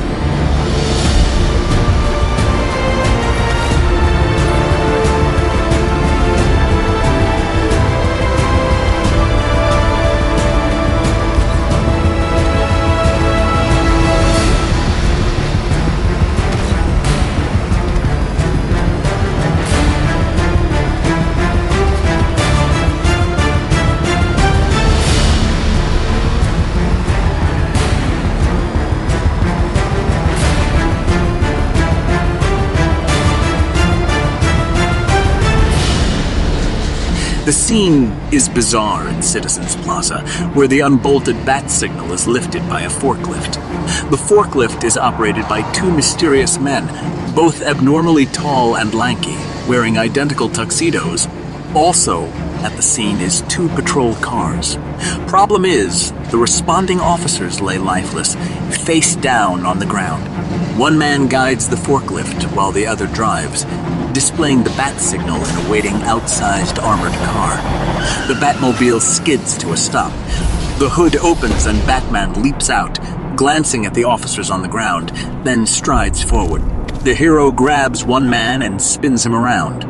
The 37.51 37.57
scene 37.57 38.05
is 38.31 38.47
bizarre 38.47 39.09
in 39.09 39.21
Citizens 39.21 39.75
Plaza, 39.75 40.21
where 40.53 40.69
the 40.69 40.79
unbolted 40.79 41.45
bat 41.45 41.69
signal 41.69 42.13
is 42.13 42.25
lifted 42.25 42.61
by 42.69 42.83
a 42.83 42.89
forklift. 42.89 43.55
The 44.09 44.15
forklift 44.15 44.85
is 44.85 44.95
operated 44.95 45.49
by 45.49 45.69
two 45.73 45.91
mysterious 45.91 46.57
men, 46.57 46.87
both 47.35 47.61
abnormally 47.61 48.25
tall 48.25 48.77
and 48.77 48.93
lanky, 48.93 49.35
wearing 49.67 49.97
identical 49.97 50.47
tuxedos. 50.47 51.27
Also 51.75 52.27
at 52.63 52.73
the 52.77 52.81
scene 52.81 53.19
is 53.19 53.41
two 53.49 53.67
patrol 53.75 54.15
cars. 54.15 54.77
Problem 55.27 55.65
is, 55.65 56.13
the 56.31 56.37
responding 56.37 57.01
officers 57.01 57.59
lay 57.59 57.77
lifeless, 57.77 58.35
face 58.85 59.17
down 59.17 59.65
on 59.65 59.79
the 59.79 59.85
ground. 59.85 60.25
One 60.79 60.97
man 60.97 61.27
guides 61.27 61.67
the 61.67 61.75
forklift 61.75 62.55
while 62.55 62.71
the 62.71 62.87
other 62.87 63.07
drives, 63.07 63.65
displaying 64.21 64.63
the 64.63 64.69
bat 64.71 65.01
signal 65.01 65.43
in 65.43 65.65
a 65.65 65.69
waiting 65.71 65.95
outsized 66.05 66.79
armored 66.83 67.11
car. 67.25 67.55
The 68.27 68.35
Batmobile 68.35 69.01
skids 69.01 69.57
to 69.57 69.73
a 69.73 69.77
stop. 69.77 70.11
The 70.77 70.89
hood 70.89 71.15
opens 71.15 71.65
and 71.65 71.83
Batman 71.87 72.39
leaps 72.43 72.69
out, 72.69 72.99
glancing 73.35 73.87
at 73.87 73.95
the 73.95 74.03
officers 74.03 74.51
on 74.51 74.61
the 74.61 74.67
ground, 74.67 75.09
then 75.43 75.65
strides 75.65 76.21
forward. 76.21 76.61
The 76.99 77.15
hero 77.15 77.51
grabs 77.51 78.05
one 78.05 78.29
man 78.29 78.61
and 78.61 78.79
spins 78.79 79.25
him 79.25 79.33
around. 79.33 79.85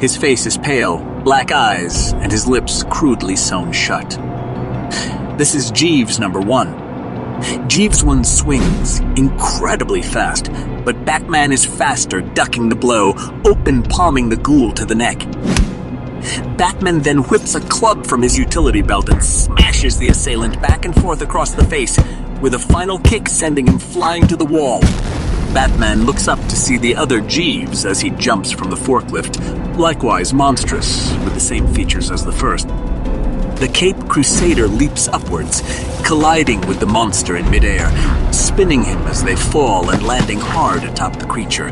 His 0.00 0.16
face 0.16 0.46
is 0.46 0.58
pale, 0.58 0.98
black 1.22 1.52
eyes, 1.52 2.12
and 2.14 2.32
his 2.32 2.48
lips 2.48 2.82
crudely 2.90 3.36
sewn 3.36 3.70
shut. 3.70 4.18
This 5.38 5.54
is 5.54 5.70
Jeeves 5.70 6.18
number 6.18 6.40
one. 6.40 6.74
Jeeves 7.68 8.02
one 8.02 8.24
swings 8.24 8.98
incredibly 9.16 10.02
fast, 10.02 10.50
but 10.86 11.04
Batman 11.04 11.50
is 11.50 11.66
faster, 11.66 12.20
ducking 12.20 12.68
the 12.68 12.76
blow, 12.76 13.12
open 13.44 13.82
palming 13.82 14.28
the 14.28 14.36
ghoul 14.36 14.70
to 14.70 14.84
the 14.84 14.94
neck. 14.94 15.18
Batman 16.56 17.00
then 17.00 17.24
whips 17.24 17.56
a 17.56 17.60
club 17.60 18.06
from 18.06 18.22
his 18.22 18.38
utility 18.38 18.82
belt 18.82 19.08
and 19.08 19.22
smashes 19.22 19.98
the 19.98 20.06
assailant 20.06 20.62
back 20.62 20.84
and 20.84 20.94
forth 20.94 21.22
across 21.22 21.50
the 21.50 21.64
face, 21.64 21.98
with 22.40 22.54
a 22.54 22.58
final 22.58 23.00
kick 23.00 23.28
sending 23.28 23.66
him 23.66 23.80
flying 23.80 24.28
to 24.28 24.36
the 24.36 24.44
wall. 24.44 24.80
Batman 25.52 26.04
looks 26.04 26.28
up 26.28 26.38
to 26.42 26.54
see 26.54 26.78
the 26.78 26.94
other 26.94 27.20
Jeeves 27.20 27.84
as 27.84 28.00
he 28.00 28.10
jumps 28.10 28.52
from 28.52 28.70
the 28.70 28.76
forklift, 28.76 29.76
likewise 29.76 30.32
monstrous, 30.32 31.12
with 31.24 31.34
the 31.34 31.40
same 31.40 31.66
features 31.74 32.12
as 32.12 32.24
the 32.24 32.30
first. 32.30 32.68
The 33.56 33.68
Cape 33.68 33.96
Crusader 34.06 34.68
leaps 34.68 35.08
upwards, 35.08 35.62
colliding 36.04 36.60
with 36.68 36.78
the 36.78 36.84
monster 36.84 37.36
in 37.36 37.50
midair, 37.50 37.90
spinning 38.30 38.82
him 38.82 38.98
as 39.06 39.24
they 39.24 39.34
fall 39.34 39.88
and 39.88 40.02
landing 40.02 40.38
hard 40.38 40.84
atop 40.84 41.18
the 41.18 41.24
creature. 41.24 41.70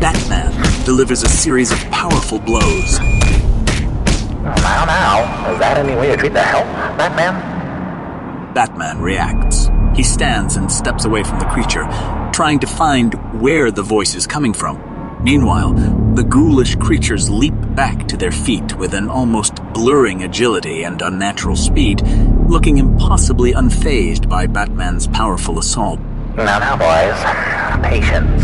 Batman 0.00 0.50
delivers 0.84 1.22
a 1.22 1.28
series 1.28 1.70
of 1.70 1.78
powerful 1.92 2.40
blows. 2.40 2.98
Now, 2.98 4.84
now, 4.84 5.52
is 5.52 5.60
that 5.60 5.78
any 5.78 5.94
way 5.94 6.08
to 6.08 6.16
treat 6.16 6.32
the 6.32 6.42
help, 6.42 6.64
Batman? 6.98 8.52
Batman 8.52 9.00
reacts. 9.00 9.70
He 9.94 10.02
stands 10.02 10.56
and 10.56 10.72
steps 10.72 11.04
away 11.04 11.22
from 11.22 11.38
the 11.38 11.46
creature, 11.46 11.86
trying 12.32 12.58
to 12.58 12.66
find 12.66 13.14
where 13.40 13.70
the 13.70 13.82
voice 13.82 14.16
is 14.16 14.26
coming 14.26 14.52
from. 14.52 14.82
Meanwhile, 15.22 15.74
the 16.18 16.24
ghoulish 16.24 16.74
creatures 16.74 17.30
leap 17.30 17.54
back 17.76 18.08
to 18.08 18.16
their 18.16 18.32
feet 18.32 18.76
with 18.76 18.92
an 18.92 19.08
almost 19.08 19.54
blurring 19.72 20.24
agility 20.24 20.82
and 20.82 21.00
unnatural 21.00 21.54
speed, 21.54 22.02
looking 22.48 22.78
impossibly 22.78 23.52
unfazed 23.52 24.28
by 24.28 24.44
Batman's 24.44 25.06
powerful 25.06 25.60
assault. 25.60 26.00
Now, 26.34 26.58
now, 26.58 26.76
boys. 26.76 27.86
Patience. 27.86 28.42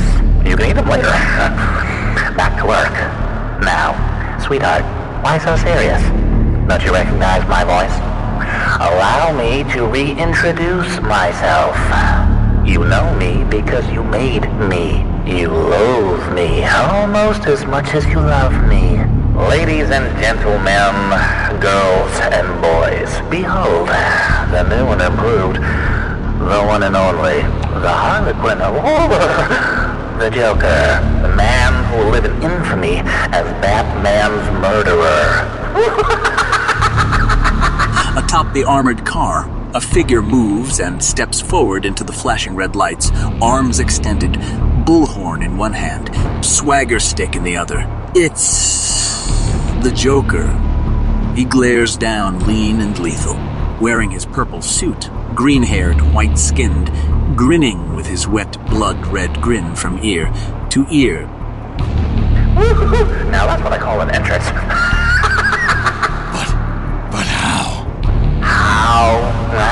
You 0.48 0.56
can 0.56 0.70
eat 0.70 0.74
them 0.74 0.88
later. 0.88 1.02
Back 2.36 2.60
to 2.60 2.64
work. 2.64 2.94
Now, 3.64 4.38
sweetheart, 4.38 4.84
why 5.24 5.38
so 5.38 5.56
serious? 5.56 6.00
Don't 6.68 6.84
you 6.84 6.92
recognize 6.92 7.42
my 7.48 7.64
voice? 7.64 7.98
Allow 8.78 9.36
me 9.36 9.64
to 9.72 9.84
reintroduce 9.86 11.00
myself. 11.00 11.74
You 12.64 12.84
know 12.84 13.12
me 13.16 13.42
because 13.50 13.84
you 13.90 14.04
made 14.04 14.48
me. 14.60 15.13
You 15.26 15.48
loathe 15.48 16.34
me 16.34 16.66
almost 16.66 17.46
as 17.46 17.64
much 17.64 17.94
as 17.94 18.04
you 18.04 18.16
love 18.16 18.52
me. 18.68 19.02
Ladies 19.48 19.88
and 19.88 20.04
gentlemen, 20.20 20.92
girls 21.62 22.12
and 22.28 22.46
boys, 22.60 23.08
behold, 23.30 23.88
the 23.88 24.62
new 24.68 24.84
and 24.92 25.00
improved, 25.00 25.56
the 25.56 26.62
one 26.66 26.82
and 26.82 26.94
only, 26.94 27.40
the 27.80 27.88
Harlequin 27.88 28.60
of 28.60 28.74
the 30.20 30.30
Joker, 30.30 31.00
the 31.22 31.34
man 31.34 31.72
who 31.90 32.04
will 32.04 32.10
live 32.10 32.26
in 32.26 32.42
infamy 32.42 32.98
as 33.32 33.46
Batman's 33.62 34.46
murderer. 34.60 35.48
Atop 38.22 38.52
the 38.52 38.64
armored 38.64 39.06
car, 39.06 39.48
a 39.72 39.80
figure 39.80 40.20
moves 40.20 40.80
and 40.80 41.02
steps 41.02 41.40
forward 41.40 41.86
into 41.86 42.04
the 42.04 42.12
flashing 42.12 42.54
red 42.54 42.76
lights, 42.76 43.10
arms 43.40 43.80
extended, 43.80 44.36
bullhorn 44.84 45.42
in 45.42 45.56
one 45.56 45.72
hand, 45.72 46.10
swagger 46.44 47.00
stick 47.00 47.34
in 47.36 47.42
the 47.42 47.56
other. 47.56 47.86
It's 48.14 49.26
the 49.82 49.90
Joker. 49.90 50.46
He 51.34 51.44
glares 51.44 51.96
down, 51.96 52.46
lean 52.46 52.80
and 52.80 52.98
lethal, 52.98 53.34
wearing 53.80 54.10
his 54.10 54.26
purple 54.26 54.60
suit, 54.60 55.08
green 55.34 55.62
haired, 55.62 56.00
white 56.12 56.38
skinned, 56.38 56.92
grinning 57.34 57.96
with 57.96 58.06
his 58.06 58.28
wet, 58.28 58.58
blood 58.66 59.06
red 59.06 59.40
grin 59.40 59.74
from 59.74 59.98
ear 60.04 60.30
to 60.70 60.86
ear. 60.90 61.26
now 63.30 63.46
that's 63.46 63.62
what 63.62 63.72
I 63.72 63.78
call 63.78 64.02
an 64.02 64.10
entrance. 64.10 64.44
But 67.10 67.26
how? 67.26 67.84
How? 68.42 69.20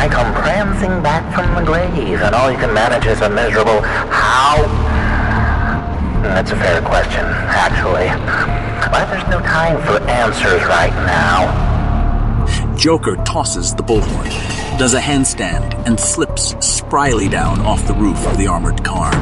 I 0.01 0.09
come 0.09 0.33
prancing 0.33 1.03
back 1.03 1.35
from 1.35 1.55
the 1.55 1.63
grave, 1.65 2.21
and 2.21 2.35
all 2.35 2.51
you 2.51 2.57
can 2.57 2.73
manage 2.73 3.05
is 3.07 3.21
a 3.21 3.29
miserable 3.29 3.83
how? 3.83 4.92
That's 6.23 6.51
a 6.53 6.57
fair 6.57 6.81
question, 6.83 7.25
actually. 7.25 8.09
But 8.91 9.07
there's 9.11 9.29
no 9.29 9.41
time 9.41 9.81
for 9.87 10.01
answers 10.09 10.63
right 10.65 10.93
now. 11.07 11.73
Joker 12.77 13.17
tosses 13.25 13.75
the 13.75 13.83
bullhorn, 13.83 14.79
does 14.79 14.95
a 14.95 15.01
handstand, 15.01 15.75
and 15.87 15.99
slips 15.99 16.55
spryly 16.55 17.31
down 17.31 17.61
off 17.61 17.87
the 17.87 17.95
roof 17.95 18.27
of 18.27 18.39
the 18.39 18.47
armored 18.47 18.85
car. 18.85 19.13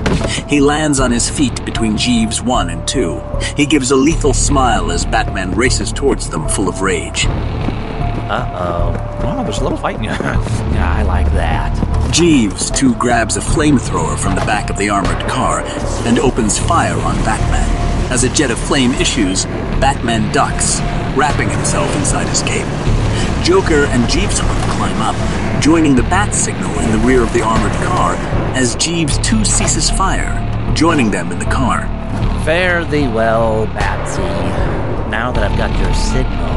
He 0.49 0.61
lands 0.61 1.01
on 1.01 1.11
his 1.11 1.29
feet 1.29 1.65
between 1.65 1.97
Jeeves 1.97 2.43
1 2.43 2.71
and 2.71 2.87
2. 2.87 3.21
He 3.57 3.67
gives 3.67 3.91
a 3.91 3.97
lethal 3.97 4.33
smile 4.33 4.91
as 4.91 5.05
Batman 5.05 5.53
races 5.53 5.93
towards 5.93 6.29
them 6.31 6.49
full 6.49 6.69
of 6.69 6.81
rage. 6.81 7.27
Uh-oh. 7.27 9.21
Oh, 9.25 9.43
there's 9.43 9.59
a 9.59 9.63
little 9.63 9.79
fighting. 9.79 10.05
yeah, 10.05 10.95
I 10.97 11.03
like 11.03 11.27
that. 11.33 11.90
Jeeves, 12.13 12.73
two, 12.73 12.95
grabs 12.97 13.37
a 13.37 13.41
flamethrower 13.41 14.19
from 14.19 14.35
the 14.35 14.41
back 14.41 14.69
of 14.69 14.77
the 14.77 14.91
armored 14.91 15.29
car 15.29 15.61
and 16.07 16.19
opens 16.19 16.59
fire 16.59 16.99
on 16.99 17.15
Batman. 17.25 17.69
As 18.11 18.25
a 18.25 18.29
jet 18.29 18.51
of 18.51 18.59
flame 18.59 18.91
issues, 18.95 19.45
Batman 19.81 20.33
ducks, 20.33 20.81
wrapping 21.17 21.49
himself 21.49 21.95
inside 21.97 22.27
his 22.27 22.43
cape. 22.43 22.67
Joker 23.45 23.85
and 23.87 24.09
Jeeves 24.11 24.41
climb 24.41 25.01
up, 25.01 25.15
joining 25.63 25.95
the 25.95 26.03
bat 26.03 26.35
signal 26.35 26.77
in 26.81 26.91
the 26.91 26.99
rear 26.99 27.23
of 27.23 27.33
the 27.33 27.43
armored 27.43 27.73
car 27.87 28.15
as 28.57 28.75
Jeeves 28.75 29.17
two 29.19 29.45
ceases 29.45 29.89
fire, 29.89 30.35
joining 30.75 31.13
them 31.13 31.31
in 31.31 31.39
the 31.39 31.45
car. 31.45 31.87
Fare 32.45 32.85
thee 32.85 33.07
well, 33.07 33.67
Batsy. 33.69 34.21
Now 35.09 35.31
that 35.31 35.49
I've 35.49 35.57
got 35.57 35.71
your 35.79 35.95
signal, 35.95 36.51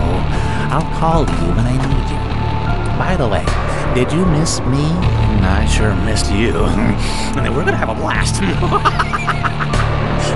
I'll 0.74 1.00
call 1.00 1.22
you 1.22 1.56
when 1.56 1.66
I 1.66 1.78
need 1.78 2.10
you. 2.10 2.98
By 2.98 3.16
the 3.16 3.28
way, 3.28 3.46
did 3.94 4.12
you 4.12 4.26
miss 4.26 4.60
me? 4.62 5.33
I 5.46 5.66
sure 5.66 5.96
missed 5.96 6.32
you. 6.32 6.56
and 6.66 7.56
we're 7.56 7.66
gonna 7.66 7.78
have 7.78 7.90
a 7.90 7.96
blast. 7.96 8.42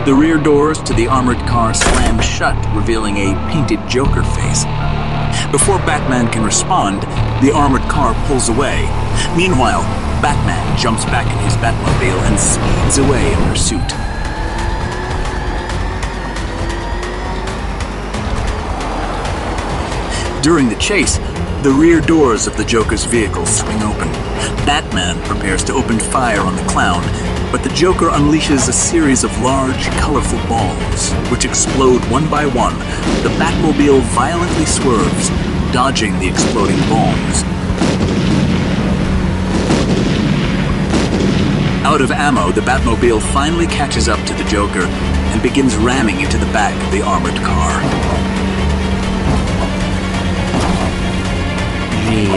The 0.08 0.14
rear 0.14 0.38
doors 0.38 0.82
to 0.84 0.94
the 0.94 1.08
armored 1.08 1.40
car 1.40 1.74
slam 1.74 2.22
shut, 2.22 2.56
revealing 2.74 3.18
a 3.18 3.34
painted 3.52 3.80
Joker 3.90 4.24
face. 4.24 4.64
Before 5.52 5.80
Batman 5.80 6.32
can 6.32 6.46
respond, 6.46 7.02
the 7.44 7.52
armored 7.54 7.82
car 7.90 8.14
pulls 8.26 8.48
away. 8.48 8.84
Meanwhile, 9.36 9.82
Batman 10.22 10.78
jumps 10.78 11.04
back 11.06 11.26
in 11.26 11.38
his 11.44 11.56
Batmobile 11.58 12.22
and 12.24 12.40
speeds 12.40 12.98
away 13.00 13.34
in 13.34 13.40
pursuit. 13.50 13.88
During 20.42 20.70
the 20.70 20.78
chase, 20.80 21.18
the 21.64 21.72
rear 21.72 22.00
doors 22.00 22.46
of 22.46 22.56
the 22.56 22.64
Joker's 22.64 23.06
vehicle 23.06 23.46
swing 23.46 23.82
open. 23.82 24.12
Batman 24.66 25.20
prepares 25.24 25.64
to 25.66 25.74
open 25.74 25.98
fire 25.98 26.42
on 26.42 26.56
the 26.56 26.64
clown, 26.64 27.02
but 27.52 27.64
the 27.64 27.70
Joker 27.70 28.10
unleashes 28.10 28.70
a 28.70 28.74
series 28.74 29.24
of 29.24 29.42
large, 29.42 29.86
colorful 29.98 30.40
balls, 30.48 31.12
which 31.32 31.46
explode 31.46 32.00
one 32.12 32.30
by 32.30 32.46
one. 32.46 32.78
The 33.24 33.34
Batmobile 33.40 34.02
violently 34.14 34.66
swerves, 34.66 35.30
dodging 35.74 36.20
the 36.20 36.28
exploding 36.28 36.80
bombs. 36.90 37.44
Out 41.84 42.02
of 42.02 42.12
ammo, 42.12 42.52
the 42.52 42.62
Batmobile 42.62 43.22
finally 43.34 43.68
catches 43.68 44.08
up 44.08 44.24
to 44.28 44.34
the 44.34 44.44
Joker 44.44 44.84
and 44.84 45.42
begins 45.42 45.76
ramming 45.76 46.20
into 46.20 46.38
the 46.38 46.46
back 46.48 46.76
of 46.86 46.92
the 46.92 47.02
armored 47.02 47.38
car. 47.38 47.97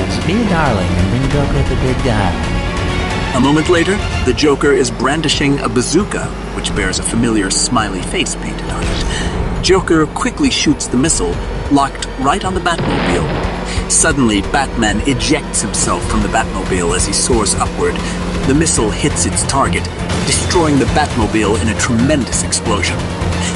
Just 0.07 0.27
be 0.27 0.33
a 0.33 0.49
darling 0.49 0.89
and 0.89 1.11
bring 1.11 1.31
Joker 1.31 1.63
the 1.69 1.77
big 1.83 1.97
guy. 2.05 2.33
A 3.37 3.41
moment 3.41 3.69
later, 3.69 3.97
the 4.25 4.33
Joker 4.33 4.73
is 4.73 4.91
brandishing 4.91 5.59
a 5.61 5.69
bazooka, 5.69 6.25
which 6.57 6.75
bears 6.75 6.99
a 6.99 7.03
familiar 7.03 7.51
smiley 7.51 8.01
face 8.03 8.35
painted 8.35 8.69
on 8.71 8.83
it. 8.83 9.63
Joker 9.63 10.07
quickly 10.07 10.51
shoots 10.51 10.87
the 10.87 10.97
missile, 10.97 11.37
locked 11.71 12.07
right 12.19 12.45
on 12.47 12.55
the 12.55 12.61
Batmobile. 12.61 13.91
Suddenly, 13.91 14.41
Batman 14.41 15.01
ejects 15.07 15.61
himself 15.61 16.03
from 16.11 16.23
the 16.23 16.29
Batmobile 16.29 16.97
as 16.97 17.07
he 17.07 17.13
soars 17.13 17.55
upward. 17.57 17.95
The 18.47 18.55
missile 18.55 18.91
hits 18.91 19.27
its 19.27 19.45
target, 19.47 19.85
destroying 20.27 20.79
the 20.79 20.87
Batmobile 20.87 21.61
in 21.61 21.69
a 21.69 21.79
tremendous 21.79 22.43
explosion. 22.43 22.97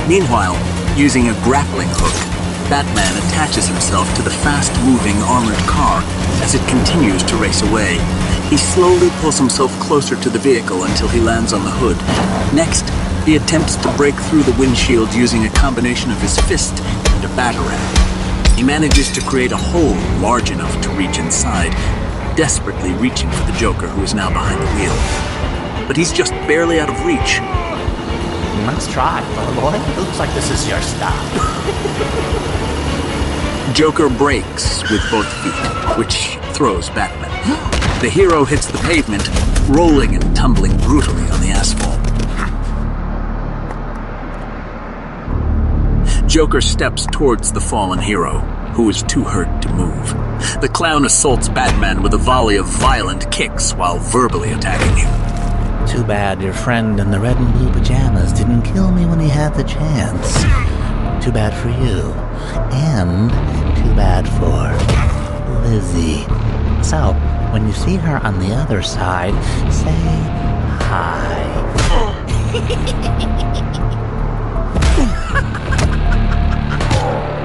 Meanwhile, 0.06 0.56
using 0.94 1.30
a 1.30 1.34
grappling 1.42 1.88
hook, 1.90 2.33
Batman 2.70 3.16
attaches 3.28 3.68
himself 3.68 4.12
to 4.16 4.22
the 4.22 4.30
fast-moving 4.30 5.16
armored 5.22 5.58
car 5.68 6.02
as 6.42 6.54
it 6.54 6.66
continues 6.66 7.22
to 7.24 7.36
race 7.36 7.62
away. 7.62 7.98
He 8.48 8.56
slowly 8.56 9.10
pulls 9.20 9.38
himself 9.38 9.70
closer 9.80 10.16
to 10.16 10.30
the 10.30 10.38
vehicle 10.38 10.84
until 10.84 11.08
he 11.08 11.20
lands 11.20 11.52
on 11.52 11.62
the 11.62 11.70
hood. 11.70 11.96
Next, 12.54 12.88
he 13.26 13.36
attempts 13.36 13.76
to 13.76 13.92
break 13.96 14.14
through 14.14 14.44
the 14.44 14.58
windshield 14.58 15.12
using 15.12 15.44
a 15.44 15.50
combination 15.50 16.10
of 16.10 16.20
his 16.20 16.38
fist 16.40 16.80
and 16.80 17.24
a 17.24 17.28
batarang. 17.28 18.56
He 18.56 18.62
manages 18.62 19.10
to 19.12 19.20
create 19.20 19.52
a 19.52 19.56
hole 19.56 19.96
large 20.20 20.50
enough 20.50 20.80
to 20.82 20.90
reach 20.90 21.18
inside, 21.18 21.72
desperately 22.34 22.92
reaching 22.94 23.30
for 23.30 23.44
the 23.44 23.58
Joker 23.58 23.88
who 23.88 24.02
is 24.02 24.14
now 24.14 24.30
behind 24.30 24.60
the 24.60 24.70
wheel. 24.76 25.86
But 25.86 25.96
he's 25.96 26.12
just 26.12 26.32
barely 26.48 26.80
out 26.80 26.88
of 26.88 27.04
reach. 27.04 27.40
Let's 28.66 28.90
try, 28.90 29.20
little 29.36 29.54
boy. 29.60 29.74
It 29.76 29.98
looks 29.98 30.18
like 30.18 30.32
this 30.32 30.50
is 30.50 30.66
your 30.66 30.80
style. 30.80 32.40
Joker 33.74 34.08
brakes 34.08 34.88
with 34.88 35.00
both 35.10 35.26
feet, 35.42 35.98
which 35.98 36.38
throws 36.54 36.90
Batman. 36.90 37.32
The 38.00 38.08
hero 38.08 38.44
hits 38.44 38.66
the 38.66 38.78
pavement, 38.78 39.28
rolling 39.68 40.14
and 40.14 40.36
tumbling 40.36 40.76
brutally 40.78 41.28
on 41.30 41.40
the 41.40 41.48
asphalt. 41.48 41.98
Joker 46.28 46.60
steps 46.60 47.08
towards 47.10 47.50
the 47.50 47.60
fallen 47.60 47.98
hero, 47.98 48.38
who 48.74 48.88
is 48.88 49.02
too 49.02 49.24
hurt 49.24 49.60
to 49.62 49.68
move. 49.70 50.08
The 50.60 50.70
clown 50.72 51.04
assaults 51.04 51.48
Batman 51.48 52.00
with 52.00 52.14
a 52.14 52.18
volley 52.18 52.58
of 52.58 52.66
violent 52.66 53.28
kicks 53.32 53.74
while 53.74 53.98
verbally 53.98 54.52
attacking 54.52 54.98
him. 54.98 55.88
Too 55.88 56.04
bad 56.04 56.40
your 56.40 56.54
friend 56.54 57.00
in 57.00 57.10
the 57.10 57.18
red 57.18 57.38
and 57.38 57.52
blue 57.54 57.72
pajamas 57.72 58.32
didn't 58.32 58.62
kill 58.62 58.92
me 58.92 59.04
when 59.04 59.18
he 59.18 59.28
had 59.28 59.52
the 59.56 59.64
chance. 59.64 60.44
Too 61.24 61.32
bad 61.32 61.52
for 61.60 61.70
you. 61.84 62.33
And 62.72 63.30
too 63.76 63.94
bad 63.94 64.28
for 64.28 64.72
Lizzie. 65.68 66.24
So, 66.82 67.12
when 67.52 67.66
you 67.66 67.72
see 67.72 67.96
her 67.96 68.18
on 68.18 68.38
the 68.38 68.54
other 68.54 68.82
side, 68.82 69.34
say 69.72 69.90
hi. 70.84 71.50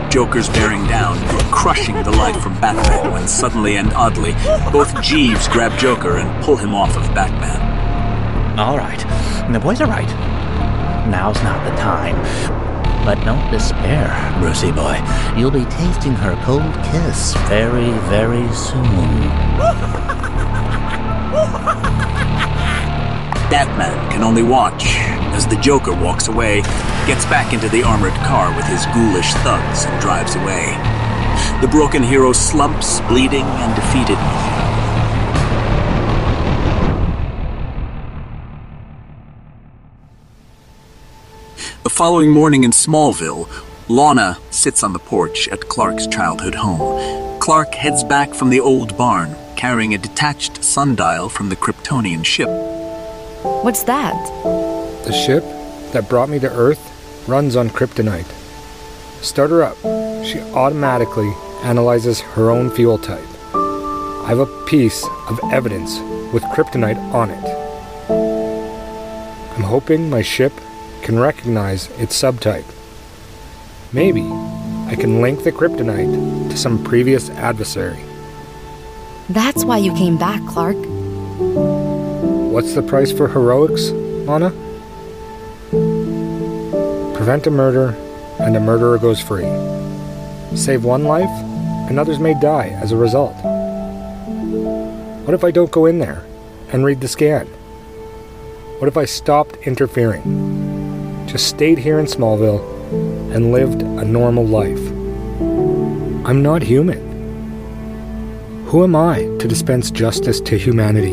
Joker's 0.10 0.50
bearing 0.50 0.88
down, 0.88 1.20
crushing 1.52 1.96
the 2.04 2.12
life 2.12 2.42
from 2.42 2.60
Batman 2.60 3.12
when 3.12 3.28
suddenly 3.28 3.78
and 3.78 3.94
oddly, 3.94 4.34
both 4.72 5.00
Jeeves 5.04 5.48
grab 5.48 5.78
Joker 5.78 6.18
and 6.18 6.44
pull 6.44 6.58
him 6.58 6.74
off 6.74 6.98
of 6.98 7.04
Batman. 7.14 8.60
All 8.60 8.78
right. 8.78 9.00
The 9.52 9.60
boys 9.60 9.82
are 9.82 9.88
right. 9.88 10.10
Now's 11.08 11.42
not 11.44 11.64
the 11.64 11.76
time. 11.78 12.59
But 13.10 13.26
don't 13.26 13.50
despair, 13.50 14.14
Brucey 14.40 14.72
boy. 14.72 15.02
You'll 15.36 15.50
be 15.50 15.66
tasting 15.66 16.14
her 16.14 16.40
cold 16.46 16.76
kiss 16.92 17.34
very, 17.48 17.90
very 18.08 18.48
soon. 18.54 18.86
Batman 23.50 24.12
can 24.12 24.22
only 24.22 24.44
watch 24.44 24.86
as 25.34 25.48
the 25.48 25.56
Joker 25.56 25.92
walks 25.92 26.28
away, 26.28 26.62
gets 27.08 27.26
back 27.26 27.52
into 27.52 27.68
the 27.70 27.82
armored 27.82 28.14
car 28.28 28.56
with 28.56 28.66
his 28.66 28.86
ghoulish 28.94 29.34
thugs, 29.42 29.86
and 29.86 30.00
drives 30.00 30.36
away. 30.36 30.78
The 31.62 31.68
broken 31.68 32.04
hero 32.04 32.32
slumps, 32.32 33.02
bleeding 33.02 33.42
and 33.42 33.76
defeated. 33.76 34.59
Following 42.00 42.32
morning 42.32 42.64
in 42.64 42.72
Smallville, 42.72 43.46
Lana 43.90 44.38
sits 44.52 44.84
on 44.84 44.94
the 44.94 45.00
porch 45.00 45.50
at 45.50 45.68
Clark's 45.68 46.08
childhood 46.08 46.56
home. 46.56 47.42
Clark 47.42 47.76
heads 47.76 48.06
back 48.06 48.34
from 48.34 48.50
the 48.50 48.62
old 48.62 48.98
barn, 48.98 49.36
carrying 49.58 49.94
a 49.94 49.98
detached 49.98 50.64
sundial 50.64 51.28
from 51.28 51.50
the 51.50 51.58
Kryptonian 51.58 52.24
ship. 52.24 52.48
What's 53.66 53.84
that? 53.84 54.16
The 55.04 55.12
ship 55.12 55.44
that 55.92 56.08
brought 56.08 56.30
me 56.30 56.40
to 56.40 56.50
Earth 56.50 56.80
runs 57.28 57.58
on 57.58 57.70
kryptonite. 57.70 58.32
Start 59.22 59.50
her 59.50 59.64
up. 59.64 59.76
She 60.26 60.40
automatically 60.56 61.34
analyzes 61.64 62.22
her 62.22 62.50
own 62.50 62.72
fuel 62.72 62.98
type. 62.98 63.28
I 63.54 64.28
have 64.30 64.40
a 64.40 64.66
piece 64.68 65.06
of 65.28 65.38
evidence 65.52 66.00
with 66.32 66.44
kryptonite 66.44 67.14
on 67.14 67.30
it. 67.30 67.44
I'm 69.58 69.64
hoping 69.64 70.10
my 70.10 70.22
ship 70.22 70.54
can 71.04 71.20
recognize 71.20 71.90
its 72.00 72.22
subtype. 72.22 72.66
Maybe 73.92 74.24
I 74.88 74.96
can 74.96 75.22
link 75.22 75.44
the 75.44 75.52
kryptonite 75.52 76.50
to 76.50 76.58
some 76.58 76.84
previous 76.84 77.30
adversary. 77.32 78.00
That's 79.30 79.64
why 79.64 79.78
you 79.78 79.94
came 79.94 80.18
back, 80.18 80.46
Clark. 80.48 80.78
What's 82.52 82.74
the 82.74 82.82
price 82.82 83.12
for 83.12 83.28
heroics, 83.28 83.90
Lana? 83.90 84.50
Prevent 87.16 87.46
a 87.48 87.52
murder, 87.52 87.96
and 88.40 88.56
a 88.56 88.60
murderer 88.60 88.98
goes 88.98 89.22
free. 89.22 89.46
Save 90.56 90.84
one 90.84 91.04
life, 91.04 91.30
and 91.90 92.00
others 92.00 92.18
may 92.20 92.34
die 92.40 92.70
as 92.82 92.92
a 92.92 92.98
result. 92.98 93.36
What 95.26 95.36
if 95.36 95.44
I 95.44 95.52
don't 95.52 95.70
go 95.70 95.86
in 95.86 96.00
there 96.00 96.26
and 96.72 96.84
read 96.84 97.02
the 97.02 97.08
scan? 97.08 97.46
What 98.80 98.88
if 98.88 98.98
I 98.98 99.06
stopped 99.06 99.58
interfering? 99.68 100.49
Just 101.30 101.48
stayed 101.48 101.78
here 101.78 102.00
in 102.00 102.08
Smallville 102.08 102.60
and 103.36 103.52
lived 103.52 103.84
a 103.84 104.04
normal 104.04 104.48
life? 104.48 104.80
I'm 106.26 106.42
not 106.42 106.64
human. 106.64 106.98
Who 108.66 108.84
am 108.84 108.96
I 108.96 109.20
to 109.38 109.48
dispense 109.48 109.92
justice 109.92 110.42
to 110.42 110.58
humanity? 110.58 111.12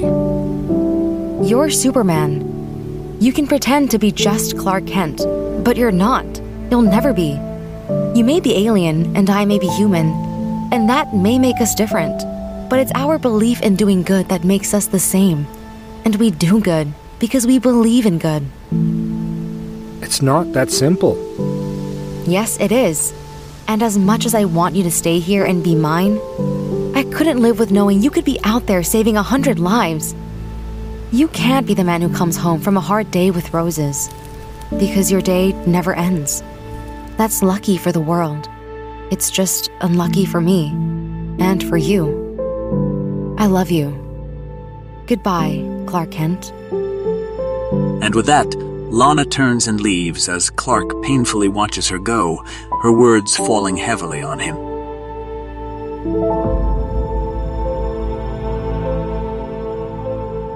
You're 1.47 1.69
Superman. 1.69 3.19
You 3.21 3.31
can 3.31 3.47
pretend 3.47 3.91
to 3.91 3.99
be 3.99 4.11
just 4.11 4.57
Clark 4.57 4.87
Kent, 4.87 5.19
but 5.63 5.77
you're 5.77 5.93
not. 5.93 6.25
You'll 6.71 6.81
never 6.81 7.13
be. 7.13 7.33
You 8.15 8.25
may 8.25 8.41
be 8.41 8.67
alien, 8.67 9.15
and 9.15 9.29
I 9.29 9.45
may 9.45 9.59
be 9.59 9.69
human, 9.69 10.07
and 10.73 10.89
that 10.89 11.15
may 11.15 11.39
make 11.39 11.61
us 11.61 11.75
different. 11.75 12.25
But 12.71 12.79
it's 12.79 12.93
our 12.95 13.19
belief 13.19 13.61
in 13.61 13.77
doing 13.77 14.03
good 14.03 14.31
that 14.31 14.45
makes 14.45 14.73
us 14.73 14.87
the 14.87 14.99
same. 14.99 15.47
And 16.07 16.17
we 16.17 16.31
do 16.31 16.59
good 16.59 16.95
because 17.19 17.47
we 17.47 17.59
believe 17.59 18.07
in 18.07 18.19
good. 18.19 18.47
It's 20.07 20.23
not 20.23 20.53
that 20.53 20.71
simple. 20.71 21.17
Yes, 22.29 22.61
it 22.61 22.71
is. 22.71 23.13
And 23.67 23.83
as 23.83 23.99
much 23.99 24.25
as 24.25 24.37
I 24.37 24.45
want 24.45 24.77
you 24.77 24.85
to 24.85 24.91
stay 24.91 25.19
here 25.19 25.45
and 25.45 25.65
be 25.65 25.75
mine, 25.75 26.21
I 26.95 27.03
couldn't 27.13 27.43
live 27.43 27.59
with 27.59 27.73
knowing 27.73 28.01
you 28.01 28.11
could 28.13 28.25
be 28.25 28.39
out 28.45 28.69
there 28.69 28.85
saving 28.85 29.17
a 29.17 29.23
hundred 29.25 29.59
lives. 29.59 30.15
You 31.11 31.27
can't 31.27 31.67
be 31.67 31.75
the 31.75 31.83
man 31.83 32.03
who 32.03 32.15
comes 32.15 32.37
home 32.37 32.61
from 32.61 32.77
a 32.77 32.81
hard 32.81 33.11
day 33.11 33.33
with 33.33 33.53
roses. 33.53 34.09
Because 34.79 35.11
your 35.11 35.23
day 35.23 35.51
never 35.67 35.93
ends. 35.93 36.41
That's 37.17 37.43
lucky 37.43 37.77
for 37.77 37.91
the 37.91 38.07
world. 38.13 38.49
It's 39.11 39.29
just 39.29 39.73
unlucky 39.81 40.25
for 40.25 40.41
me. 40.41 40.69
And 41.41 41.65
for 41.69 41.77
you. 41.77 43.35
I 43.39 43.47
love 43.47 43.73
you. 43.73 43.91
Goodbye, 45.09 45.65
Clark 45.87 46.13
Kent. 46.13 46.53
And 48.05 48.15
with 48.15 48.27
that, 48.27 48.47
Lana 48.89 49.25
turns 49.25 49.67
and 49.67 49.81
leaves 49.81 50.29
as 50.29 50.49
Clark 50.49 51.03
painfully 51.03 51.49
watches 51.49 51.89
her 51.89 51.99
go, 51.99 52.43
her 52.83 52.93
words 52.93 53.37
falling 53.37 53.77
heavily 53.77 54.23
on 54.23 54.39
him. 54.39 54.57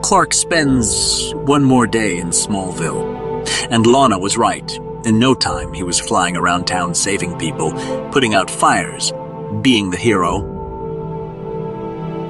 Clark 0.03 0.33
spends 0.33 1.35
one 1.35 1.64
more 1.64 1.87
day 1.87 2.18
in 2.18 2.28
Smallville. 2.28 3.20
And 3.70 3.87
Lana 3.87 4.18
was 4.18 4.37
right. 4.37 4.70
In 5.05 5.18
no 5.18 5.35
time, 5.35 5.72
he 5.72 5.83
was 5.83 5.99
flying 5.99 6.37
around 6.37 6.66
town 6.66 6.95
saving 6.95 7.39
people, 7.39 7.72
putting 8.11 8.35
out 8.35 8.51
fires, 8.51 9.12
being 9.61 9.91
the 9.91 9.97
hero. 9.97 10.59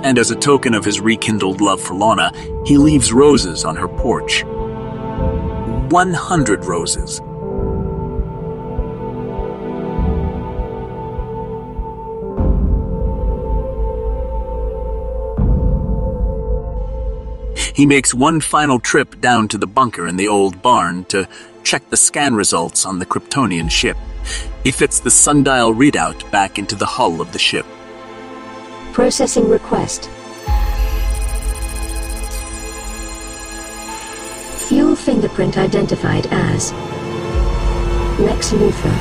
And 0.03 0.19
as 0.19 0.31
a 0.31 0.37
token 0.37 0.73
of 0.75 0.85
his 0.85 1.01
rekindled 1.01 1.61
love 1.61 1.81
for 1.81 1.95
Lana, 1.95 2.33
he 2.65 2.79
leaves 2.79 3.13
roses 3.13 3.65
on 3.65 3.77
her 3.77 3.89
porch. 3.89 4.45
100 5.91 6.65
roses. 6.65 7.21
He 17.75 17.87
makes 17.87 18.13
one 18.13 18.41
final 18.41 18.79
trip 18.79 19.21
down 19.21 19.49
to 19.49 19.59
the 19.59 19.67
bunker 19.67 20.07
in 20.07 20.17
the 20.17 20.29
old 20.29 20.63
barn 20.63 21.05
to 21.07 21.27
check 21.65 21.89
the 21.91 21.97
scan 21.97 22.35
results 22.35 22.85
on 22.85 22.99
the 22.99 23.07
Kryptonian 23.07 23.71
ship. 23.71 23.97
He 24.63 24.71
fits 24.71 25.01
the 25.01 25.11
sundial 25.11 25.75
readout 25.75 26.31
back 26.31 26.59
into 26.59 26.77
the 26.77 26.87
hull 26.87 27.21
of 27.21 27.33
the 27.33 27.39
ship. 27.39 27.67
Processing 28.93 29.49
request 29.49 30.11
Fuel 34.71 34.95
fingerprint 34.95 35.59
identified 35.59 36.29
as 36.31 36.71
Lex 38.21 38.53
Luthor. 38.53 38.97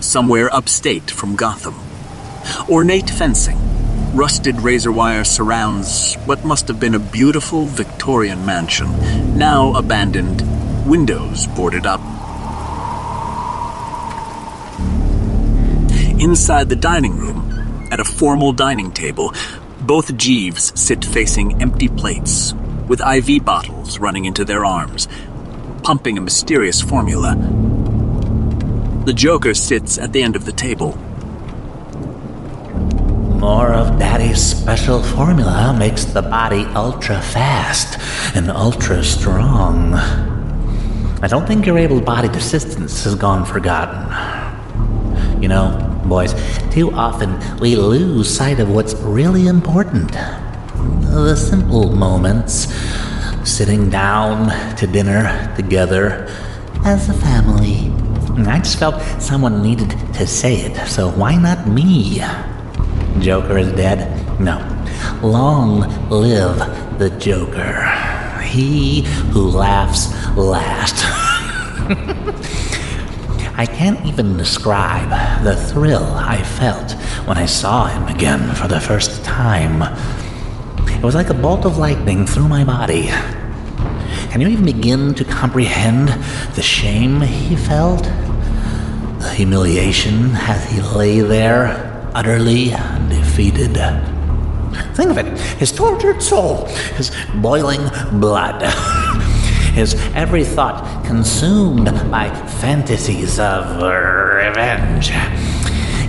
somewhere 0.00 0.48
upstate 0.54 1.10
from 1.10 1.36
Gotham. 1.36 1.74
Ornate 2.70 3.10
fencing, 3.10 3.58
rusted 4.16 4.58
razor 4.62 4.92
wire 4.92 5.24
surrounds 5.24 6.14
what 6.24 6.42
must 6.42 6.68
have 6.68 6.80
been 6.80 6.94
a 6.94 6.98
beautiful 6.98 7.66
Victorian 7.66 8.46
mansion, 8.46 8.88
now 9.36 9.74
abandoned, 9.74 10.40
windows 10.88 11.46
boarded 11.48 11.84
up. 11.84 12.00
Inside 16.18 16.70
the 16.70 16.76
dining 16.76 17.18
room, 17.18 17.52
at 17.90 18.00
a 18.00 18.04
formal 18.04 18.52
dining 18.52 18.90
table, 18.90 19.34
both 19.86 20.16
Jeeves 20.16 20.78
sit 20.78 21.04
facing 21.04 21.62
empty 21.62 21.88
plates, 21.88 22.54
with 22.88 23.00
IV 23.00 23.44
bottles 23.44 23.98
running 23.98 24.24
into 24.24 24.44
their 24.44 24.64
arms, 24.64 25.08
pumping 25.82 26.18
a 26.18 26.20
mysterious 26.20 26.80
formula 26.82 27.34
the 29.06 29.12
Joker 29.12 29.54
sits 29.54 29.98
at 29.98 30.12
the 30.12 30.20
end 30.20 30.34
of 30.34 30.46
the 30.46 30.52
table. 30.52 30.96
More 33.38 33.72
of 33.72 34.00
Daddy's 34.00 34.42
special 34.44 35.00
formula 35.00 35.76
makes 35.78 36.04
the 36.06 36.22
body 36.22 36.64
ultra 36.74 37.22
fast 37.22 38.00
and 38.34 38.50
ultra 38.50 39.04
strong. 39.04 39.94
I 39.94 41.28
don't 41.28 41.46
think 41.46 41.66
your 41.66 41.78
able 41.78 42.00
bodied 42.00 42.34
assistance 42.34 43.04
has 43.04 43.14
gone 43.14 43.44
forgotten. 43.44 44.10
You 45.40 45.50
know, 45.50 45.85
boys, 46.08 46.34
too 46.70 46.90
often 46.92 47.38
we 47.58 47.76
lose 47.76 48.34
sight 48.34 48.60
of 48.60 48.70
what's 48.70 48.94
really 48.94 49.46
important. 49.46 50.12
The 50.12 51.36
simple 51.36 51.94
moments. 51.94 52.72
Sitting 53.44 53.90
down 53.90 54.50
to 54.76 54.86
dinner 54.88 55.54
together 55.56 56.26
as 56.84 57.08
a 57.08 57.14
family 57.14 57.92
I 58.38 58.58
just 58.58 58.78
felt 58.78 59.00
someone 59.20 59.62
needed 59.62 59.90
to 60.14 60.26
say 60.26 60.56
it, 60.56 60.76
so 60.86 61.10
why 61.10 61.36
not 61.36 61.66
me? 61.66 62.20
Joker 63.18 63.56
is 63.56 63.72
dead? 63.72 64.38
No. 64.38 64.58
Long 65.22 65.80
live 66.10 66.58
the 66.98 67.08
Joker. 67.18 67.82
He 68.42 69.02
who 69.32 69.48
laughs 69.48 70.12
last. 70.36 71.02
I 73.58 73.64
can't 73.64 74.04
even 74.04 74.36
describe 74.36 75.08
the 75.42 75.56
thrill 75.56 76.04
I 76.04 76.42
felt 76.42 76.92
when 77.26 77.38
I 77.38 77.46
saw 77.46 77.86
him 77.86 78.06
again 78.14 78.54
for 78.54 78.68
the 78.68 78.78
first 78.78 79.24
time. 79.24 79.80
It 80.90 81.02
was 81.02 81.14
like 81.14 81.30
a 81.30 81.34
bolt 81.34 81.64
of 81.64 81.78
lightning 81.78 82.26
through 82.26 82.48
my 82.48 82.64
body. 82.64 83.06
Can 84.30 84.42
you 84.42 84.48
even 84.48 84.66
begin 84.66 85.14
to 85.14 85.24
comprehend 85.24 86.08
the 86.54 86.60
shame 86.60 87.22
he 87.22 87.56
felt? 87.56 88.02
The 88.02 89.32
humiliation 89.34 90.32
as 90.34 90.70
he 90.70 90.82
lay 90.82 91.20
there, 91.20 92.10
utterly 92.14 92.74
defeated. 93.08 93.74
Think 94.94 95.10
of 95.12 95.18
it 95.18 95.38
his 95.58 95.72
tortured 95.72 96.22
soul, 96.22 96.66
his 96.96 97.10
boiling 97.36 97.88
blood, 98.20 98.60
his 99.76 99.94
every 100.14 100.42
thought 100.42 101.04
consumed 101.04 101.84
by 102.10 102.30
fantasies 102.60 103.38
of 103.38 103.82
revenge. 103.82 105.10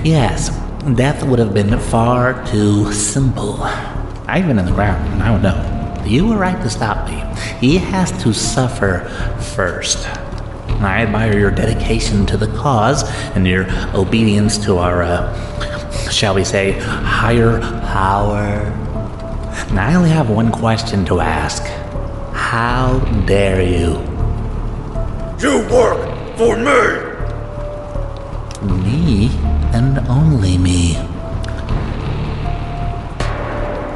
Yes, 0.05 0.49
death 0.95 1.21
would 1.23 1.37
have 1.37 1.53
been 1.53 1.77
far 1.77 2.45
too 2.47 2.93
simple. 2.93 3.57
I've 4.25 4.47
been 4.47 4.57
in 4.57 4.65
the 4.65 4.71
ground, 4.71 5.21
I 5.21 5.31
would 5.33 5.43
know. 5.43 6.03
You 6.05 6.27
were 6.27 6.37
right 6.37 6.59
to 6.63 6.69
stop 6.69 7.09
me. 7.09 7.21
He 7.59 7.77
has 7.77 8.09
to 8.23 8.33
suffer 8.33 8.99
first. 9.53 10.07
I 10.79 11.01
admire 11.01 11.37
your 11.37 11.51
dedication 11.51 12.25
to 12.27 12.37
the 12.37 12.47
cause 12.55 13.03
and 13.35 13.45
your 13.45 13.65
obedience 13.93 14.57
to 14.59 14.77
our, 14.77 15.03
uh, 15.03 16.09
shall 16.09 16.35
we 16.35 16.45
say, 16.45 16.79
higher 16.79 17.59
power. 17.81 18.63
Now, 19.73 19.89
I 19.89 19.95
only 19.95 20.11
have 20.11 20.29
one 20.29 20.53
question 20.53 21.03
to 21.05 21.19
ask. 21.19 21.65
How 22.47 22.99
dare 23.25 23.61
you? 23.61 23.99
You 25.37 25.67
work 25.69 25.99
for 26.37 26.55
me! 26.55 26.79
Me 28.81 29.29
and 29.73 29.99
only 30.07 30.57
me. 30.57 30.95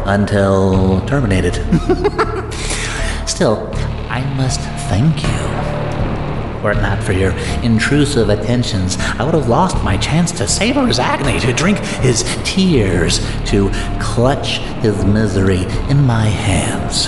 Until 0.06 1.00
terminated. 1.08 1.54
Still, 3.26 3.72
I 4.10 4.22
must 4.36 4.60
thank 4.90 5.24
you. 5.24 6.62
Were 6.62 6.74
it 6.74 6.82
not 6.82 7.02
for 7.02 7.14
your 7.14 7.32
intrusive 7.64 8.28
attentions, 8.28 8.98
I 8.98 9.24
would 9.24 9.34
have 9.34 9.48
lost 9.48 9.82
my 9.82 9.96
chance 9.96 10.34
to 10.34 10.46
savor 10.46 10.86
his 10.88 11.00
agony, 11.00 11.40
to 11.40 11.54
drink 11.54 11.78
his 11.78 12.26
tears, 12.44 13.22
to 13.46 13.72
clutch 14.02 14.58
his 14.82 15.06
misery 15.06 15.64
in 15.90 16.04
my 16.04 16.26
hands. 16.26 17.08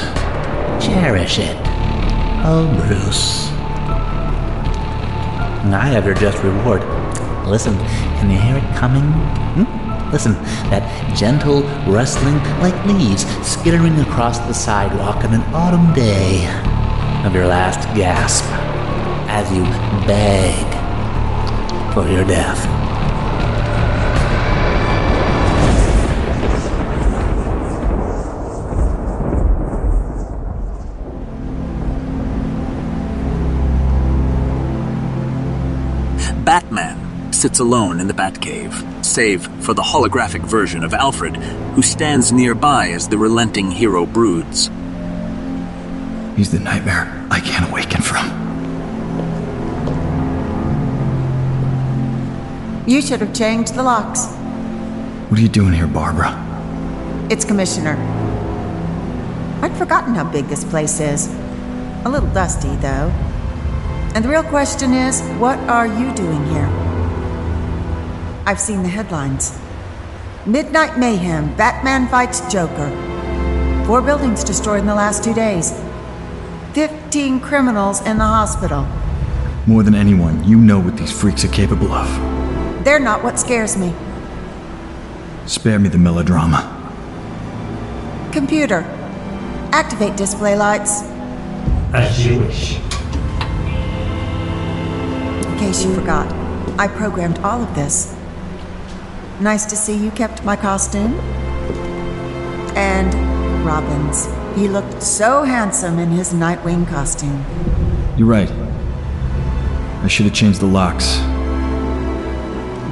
Cherish 0.83 1.39
it. 1.39 1.57
Oh, 2.45 2.67
Bruce. 2.87 3.49
I 5.73 5.87
have 5.87 6.05
your 6.05 6.13
just 6.13 6.43
reward. 6.43 6.83
Listen, 7.47 7.77
can 8.19 8.29
you 8.29 8.37
hear 8.37 8.57
it 8.57 8.75
coming? 8.75 9.03
Hmm? 9.55 10.11
Listen, 10.11 10.33
that 10.69 10.83
gentle 11.15 11.63
rustling 11.91 12.35
like 12.59 12.75
leaves 12.85 13.25
skittering 13.47 13.97
across 13.99 14.39
the 14.39 14.53
sidewalk 14.53 15.23
on 15.23 15.33
an 15.33 15.41
autumn 15.53 15.93
day 15.93 16.45
of 17.25 17.33
your 17.33 17.47
last 17.47 17.83
gasp 17.95 18.43
as 19.29 19.51
you 19.51 19.63
beg 20.05 20.65
for 21.93 22.07
your 22.07 22.25
death. 22.25 22.92
Sits 37.43 37.59
alone 37.59 37.99
in 37.99 38.07
the 38.07 38.13
Batcave, 38.13 39.03
save 39.03 39.45
for 39.61 39.73
the 39.73 39.81
holographic 39.81 40.39
version 40.45 40.81
of 40.81 40.93
Alfred, 40.93 41.35
who 41.75 41.81
stands 41.81 42.31
nearby 42.31 42.87
as 42.87 43.09
the 43.09 43.17
relenting 43.17 43.69
hero 43.69 44.05
broods. 44.05 44.71
He's 46.37 46.51
the 46.51 46.59
nightmare 46.59 47.27
I 47.29 47.41
can't 47.41 47.69
awaken 47.69 48.01
from. 48.01 48.25
You 52.87 53.01
should 53.01 53.19
have 53.19 53.33
changed 53.33 53.75
the 53.75 53.83
locks. 53.83 54.25
What 55.27 55.37
are 55.37 55.43
you 55.43 55.49
doing 55.49 55.73
here, 55.73 55.87
Barbara? 55.87 56.31
It's 57.29 57.43
Commissioner. 57.43 57.97
I'd 59.61 59.75
forgotten 59.77 60.15
how 60.15 60.23
big 60.31 60.47
this 60.47 60.63
place 60.63 61.01
is. 61.01 61.27
A 62.05 62.09
little 62.09 62.29
dusty, 62.29 62.73
though. 62.77 63.11
And 64.15 64.23
the 64.23 64.29
real 64.29 64.43
question 64.43 64.93
is 64.93 65.19
what 65.39 65.59
are 65.67 65.87
you 65.87 66.15
doing 66.15 66.45
here? 66.45 66.82
I've 68.45 68.59
seen 68.59 68.83
the 68.83 68.89
headlines 68.89 69.57
Midnight 70.45 70.99
Mayhem 70.99 71.55
Batman 71.55 72.09
fights 72.09 72.41
Joker. 72.51 72.89
Four 73.87 74.01
buildings 74.01 74.43
destroyed 74.43 74.81
in 74.81 74.85
the 74.85 74.95
last 74.95 75.23
two 75.23 75.33
days. 75.33 75.71
15 76.73 77.39
criminals 77.39 78.01
in 78.01 78.17
the 78.17 78.25
hospital. 78.25 78.85
More 79.65 79.81
than 79.81 79.95
anyone, 79.95 80.43
you 80.43 80.57
know 80.57 80.77
what 80.77 80.97
these 80.97 81.11
freaks 81.11 81.45
are 81.45 81.49
capable 81.49 81.93
of. 81.93 82.83
They're 82.83 82.99
not 82.99 83.23
what 83.23 83.39
scares 83.39 83.77
me. 83.77 83.93
Spare 85.45 85.79
me 85.79 85.87
the 85.87 85.97
melodrama. 85.97 86.69
Computer, 88.33 88.81
activate 89.71 90.17
display 90.17 90.57
lights. 90.57 91.03
As 91.93 92.25
you 92.25 92.39
wish. 92.39 92.75
In 95.45 95.57
case 95.57 95.85
you 95.85 95.95
forgot, 95.95 96.29
I 96.77 96.89
programmed 96.89 97.39
all 97.39 97.63
of 97.63 97.73
this. 97.75 98.12
Nice 99.43 99.65
to 99.65 99.75
see 99.75 99.97
you 99.97 100.09
kept 100.11 100.45
my 100.45 100.55
costume. 100.55 101.19
And 102.77 103.13
Robin's. 103.65 104.25
He 104.57 104.69
looked 104.69 105.03
so 105.03 105.43
handsome 105.43 105.99
in 105.99 106.11
his 106.11 106.31
Nightwing 106.31 106.87
costume. 106.87 107.43
You're 108.15 108.29
right. 108.29 108.49
I 110.01 110.07
should 110.07 110.27
have 110.27 110.33
changed 110.33 110.61
the 110.61 110.65
locks. 110.65 111.17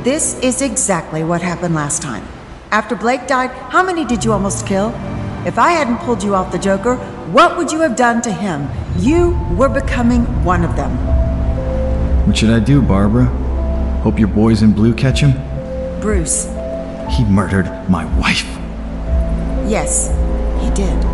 This 0.03 0.37
is 0.39 0.61
exactly 0.61 1.23
what 1.23 1.41
happened 1.41 1.73
last 1.73 2.01
time. 2.01 2.27
After 2.71 2.97
Blake 2.97 3.27
died, 3.27 3.51
how 3.71 3.81
many 3.81 4.03
did 4.03 4.25
you 4.25 4.33
almost 4.33 4.67
kill? 4.67 4.89
If 5.45 5.57
I 5.57 5.71
hadn't 5.71 5.99
pulled 5.99 6.21
you 6.21 6.35
off 6.35 6.51
the 6.51 6.59
Joker, 6.59 6.97
what 7.31 7.55
would 7.55 7.71
you 7.71 7.79
have 7.79 7.95
done 7.95 8.21
to 8.23 8.31
him? 8.31 8.67
You 8.97 9.39
were 9.55 9.69
becoming 9.69 10.25
one 10.43 10.65
of 10.65 10.75
them. 10.75 10.91
What 12.27 12.35
should 12.35 12.49
I 12.49 12.59
do, 12.59 12.81
Barbara? 12.81 13.27
Hope 14.03 14.19
your 14.19 14.27
boys 14.27 14.63
in 14.63 14.73
blue 14.73 14.93
catch 14.93 15.21
him? 15.21 15.50
Bruce. 16.01 16.45
He 17.15 17.23
murdered 17.25 17.67
my 17.87 18.05
wife. 18.19 18.45
Yes, 19.69 20.07
he 20.63 20.69
did. 20.73 21.05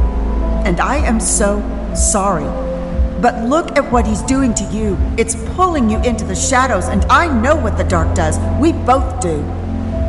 And 0.65 0.79
I 0.79 0.97
am 0.97 1.19
so 1.19 1.61
sorry. 1.93 2.45
But 3.21 3.43
look 3.43 3.77
at 3.77 3.91
what 3.91 4.07
he's 4.07 4.21
doing 4.21 4.53
to 4.53 4.63
you. 4.65 4.97
It's 5.17 5.35
pulling 5.55 5.89
you 5.89 5.97
into 6.03 6.23
the 6.23 6.35
shadows, 6.35 6.87
and 6.87 7.03
I 7.05 7.27
know 7.41 7.55
what 7.55 7.77
the 7.77 7.83
dark 7.83 8.15
does. 8.15 8.39
We 8.61 8.71
both 8.71 9.19
do. 9.21 9.43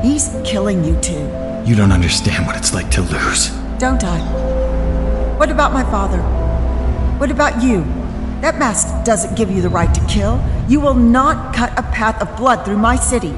He's 0.02 0.28
killing 0.44 0.84
you 0.84 0.98
too. 1.00 1.26
You 1.66 1.74
don't 1.74 1.92
understand 1.92 2.46
what 2.46 2.56
it's 2.56 2.72
like 2.72 2.90
to 2.92 3.02
lose. 3.02 3.50
Don't 3.78 4.04
I? 4.04 4.18
What 5.38 5.50
about 5.50 5.72
my 5.72 5.82
father? 5.84 6.18
What 7.18 7.30
about 7.30 7.62
you? 7.62 7.80
That 8.42 8.58
mask 8.58 9.04
doesn't 9.04 9.36
give 9.36 9.50
you 9.50 9.60
the 9.60 9.68
right 9.68 9.92
to 9.92 10.00
kill. 10.06 10.40
You 10.68 10.78
will 10.78 10.94
not 10.94 11.54
cut 11.54 11.76
a 11.76 11.82
path 11.82 12.22
of 12.22 12.36
blood 12.36 12.64
through 12.64 12.78
my 12.78 12.94
city. 12.94 13.34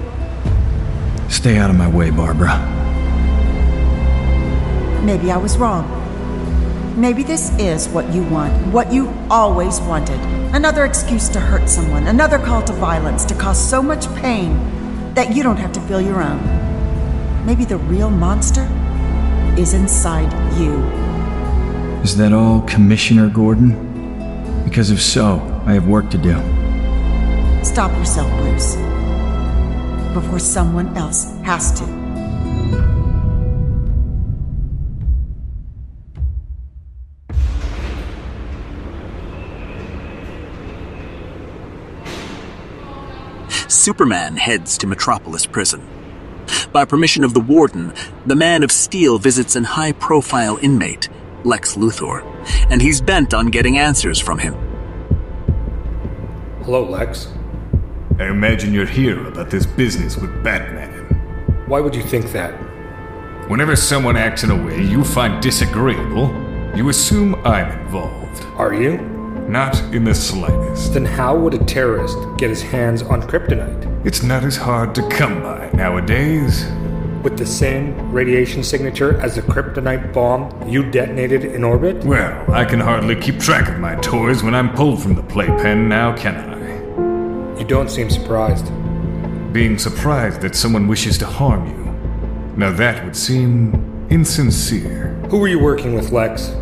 Stay 1.31 1.57
out 1.59 1.71
of 1.71 1.77
my 1.77 1.89
way, 1.89 2.11
Barbara. 2.11 2.59
Maybe 5.05 5.31
I 5.31 5.39
was 5.39 5.57
wrong. 5.57 5.97
Maybe 7.01 7.23
this 7.23 7.57
is 7.59 7.89
what 7.89 8.13
you 8.13 8.25
want, 8.25 8.53
what 8.75 8.93
you 8.93 9.09
always 9.31 9.81
wanted. 9.81 10.21
Another 10.53 10.85
excuse 10.85 11.29
to 11.31 11.41
hurt 11.41 11.69
someone, 11.69 12.09
another 12.09 12.39
call 12.39 12.63
to 12.65 12.73
violence, 12.73 13.25
to 13.27 13.35
cause 13.35 13.59
so 13.59 13.81
much 13.81 14.13
pain 14.17 15.15
that 15.15 15.35
you 15.35 15.43
don't 15.43 15.57
have 15.57 15.73
to 15.73 15.81
feel 15.83 16.01
your 16.01 16.21
own. 16.21 17.47
Maybe 17.47 17.65
the 17.65 17.79
real 17.79 18.11
monster 18.11 18.69
is 19.57 19.73
inside 19.73 20.33
you. 20.59 20.83
Is 22.03 22.17
that 22.17 22.33
all, 22.33 22.63
Commissioner 22.63 23.29
Gordon? 23.29 24.65
Because 24.65 24.91
if 24.91 25.01
so, 25.01 25.41
I 25.65 25.75
have 25.75 25.87
work 25.87 26.11
to 26.11 26.19
do. 26.19 26.35
Stop 27.65 27.97
yourself, 27.97 28.29
Bruce. 28.41 28.90
Before 30.13 30.41
someone 30.41 30.97
else 30.97 31.25
has 31.43 31.73
to. 31.79 32.01
Superman 43.69 44.37
heads 44.37 44.77
to 44.79 44.87
Metropolis 44.87 45.47
Prison. 45.47 45.89
By 46.73 46.85
permission 46.85 47.25
of 47.25 47.33
the 47.33 47.41
Warden, 47.41 47.95
the 48.27 48.37
Man 48.37 48.63
of 48.63 48.71
Steel 48.73 49.19
visits 49.19 49.57
an 49.57 49.65
high 49.65 49.93
profile 49.93 50.59
inmate, 50.61 51.09
Lex 51.45 51.77
Luthor, 51.77 52.23
and 52.69 52.83
he's 52.83 53.01
bent 53.01 53.33
on 53.33 53.47
getting 53.47 53.79
answers 53.79 54.19
from 54.19 54.39
him. 54.39 54.55
Hello, 56.65 56.85
Lex. 56.85 57.33
I 58.21 58.29
imagine 58.29 58.75
you're 58.75 58.85
here 58.85 59.27
about 59.29 59.49
this 59.49 59.65
business 59.65 60.19
with 60.19 60.45
Batman. 60.45 60.91
Why 61.67 61.81
would 61.81 61.95
you 61.95 62.03
think 62.03 62.33
that? 62.33 62.51
Whenever 63.49 63.75
someone 63.75 64.15
acts 64.15 64.45
in 64.45 64.51
a 64.51 64.63
way 64.63 64.85
you 64.85 65.05
find 65.05 65.43
disagreeable, 65.43 66.29
you 66.77 66.91
assume 66.91 67.35
I'm 67.47 67.71
involved. 67.81 68.45
Are 68.59 68.75
you? 68.75 68.99
Not 69.49 69.81
in 69.95 70.05
the 70.05 70.15
slightest. 70.15 70.93
Then 70.93 71.07
how 71.07 71.35
would 71.35 71.55
a 71.55 71.65
terrorist 71.65 72.19
get 72.37 72.51
his 72.51 72.61
hands 72.61 73.01
on 73.01 73.23
kryptonite? 73.23 74.05
It's 74.05 74.23
not 74.23 74.45
as 74.45 74.59
hard 74.59 74.95
to 74.97 75.09
come 75.09 75.41
by 75.41 75.71
nowadays. 75.73 76.67
With 77.23 77.39
the 77.39 77.47
same 77.47 78.13
radiation 78.13 78.63
signature 78.63 79.19
as 79.23 79.37
the 79.37 79.41
kryptonite 79.41 80.13
bomb 80.13 80.69
you 80.69 80.91
detonated 80.91 81.47
in 81.47 81.65
orbit? 81.65 82.05
Well, 82.05 82.53
I 82.53 82.67
can 82.67 82.81
hardly 82.81 83.17
keep 83.17 83.41
track 83.41 83.71
of 83.71 83.79
my 83.79 83.95
toys 83.95 84.43
when 84.43 84.55
I'm 84.55 84.75
pulled 84.75 85.03
from 85.03 85.15
the 85.15 85.23
playpen 85.23 85.89
now, 85.89 86.15
can 86.15 86.37
I? 86.37 86.60
You 87.61 87.67
don't 87.67 87.91
seem 87.91 88.09
surprised. 88.09 88.65
Being 89.53 89.77
surprised 89.77 90.41
that 90.41 90.57
someone 90.57 90.89
wishes 90.89 91.19
to 91.19 91.27
harm 91.27 91.67
you. 91.67 92.57
Now 92.57 92.73
that 92.73 93.05
would 93.05 93.15
seem 93.15 94.07
insincere. 94.09 95.09
Who 95.29 95.37
were 95.37 95.47
you 95.47 95.59
working 95.59 95.93
with, 95.93 96.11
Lex? 96.11 96.55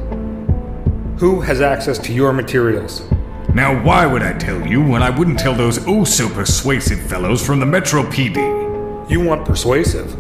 Who 1.21 1.41
has 1.41 1.61
access 1.61 2.01
to 2.01 2.13
your 2.13 2.33
materials? 2.33 3.09
Now, 3.55 3.81
why 3.85 4.07
would 4.07 4.23
I 4.23 4.33
tell 4.39 4.67
you 4.67 4.83
when 4.83 5.01
I 5.05 5.17
wouldn't 5.17 5.39
tell 5.39 5.55
those 5.55 5.87
oh 5.87 6.03
so 6.03 6.29
persuasive 6.29 7.01
fellows 7.03 7.47
from 7.47 7.61
the 7.61 7.67
Metro 7.67 8.03
PD? 8.03 9.09
You 9.09 9.21
want 9.21 9.47
persuasive? 9.47 10.13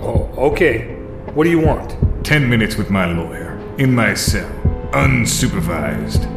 Oh, 0.00 0.32
okay. 0.38 0.94
What 1.34 1.42
do 1.42 1.50
you 1.50 1.58
want? 1.58 1.96
Ten 2.24 2.48
minutes 2.48 2.76
with 2.76 2.88
my 2.88 3.06
lawyer, 3.06 3.58
in 3.78 3.92
my 3.92 4.14
cell, 4.14 4.48
unsupervised. 4.92 6.30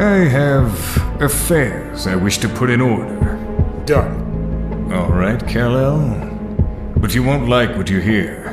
I 0.00 0.28
have 0.28 1.20
affairs 1.20 2.06
I 2.06 2.14
wish 2.14 2.38
to 2.38 2.48
put 2.48 2.70
in 2.70 2.80
order. 2.80 3.16
Done. 3.84 4.92
All 4.92 5.10
right, 5.10 5.44
Kal-El. 5.48 5.98
But 6.98 7.16
you 7.16 7.24
won't 7.24 7.48
like 7.48 7.76
what 7.76 7.90
you 7.90 7.98
hear. 7.98 8.44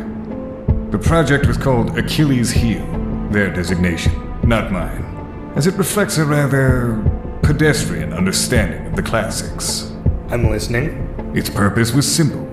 The 0.89 0.97
project 0.97 1.45
was 1.45 1.55
called 1.55 1.99
Achilles' 1.99 2.49
Heel, 2.49 2.83
their 3.29 3.53
designation, 3.53 4.11
not 4.41 4.71
mine, 4.71 5.53
as 5.55 5.67
it 5.67 5.75
reflects 5.75 6.17
a 6.17 6.25
rather 6.25 6.99
pedestrian 7.43 8.11
understanding 8.11 8.87
of 8.87 8.95
the 8.95 9.03
classics. 9.03 9.93
I'm 10.29 10.49
listening. 10.49 10.97
Its 11.35 11.51
purpose 11.51 11.93
was 11.93 12.11
simple 12.11 12.43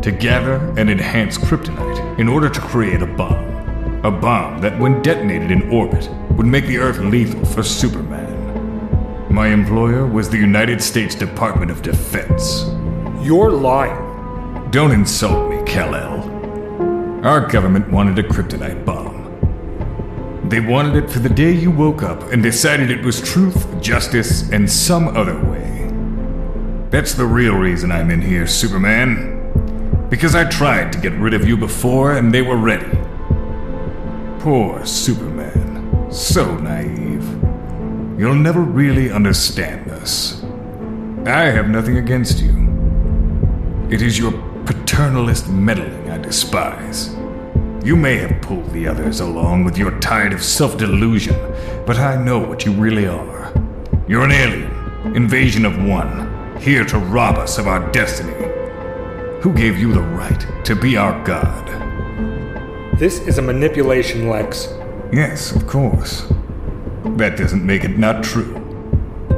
to 0.00 0.10
gather 0.10 0.54
and 0.78 0.88
enhance 0.88 1.36
kryptonite 1.36 2.18
in 2.18 2.28
order 2.28 2.48
to 2.48 2.60
create 2.62 3.02
a 3.02 3.06
bomb. 3.06 3.52
A 4.06 4.10
bomb 4.10 4.62
that, 4.62 4.78
when 4.80 5.02
detonated 5.02 5.50
in 5.50 5.68
orbit, 5.68 6.08
would 6.32 6.46
make 6.46 6.66
the 6.66 6.78
Earth 6.78 6.98
lethal 6.98 7.44
for 7.44 7.62
Superman. 7.62 8.11
My 9.32 9.48
employer 9.48 10.06
was 10.06 10.28
the 10.28 10.36
United 10.36 10.82
States 10.82 11.14
Department 11.14 11.70
of 11.70 11.80
Defense. 11.80 12.66
You're 13.22 13.50
lying. 13.50 14.70
Don't 14.70 14.90
insult 14.92 15.50
me, 15.50 15.62
Kal-El. 15.64 17.24
Our 17.24 17.46
government 17.46 17.90
wanted 17.90 18.18
a 18.18 18.28
kryptonite 18.28 18.84
bomb. 18.84 20.50
They 20.50 20.60
wanted 20.60 21.02
it 21.02 21.10
for 21.10 21.20
the 21.20 21.30
day 21.30 21.50
you 21.50 21.70
woke 21.70 22.02
up 22.02 22.24
and 22.24 22.42
decided 22.42 22.90
it 22.90 23.02
was 23.02 23.22
truth, 23.22 23.80
justice, 23.80 24.50
and 24.50 24.70
some 24.70 25.08
other 25.16 25.42
way. 25.46 25.90
That's 26.90 27.14
the 27.14 27.24
real 27.24 27.54
reason 27.54 27.90
I'm 27.90 28.10
in 28.10 28.20
here, 28.20 28.46
Superman. 28.46 30.08
Because 30.10 30.34
I 30.34 30.44
tried 30.44 30.92
to 30.92 31.00
get 31.00 31.12
rid 31.14 31.32
of 31.32 31.48
you 31.48 31.56
before 31.56 32.18
and 32.18 32.34
they 32.34 32.42
were 32.42 32.58
ready. 32.58 32.98
Poor 34.40 34.84
Superman. 34.84 36.12
So 36.12 36.58
naive. 36.58 37.01
You'll 38.18 38.34
never 38.34 38.60
really 38.60 39.10
understand 39.10 39.90
us. 39.90 40.42
I 41.26 41.44
have 41.44 41.68
nothing 41.68 41.96
against 41.96 42.40
you. 42.40 42.52
It 43.90 44.02
is 44.02 44.18
your 44.18 44.32
paternalist 44.64 45.48
meddling 45.48 46.10
I 46.10 46.18
despise. 46.18 47.14
You 47.84 47.96
may 47.96 48.16
have 48.18 48.42
pulled 48.42 48.70
the 48.70 48.86
others 48.86 49.20
along 49.20 49.64
with 49.64 49.78
your 49.78 49.98
tide 50.00 50.32
of 50.32 50.42
self 50.42 50.76
delusion, 50.76 51.34
but 51.86 51.98
I 51.98 52.22
know 52.22 52.38
what 52.38 52.66
you 52.66 52.72
really 52.72 53.06
are. 53.06 53.52
You're 54.06 54.24
an 54.24 54.32
alien, 54.32 55.16
invasion 55.16 55.64
of 55.64 55.82
one, 55.82 56.56
here 56.60 56.84
to 56.84 56.98
rob 56.98 57.38
us 57.38 57.58
of 57.58 57.66
our 57.66 57.90
destiny. 57.92 58.34
Who 59.40 59.54
gave 59.54 59.78
you 59.78 59.92
the 59.92 60.02
right 60.02 60.64
to 60.64 60.76
be 60.76 60.96
our 60.96 61.24
god? 61.24 61.66
This 62.98 63.20
is 63.20 63.38
a 63.38 63.42
manipulation, 63.42 64.28
Lex. 64.28 64.68
Yes, 65.12 65.56
of 65.56 65.66
course. 65.66 66.30
That 67.04 67.36
doesn't 67.36 67.66
make 67.66 67.84
it 67.84 67.98
not 67.98 68.22
true. 68.22 68.54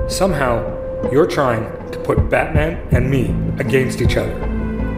Somehow, 0.09 1.11
you're 1.11 1.27
trying 1.27 1.65
to 1.93 1.99
put 1.99 2.29
Batman 2.29 2.87
and 2.91 3.11
me 3.11 3.35
against 3.59 4.01
each 4.03 4.17
other. 4.17 4.35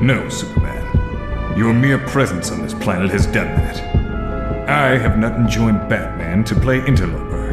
No, 0.00 0.28
Superman. 0.28 1.56
Your 1.56 1.72
mere 1.72 1.98
presence 1.98 2.50
on 2.50 2.62
this 2.62 2.74
planet 2.74 3.10
has 3.12 3.26
done 3.26 3.46
that. 3.56 4.68
I 4.68 4.98
have 4.98 5.16
not 5.16 5.36
enjoined 5.36 5.88
Batman 5.88 6.42
to 6.44 6.54
play 6.56 6.84
interloper. 6.84 7.52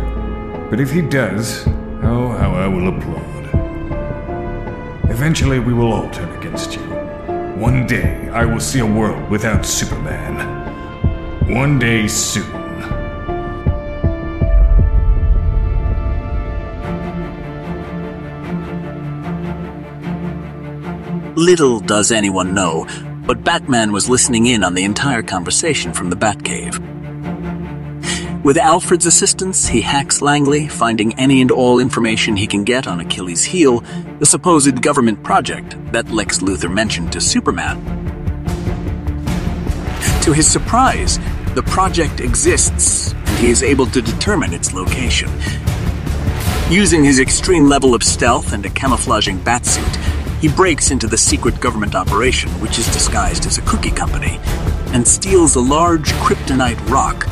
But 0.70 0.80
if 0.80 0.92
he 0.92 1.02
does, 1.02 1.68
oh, 2.02 2.30
how 2.40 2.54
I 2.54 2.68
will 2.68 2.88
applaud. 2.90 3.34
Eventually, 5.12 5.60
we 5.60 5.74
will 5.74 5.94
all 5.94 6.10
turn 6.10 6.36
against 6.38 6.74
you. 6.74 6.82
One 7.56 7.86
day, 7.86 8.30
I 8.30 8.46
will 8.46 8.60
see 8.60 8.80
a 8.80 8.86
world 8.86 9.30
without 9.30 9.64
Superman. 9.64 10.64
One 11.54 11.78
day 11.78 12.08
soon. 12.08 12.63
Little 21.36 21.80
does 21.80 22.12
anyone 22.12 22.54
know, 22.54 22.86
but 23.26 23.44
Batman 23.44 23.92
was 23.92 24.08
listening 24.08 24.46
in 24.46 24.64
on 24.64 24.76
the 24.76 24.84
entire 24.84 25.24
conversation 25.24 25.92
from 25.92 26.12
the 26.12 26.16
Batcave. 26.16 26.80
With 28.44 28.56
Alfred's 28.56 29.08
assistance, 29.08 29.68
he 29.68 29.82
hacks 29.82 30.22
Langley, 30.22 30.68
finding 30.68 31.18
any 31.18 31.42
and 31.42 31.50
all 31.50 31.80
information 31.80 32.36
he 32.36 32.46
can 32.46 32.64
get 32.64 32.86
on 32.86 33.00
Achilles' 33.00 33.44
heel, 33.44 33.80
the 34.20 34.28
supposed 34.28 34.80
government 34.84 35.24
project 35.24 35.76
that 35.92 36.12
Lex 36.12 36.40
Luthor 36.40 36.72
mentioned 36.72 37.12
to 37.14 37.20
Superman. 37.20 37.84
To 40.22 40.34
his 40.34 40.46
surprise, 40.46 41.18
the 41.56 41.64
project 41.64 42.20
exists, 42.20 43.14
and 43.14 43.40
he 43.40 43.50
is 43.50 43.64
able 43.64 43.88
to 43.88 44.04
determine 44.04 44.54
its 44.54 44.72
location. 44.72 45.32
Using 46.70 47.04
his 47.04 47.20
extreme 47.20 47.68
level 47.68 47.96
of 47.96 48.04
stealth 48.04 48.54
and 48.54 48.64
a 48.68 48.70
camouflaging 48.70 49.40
batsuit, 49.40 50.13
he 50.44 50.50
breaks 50.50 50.92
into 50.92 51.08
the 51.08 51.18
secret 51.18 51.58
government 51.62 51.96
operation, 51.96 52.50
which 52.60 52.78
is 52.78 52.86
disguised 52.88 53.46
as 53.46 53.58
a 53.58 53.62
cookie 53.62 53.90
company, 53.90 54.42
and 54.88 55.08
steals 55.08 55.56
a 55.56 55.62
large 55.62 56.12
kryptonite 56.16 56.78
rock. 56.90 57.26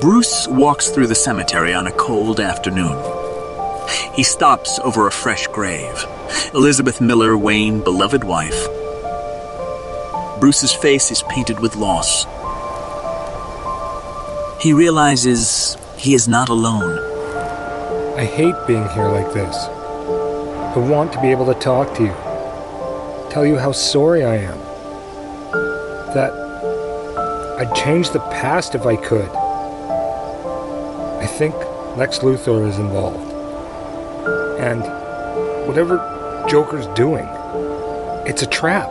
Bruce 0.00 0.48
walks 0.48 0.90
through 0.90 1.06
the 1.06 1.14
cemetery 1.14 1.72
on 1.72 1.86
a 1.86 1.92
cold 1.92 2.40
afternoon. 2.40 3.11
He 4.14 4.22
stops 4.22 4.78
over 4.80 5.06
a 5.06 5.12
fresh 5.12 5.46
grave. 5.48 6.04
Elizabeth 6.54 7.00
Miller, 7.00 7.36
Wayne, 7.36 7.80
beloved 7.80 8.24
wife. 8.24 8.66
Bruce's 10.40 10.72
face 10.72 11.10
is 11.10 11.22
painted 11.28 11.60
with 11.60 11.76
loss. 11.76 12.24
He 14.62 14.72
realizes 14.72 15.76
he 15.96 16.14
is 16.14 16.28
not 16.28 16.48
alone. 16.48 16.98
I 18.18 18.24
hate 18.24 18.54
being 18.66 18.88
here 18.90 19.08
like 19.08 19.32
this. 19.32 19.56
I 19.56 20.78
want 20.78 21.12
to 21.12 21.20
be 21.20 21.28
able 21.28 21.46
to 21.46 21.58
talk 21.58 21.94
to 21.96 22.02
you. 22.02 22.14
Tell 23.30 23.46
you 23.46 23.56
how 23.56 23.72
sorry 23.72 24.24
I 24.24 24.36
am. 24.36 24.58
That 26.14 26.32
I'd 27.58 27.74
change 27.74 28.10
the 28.10 28.20
past 28.20 28.74
if 28.74 28.84
I 28.84 28.96
could. 28.96 29.28
I 31.20 31.26
think 31.26 31.54
Lex 31.96 32.18
Luthor 32.18 32.68
is 32.68 32.78
involved. 32.78 33.31
And 34.62 34.82
whatever 35.66 35.98
Joker's 36.48 36.86
doing, 36.94 37.26
it's 38.24 38.42
a 38.42 38.46
trap. 38.46 38.88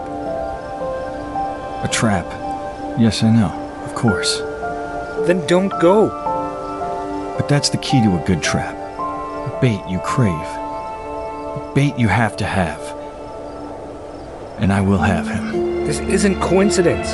A 1.85 1.89
trap. 1.89 2.25
Yes, 2.99 3.23
I 3.23 3.31
know. 3.31 3.49
Of 3.85 3.95
course. 3.95 4.39
Then 5.27 5.47
don't 5.47 5.71
go. 5.79 6.09
But 7.37 7.47
that's 7.47 7.69
the 7.69 7.77
key 7.77 8.03
to 8.03 8.21
a 8.21 8.23
good 8.27 8.43
trap. 8.43 8.75
A 8.75 9.59
bait 9.61 9.81
you 9.87 9.99
crave. 9.99 10.33
A 10.33 11.71
bait 11.73 11.97
you 11.97 12.09
have 12.09 12.35
to 12.37 12.45
have. 12.45 12.81
And 14.59 14.73
I 14.73 14.81
will 14.81 14.97
have 14.97 15.25
him. 15.25 15.85
This 15.85 15.99
isn't 16.01 16.41
coincidence. 16.41 17.13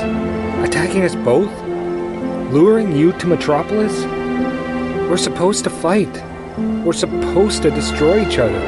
Attacking 0.68 1.04
us 1.04 1.16
both? 1.16 1.52
Luring 2.52 2.96
you 2.96 3.12
to 3.20 3.28
Metropolis? 3.28 4.04
We're 5.08 5.18
supposed 5.18 5.64
to 5.66 5.70
fight. 5.70 6.24
We're 6.58 6.94
supposed 6.94 7.62
to 7.62 7.70
destroy 7.70 8.28
each 8.28 8.40
other. 8.40 8.60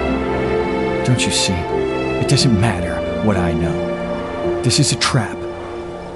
Don't 1.06 1.26
you 1.26 1.32
see? 1.32 1.54
It 1.54 2.30
doesn't 2.30 2.60
matter 2.62 2.96
what 3.26 3.36
I 3.36 3.52
know. 3.52 4.62
This 4.62 4.80
is 4.80 4.92
a 4.92 4.96
trap. 4.98 5.38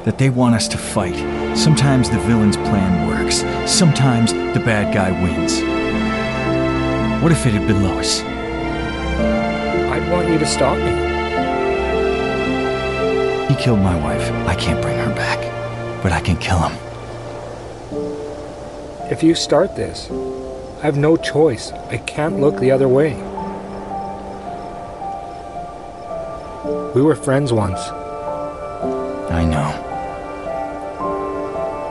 That 0.03 0.19
they 0.19 0.30
want 0.30 0.53
us 0.53 0.67
to 0.67 0.78
fight. 0.78 1.15
Sometimes 1.57 2.09
the 2.09 2.19
villain's 2.19 2.57
plan 2.57 3.07
works. 3.07 3.38
Sometimes 3.65 4.34
the 4.34 4.61
bad 4.63 4.93
guy 4.93 5.11
wins. 5.24 5.61
What 7.24 7.32
if 7.32 7.45
it 7.47 7.53
had 7.53 7.67
been 7.67 7.82
Lois? 7.82 8.21
I'd 9.91 10.11
want 10.11 10.30
you 10.30 10.38
to 10.38 10.45
stop 10.45 10.78
me. 10.78 10.91
He 13.47 13.55
killed 13.55 13.80
my 13.80 13.99
wife. 13.99 14.30
I 14.47 14.55
can't 14.55 14.82
bring 14.82 14.97
her 14.97 15.15
back. 15.15 15.39
But 16.03 16.11
I 16.11 16.19
can 16.19 16.38
kill 16.38 16.59
him. 16.59 16.78
If 19.09 19.24
you 19.24 19.34
start 19.36 19.76
this, 19.76 20.09
I 20.84 20.88
have 20.88 20.98
no 20.98 21.16
choice. 21.16 21.72
I 21.72 21.96
can't 21.96 22.42
look 22.42 22.60
the 22.60 22.70
other 22.70 22.90
way. 22.90 23.14
We 26.94 27.02
were 27.02 27.16
friends 27.16 27.54
once. 27.54 27.80
I 29.32 29.46
know. 29.46 29.80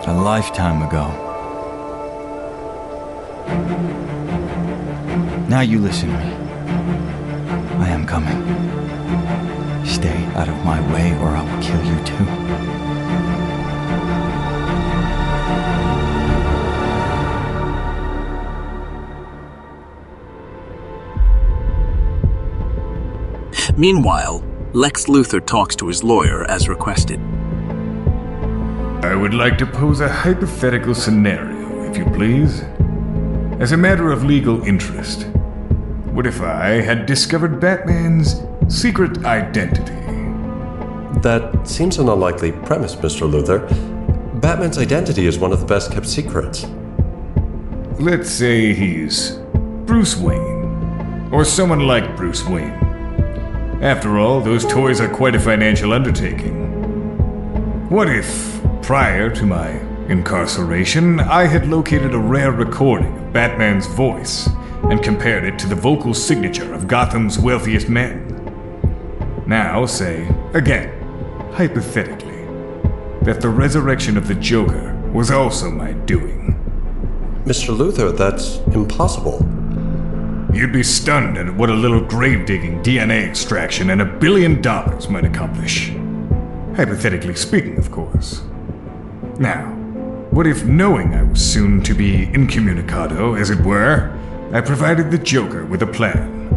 A 0.06 0.12
lifetime 0.12 0.82
ago. 0.82 1.08
Now 5.48 5.62
you 5.62 5.78
listen 5.78 6.10
to 6.10 6.18
me. 6.18 6.34
I 7.78 7.88
am 7.88 8.04
coming. 8.06 8.42
Stay 9.86 10.22
out 10.34 10.50
of 10.50 10.64
my 10.66 10.80
way 10.92 11.16
or 11.20 11.28
I 11.28 11.42
will 11.42 11.62
kill 11.62 11.82
you 11.82 12.04
too. 12.04 12.41
Meanwhile, 23.76 24.44
Lex 24.74 25.06
Luthor 25.06 25.44
talks 25.44 25.74
to 25.76 25.88
his 25.88 26.04
lawyer 26.04 26.44
as 26.50 26.68
requested. 26.68 27.18
I 29.02 29.14
would 29.14 29.32
like 29.32 29.56
to 29.58 29.66
pose 29.66 30.00
a 30.00 30.08
hypothetical 30.10 30.94
scenario, 30.94 31.90
if 31.90 31.96
you 31.96 32.04
please. 32.04 32.60
As 33.60 33.72
a 33.72 33.76
matter 33.78 34.12
of 34.12 34.24
legal 34.24 34.62
interest, 34.64 35.26
what 36.12 36.26
if 36.26 36.42
I 36.42 36.82
had 36.82 37.06
discovered 37.06 37.60
Batman's 37.60 38.42
secret 38.68 39.24
identity? 39.24 39.94
That 41.22 41.60
seems 41.64 41.96
an 41.96 42.10
unlikely 42.10 42.52
premise, 42.52 42.94
Mr. 42.96 43.30
Luthor. 43.30 43.66
Batman's 44.42 44.76
identity 44.76 45.24
is 45.24 45.38
one 45.38 45.50
of 45.50 45.60
the 45.60 45.66
best 45.66 45.92
kept 45.92 46.06
secrets. 46.06 46.66
Let's 47.98 48.28
say 48.28 48.74
he's 48.74 49.38
Bruce 49.86 50.16
Wayne, 50.16 51.30
or 51.32 51.46
someone 51.46 51.86
like 51.86 52.16
Bruce 52.18 52.44
Wayne. 52.44 52.91
After 53.82 54.16
all, 54.20 54.40
those 54.40 54.64
toys 54.64 55.00
are 55.00 55.12
quite 55.12 55.34
a 55.34 55.40
financial 55.40 55.92
undertaking. 55.92 57.88
What 57.88 58.08
if, 58.08 58.62
prior 58.80 59.28
to 59.30 59.44
my 59.44 59.70
incarceration, 60.08 61.18
I 61.18 61.46
had 61.46 61.66
located 61.66 62.14
a 62.14 62.18
rare 62.18 62.52
recording 62.52 63.12
of 63.18 63.32
Batman's 63.32 63.88
voice 63.88 64.48
and 64.84 65.02
compared 65.02 65.42
it 65.42 65.58
to 65.58 65.66
the 65.66 65.74
vocal 65.74 66.14
signature 66.14 66.72
of 66.72 66.86
Gotham's 66.86 67.40
wealthiest 67.40 67.88
men? 67.88 68.28
Now, 69.48 69.84
say, 69.86 70.28
again, 70.54 70.96
hypothetically, 71.50 72.46
that 73.22 73.40
the 73.40 73.48
resurrection 73.48 74.16
of 74.16 74.28
the 74.28 74.36
Joker 74.36 74.94
was 75.12 75.32
also 75.32 75.68
my 75.72 75.90
doing. 75.90 76.54
Mr. 77.46 77.76
Luthor, 77.76 78.16
that's 78.16 78.58
impossible. 78.76 79.44
You'd 80.52 80.70
be 80.70 80.82
stunned 80.82 81.38
at 81.38 81.54
what 81.54 81.70
a 81.70 81.74
little 81.74 82.02
grave 82.02 82.44
digging 82.44 82.82
DNA 82.82 83.26
extraction 83.26 83.88
and 83.88 84.02
a 84.02 84.04
billion 84.04 84.60
dollars 84.60 85.08
might 85.08 85.24
accomplish. 85.24 85.90
Hypothetically 86.76 87.34
speaking, 87.36 87.78
of 87.78 87.90
course. 87.90 88.42
Now, 89.38 89.70
what 90.30 90.46
if 90.46 90.66
knowing 90.66 91.14
I 91.14 91.22
was 91.22 91.40
soon 91.40 91.82
to 91.84 91.94
be 91.94 92.26
incommunicado, 92.34 93.34
as 93.40 93.48
it 93.48 93.60
were, 93.60 94.14
I 94.52 94.60
provided 94.60 95.10
the 95.10 95.16
Joker 95.16 95.64
with 95.64 95.80
a 95.82 95.86
plan? 95.86 96.50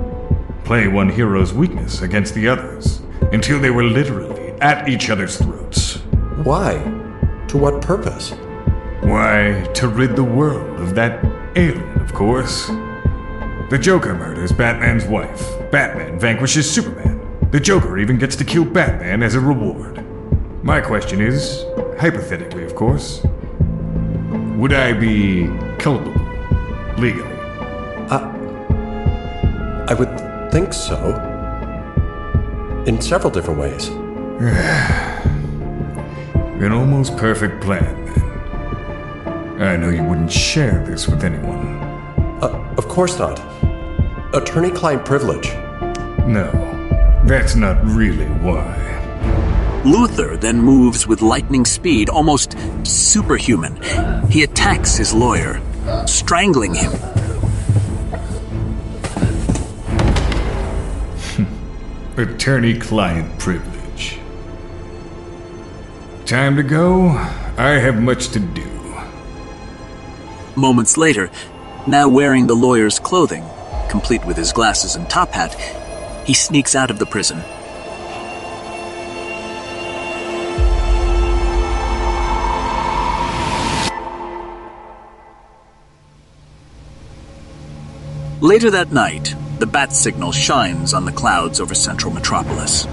Play 0.66 0.90
one 0.90 1.10
hero's 1.10 1.54
weakness 1.54 2.02
against 2.02 2.34
the 2.34 2.50
others 2.50 3.02
until 3.32 3.62
they 3.62 3.70
were 3.70 3.86
literally 3.86 4.52
at 4.60 4.90
each 4.90 5.10
other's 5.10 5.38
throats. 5.38 5.96
Why? 6.44 6.80
To 7.48 7.58
what 7.58 7.82
purpose? 7.82 8.32
Why, 9.04 9.66
to 9.76 9.88
rid 9.88 10.18
the 10.18 10.24
world 10.24 10.82
of 10.82 10.96
that 10.96 11.24
alien, 11.56 12.02
of 12.02 12.14
course. 12.14 12.70
The 13.70 13.78
Joker 13.80 14.14
murders 14.14 14.52
Batman's 14.52 15.06
wife. 15.06 15.72
Batman 15.72 16.20
vanquishes 16.20 16.70
Superman. 16.70 17.20
The 17.52 17.60
Joker 17.60 17.98
even 17.98 18.18
gets 18.18 18.36
to 18.38 18.44
kill 18.44 18.66
Batman 18.66 19.24
as 19.24 19.36
a 19.36 19.40
reward. 19.40 20.06
My 20.64 20.82
question 20.82 21.22
is, 21.22 21.66
hypothetically, 22.00 22.64
of 22.64 22.76
course, 22.76 23.26
would 24.58 24.74
I 24.74 24.94
be 24.94 25.48
culpable 25.80 26.14
legally? 26.98 27.36
I 29.88 29.94
would 29.94 30.52
think 30.52 30.74
so. 30.74 30.98
In 32.88 33.00
several 33.00 33.30
different 33.30 33.60
ways. 33.60 33.88
An 36.60 36.72
almost 36.72 37.16
perfect 37.18 37.62
plan, 37.62 38.06
then. 38.06 39.62
I 39.62 39.78
know 39.78 39.90
you 39.90 40.04
wouldn't 40.04 40.32
share 40.32 40.84
this 40.86 41.08
with 41.08 41.24
anyone. 41.24 41.78
Uh, 42.42 42.74
of 42.78 42.88
course 42.88 43.20
not. 43.20 43.40
Attorney 44.36 44.70
client 44.70 45.06
privilege. 45.06 45.48
No, 46.28 46.52
that's 47.26 47.56
not 47.56 47.82
really 47.86 48.26
why. 48.26 48.82
Luthor 49.86 50.38
then 50.38 50.60
moves 50.60 51.08
with 51.08 51.22
lightning 51.22 51.64
speed, 51.64 52.10
almost 52.10 52.58
superhuman. 52.84 53.80
He 54.30 54.44
attacks 54.44 54.98
his 54.98 55.14
lawyer, 55.14 55.62
strangling 56.06 56.76
him. 56.76 56.92
Hmm. 61.38 62.20
Attorney 62.20 62.78
client 62.78 63.40
privilege. 63.40 64.20
Time 66.26 66.58
to 66.58 66.64
go. 66.64 67.08
I 67.58 67.80
have 67.80 68.02
much 68.02 68.28
to 68.32 68.40
do. 68.40 68.68
Moments 70.58 70.98
later, 70.98 71.32
now 71.88 72.10
wearing 72.10 72.48
the 72.48 72.56
lawyer's 72.56 73.00
clothing, 73.00 73.46
complete 73.90 74.26
with 74.26 74.38
his 74.38 74.52
glasses 74.54 74.96
and 74.96 75.10
top 75.10 75.32
hat, 75.32 75.54
he 76.26 76.34
sneaks 76.34 76.76
out 76.76 76.92
of 76.92 77.00
the 77.00 77.06
prison. 77.06 77.42
Later 88.42 88.70
that 88.70 88.92
night, 88.92 89.34
the 89.60 89.66
bat 89.66 89.94
signal 89.94 90.32
shines 90.32 90.94
on 90.94 91.06
the 91.06 91.12
clouds 91.12 91.60
over 91.60 91.74
central 91.74 92.14
metropolis. 92.14 92.86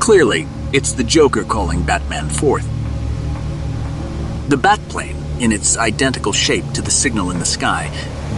Clearly, 0.00 0.48
it's 0.72 0.92
the 0.92 1.04
Joker 1.04 1.44
calling 1.44 1.82
Batman 1.82 2.28
forth. 2.28 2.66
The 4.48 4.56
Batplane, 4.56 5.40
in 5.40 5.52
its 5.52 5.76
identical 5.76 6.32
shape 6.32 6.64
to 6.72 6.82
the 6.82 6.90
signal 6.90 7.30
in 7.30 7.38
the 7.38 7.44
sky, 7.44 7.90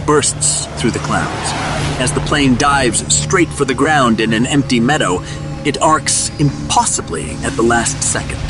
bursts 0.05 0.65
through 0.79 0.91
the 0.91 0.99
clouds. 0.99 1.51
As 1.99 2.11
the 2.11 2.19
plane 2.21 2.55
dives 2.55 3.13
straight 3.13 3.49
for 3.49 3.65
the 3.65 3.73
ground 3.73 4.19
in 4.19 4.33
an 4.33 4.45
empty 4.45 4.79
meadow, 4.79 5.21
it 5.65 5.81
arcs 5.81 6.29
impossibly 6.39 7.31
at 7.43 7.53
the 7.53 7.63
last 7.63 8.03
second, 8.03 8.41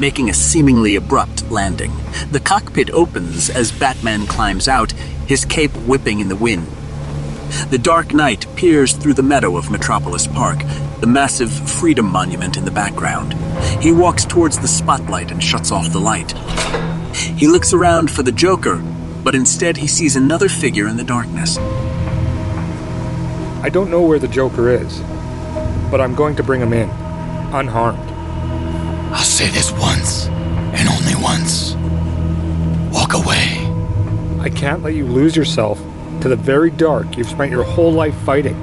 making 0.00 0.28
a 0.28 0.34
seemingly 0.34 0.96
abrupt 0.96 1.50
landing. 1.50 1.92
The 2.30 2.40
cockpit 2.40 2.90
opens 2.90 3.50
as 3.50 3.70
Batman 3.70 4.26
climbs 4.26 4.68
out, 4.68 4.92
his 5.26 5.44
cape 5.44 5.76
whipping 5.86 6.20
in 6.20 6.28
the 6.28 6.36
wind. 6.36 6.66
The 7.70 7.78
Dark 7.78 8.12
Knight 8.12 8.46
peers 8.56 8.94
through 8.94 9.14
the 9.14 9.22
meadow 9.22 9.56
of 9.56 9.70
Metropolis 9.70 10.26
Park, 10.26 10.58
the 11.00 11.06
massive 11.06 11.52
Freedom 11.52 12.06
Monument 12.06 12.56
in 12.56 12.64
the 12.64 12.70
background. 12.70 13.34
He 13.82 13.92
walks 13.92 14.24
towards 14.24 14.58
the 14.58 14.66
spotlight 14.66 15.30
and 15.30 15.42
shuts 15.42 15.70
off 15.70 15.92
the 15.92 16.00
light. 16.00 16.32
He 17.14 17.46
looks 17.46 17.72
around 17.72 18.10
for 18.10 18.22
the 18.22 18.32
Joker, 18.32 18.82
but 19.24 19.34
instead 19.34 19.78
he 19.78 19.86
sees 19.86 20.14
another 20.14 20.48
figure 20.50 20.86
in 20.86 20.98
the 20.98 21.02
darkness. 21.02 21.56
I 23.64 23.70
don't 23.72 23.90
know 23.90 24.02
where 24.02 24.18
the 24.18 24.28
Joker 24.28 24.68
is, 24.68 25.00
but 25.90 26.00
I'm 26.00 26.14
going 26.14 26.36
to 26.36 26.42
bring 26.42 26.60
him 26.60 26.74
in, 26.74 26.90
unharmed. 27.54 28.10
I'll 29.10 29.24
say 29.24 29.48
this 29.48 29.72
once, 29.72 30.26
and 30.26 30.88
only 30.88 31.14
once. 31.22 31.74
Walk 32.94 33.14
away. 33.14 33.60
I 34.40 34.50
can't 34.50 34.82
let 34.82 34.94
you 34.94 35.06
lose 35.06 35.34
yourself 35.34 35.78
to 36.20 36.28
the 36.28 36.36
very 36.36 36.70
dark 36.70 37.16
you've 37.16 37.28
spent 37.28 37.50
your 37.50 37.64
whole 37.64 37.92
life 37.92 38.14
fighting. 38.24 38.54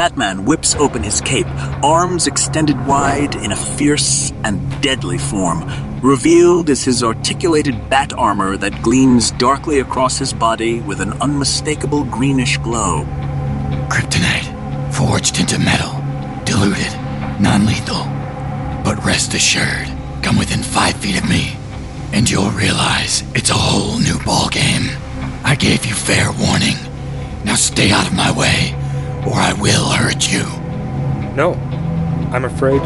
Batman 0.00 0.46
whips 0.46 0.74
open 0.76 1.02
his 1.02 1.20
cape, 1.20 1.46
arms 1.84 2.26
extended 2.26 2.86
wide 2.86 3.34
in 3.34 3.52
a 3.52 3.56
fierce 3.76 4.32
and 4.44 4.58
deadly 4.80 5.18
form. 5.18 5.62
Revealed 6.00 6.70
is 6.70 6.82
his 6.82 7.02
articulated 7.02 7.90
bat 7.90 8.14
armor 8.14 8.56
that 8.56 8.80
gleams 8.80 9.30
darkly 9.32 9.80
across 9.80 10.16
his 10.16 10.32
body 10.32 10.80
with 10.80 11.02
an 11.02 11.12
unmistakable 11.20 12.04
greenish 12.04 12.56
glow. 12.56 13.04
Kryptonite, 13.90 14.48
forged 14.90 15.38
into 15.38 15.58
metal, 15.58 15.92
diluted, 16.46 16.94
non 17.38 17.66
lethal. 17.66 18.04
But 18.82 19.04
rest 19.04 19.34
assured, 19.34 19.88
come 20.22 20.38
within 20.38 20.62
five 20.62 20.96
feet 20.96 21.22
of 21.22 21.28
me, 21.28 21.58
and 22.14 22.24
you'll 22.30 22.52
realize 22.52 23.22
it's 23.34 23.50
a 23.50 23.64
whole 23.68 23.98
new 23.98 24.16
ballgame. 24.24 24.88
I 25.44 25.56
gave 25.56 25.84
you 25.84 25.92
fair 25.92 26.32
warning. 26.40 26.78
Now 27.44 27.56
stay 27.56 27.90
out 27.90 28.06
of 28.06 28.16
my 28.16 28.32
way, 28.32 28.79
or 29.26 29.34
I 29.34 29.52
will 29.54 29.88
hurt 29.88 30.30
you. 30.30 30.44
No, 31.34 31.54
I'm 32.32 32.44
afraid 32.44 32.82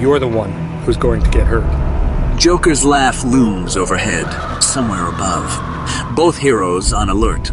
you're 0.00 0.18
the 0.18 0.28
one 0.28 0.52
who's 0.82 0.96
going 0.96 1.22
to 1.22 1.30
get 1.30 1.46
hurt. 1.46 2.38
Joker's 2.38 2.84
laugh 2.84 3.22
looms 3.24 3.76
overhead, 3.76 4.62
somewhere 4.62 5.08
above. 5.08 6.16
Both 6.16 6.38
heroes 6.38 6.92
on 6.92 7.10
alert. 7.10 7.52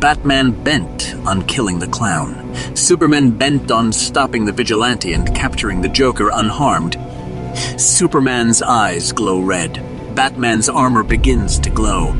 Batman 0.00 0.52
bent 0.64 1.14
on 1.26 1.42
killing 1.46 1.78
the 1.78 1.86
clown. 1.86 2.54
Superman 2.74 3.30
bent 3.30 3.70
on 3.70 3.92
stopping 3.92 4.44
the 4.44 4.52
vigilante 4.52 5.12
and 5.12 5.34
capturing 5.34 5.80
the 5.80 5.88
Joker 5.88 6.30
unharmed. 6.32 6.96
Superman's 7.76 8.62
eyes 8.62 9.12
glow 9.12 9.40
red. 9.40 9.74
Batman's 10.14 10.68
armor 10.68 11.02
begins 11.02 11.58
to 11.60 11.70
glow. 11.70 12.12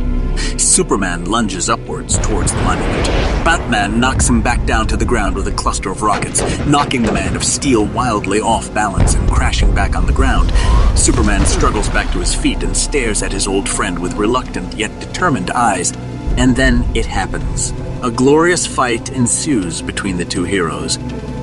Superman 0.59 1.27
lunges 1.27 1.69
upwards 1.69 2.19
towards 2.19 2.53
the 2.53 2.63
monument. 2.63 3.07
Batman 3.45 4.01
knocks 4.01 4.29
him 4.29 4.43
back 4.43 4.65
down 4.65 4.87
to 4.89 4.97
the 4.97 5.05
ground 5.05 5.35
with 5.35 5.49
a 5.49 5.53
cluster 5.53 5.91
of 5.91 6.03
rockets, 6.03 6.41
knocking 6.67 7.03
the 7.03 7.13
man 7.13 7.37
of 7.37 7.45
steel 7.45 7.87
wildly 7.87 8.41
off 8.41 8.73
balance 8.73 9.15
and 9.15 9.31
crashing 9.31 9.75
back 9.75 9.97
on 9.97 10.07
the 10.07 10.13
ground. 10.13 10.53
Superman 10.99 11.45
struggles 11.47 11.89
back 11.89 12.13
to 12.13 12.19
his 12.19 12.35
feet 12.35 12.63
and 12.63 12.77
stares 12.77 13.23
at 13.23 13.33
his 13.33 13.47
old 13.47 13.69
friend 13.69 13.99
with 13.99 14.15
reluctant 14.15 14.75
yet 14.75 14.99
determined 15.01 15.51
eyes. 15.51 15.93
And 16.37 16.57
then 16.57 16.85
it 16.95 17.05
happens. 17.05 17.73
A 18.03 18.11
glorious 18.11 18.67
fight 18.67 19.11
ensues 19.11 19.83
between 19.83 20.17
the 20.17 20.25
two 20.25 20.45
heroes. 20.45 20.97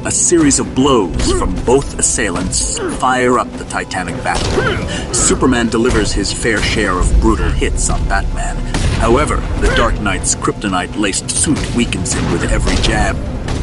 A 0.06 0.12
series 0.12 0.60
of 0.60 0.74
blows 0.74 1.32
from 1.34 1.54
both 1.66 2.00
assailants 2.00 2.80
fire 3.00 3.38
up 3.38 3.52
the 3.54 3.66
titanic 3.66 4.16
battle. 4.24 5.14
Superman 5.14 5.68
delivers 5.68 6.14
his 6.14 6.32
fair 6.32 6.62
share 6.62 6.98
of 6.98 7.20
brutal 7.20 7.50
hits 7.50 7.90
on 7.90 8.04
Batman. 8.08 8.79
However, 9.00 9.38
the 9.62 9.74
Dark 9.76 10.00
Knight's 10.02 10.36
kryptonite 10.36 10.96
laced 11.00 11.32
suit 11.32 11.60
weakens 11.74 12.14
him 12.14 12.32
with 12.32 12.52
every 12.52 12.76
jab. 12.84 13.16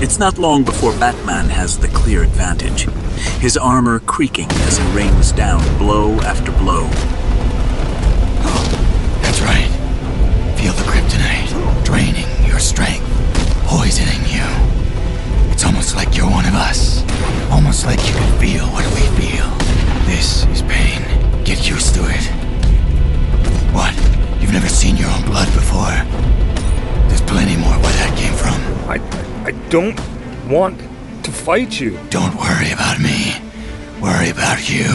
It's 0.03 0.18
not 0.18 0.39
long 0.39 0.64
before 0.64 0.93
Batman 0.99 1.51
has 1.51 1.78
the 1.78 1.89
clear 1.89 2.22
advantage, 2.22 2.89
his 3.39 3.57
armor 3.57 4.01
creaking 4.01 4.51
as 4.66 4.78
he 4.78 4.84
rains 4.93 5.32
down 5.32 5.61
blow 5.78 6.18
after 6.20 6.53
blow. 6.53 6.89
That's 9.22 9.41
right. 9.43 9.68
Feel 10.59 10.72
the 10.72 10.84
kryptonite 10.84 11.84
draining 11.84 12.26
your 12.49 12.59
strength, 12.59 13.07
poisoning 13.66 14.22
you. 14.26 14.47
It's 15.53 15.64
almost 15.64 15.95
like 15.97 16.16
you're 16.16 16.30
one 16.30 16.47
of 16.47 16.55
us. 16.55 17.03
Almost 17.51 17.84
like 17.84 17.99
you 18.07 18.14
can 18.14 18.41
feel 18.41 18.66
what 18.68 18.87
we 18.95 19.03
feel. 19.20 19.49
This 20.07 20.47
is 20.47 20.62
pain. 20.62 21.03
Get 21.45 21.68
used 21.68 21.95
to 21.95 22.01
it. 22.09 22.24
What? 23.72 23.95
You've 24.47 24.55
never 24.55 24.68
seen 24.68 24.97
your 24.97 25.11
own 25.11 25.22
blood 25.24 25.53
before? 25.55 25.90
There's 27.09 27.20
plenty 27.22 27.57
more 27.57 27.72
where 27.72 27.92
that 27.94 28.16
came 28.16 28.32
from. 28.32 28.55
I, 28.88 29.01
I 29.44 29.51
don't 29.70 29.99
want 30.49 30.78
to 31.24 31.32
fight 31.32 31.80
you. 31.80 31.99
Don't 32.11 32.32
worry 32.36 32.70
about 32.70 33.01
me. 33.01 33.34
Worry 34.01 34.30
about 34.30 34.70
you. 34.70 34.86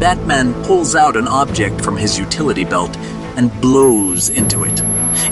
Batman 0.00 0.54
pulls 0.64 0.96
out 0.96 1.16
an 1.16 1.28
object 1.28 1.80
from 1.80 1.96
his 1.96 2.18
utility 2.18 2.64
belt 2.64 2.96
and 3.36 3.48
blows 3.60 4.28
into 4.28 4.64
it. 4.64 4.82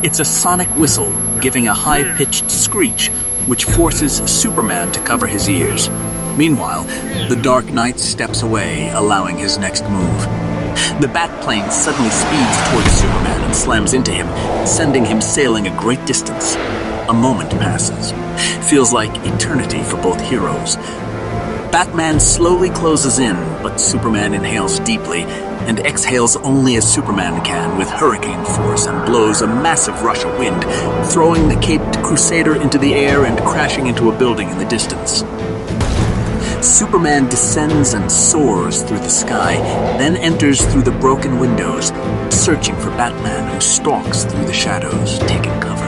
It's 0.05 0.21
a 0.21 0.25
sonic 0.25 0.69
whistle, 0.77 1.13
giving 1.41 1.67
a 1.67 1.75
high 1.75 2.05
pitched 2.17 2.49
screech, 2.49 3.09
which 3.49 3.65
forces 3.65 4.19
Superman 4.19 4.93
to 4.93 5.01
cover 5.01 5.27
his 5.27 5.51
ears. 5.51 5.91
Meanwhile, 6.39 6.85
the 7.29 7.41
Dark 7.43 7.67
Knight 7.73 7.99
steps 7.99 8.43
away, 8.43 8.91
allowing 8.91 9.37
his 9.37 9.59
next 9.59 9.83
move. 9.91 10.44
The 11.01 11.09
Batplane 11.09 11.71
suddenly 11.71 12.11
speeds 12.11 12.71
towards 12.71 12.91
Superman 12.91 13.43
and 13.45 13.55
slams 13.55 13.95
into 13.95 14.13
him, 14.13 14.27
sending 14.67 15.05
him 15.05 15.21
sailing 15.21 15.67
a 15.67 15.79
great 15.79 16.05
distance. 16.07 16.55
A 17.09 17.13
moment 17.13 17.51
passes. 17.51 18.13
Feels 18.69 18.93
like 18.93 19.15
eternity 19.27 19.83
for 19.83 19.97
both 19.97 20.21
heroes. 20.21 20.77
Batman 21.75 22.21
slowly 22.21 22.71
closes 22.71 23.19
in, 23.19 23.35
but 23.63 23.81
Superman 23.81 24.33
inhales 24.33 24.79
deeply 24.81 25.23
and 25.67 25.81
exhales 25.81 26.37
only 26.37 26.77
as 26.77 26.91
Superman 26.91 27.45
can 27.45 27.77
with 27.79 27.89
hurricane 27.89 28.45
force 28.45 28.87
and 28.87 29.05
blows 29.07 29.43
a 29.43 29.47
massive 29.47 30.03
rush 30.03 30.25
of 30.25 30.39
wind, 30.39 30.63
throwing 31.11 31.49
the 31.49 31.61
caped 31.61 32.01
Crusader 32.03 32.55
into 32.61 32.79
the 32.79 32.95
air 32.95 33.25
and 33.25 33.39
crashing 33.41 33.87
into 33.87 34.11
a 34.11 34.19
building 34.19 34.51
in 34.51 34.59
the 34.59 34.67
distance. 34.67 35.23
Superman 36.65 37.29
descends 37.29 37.93
and 37.93 38.11
soars 38.11 38.83
through 38.83 38.99
the 39.01 39.11
sky, 39.11 39.57
then 39.99 40.17
enters 40.17 40.65
through 40.73 40.81
the 40.81 40.99
broken 40.99 41.39
windows, 41.39 41.89
searching 42.35 42.75
for 42.77 42.89
Batman 42.97 43.53
who 43.53 43.61
stalks 43.61 44.25
through 44.25 44.47
the 44.47 44.53
shadows, 44.55 45.19
taking 45.21 45.53
cover. 45.61 45.85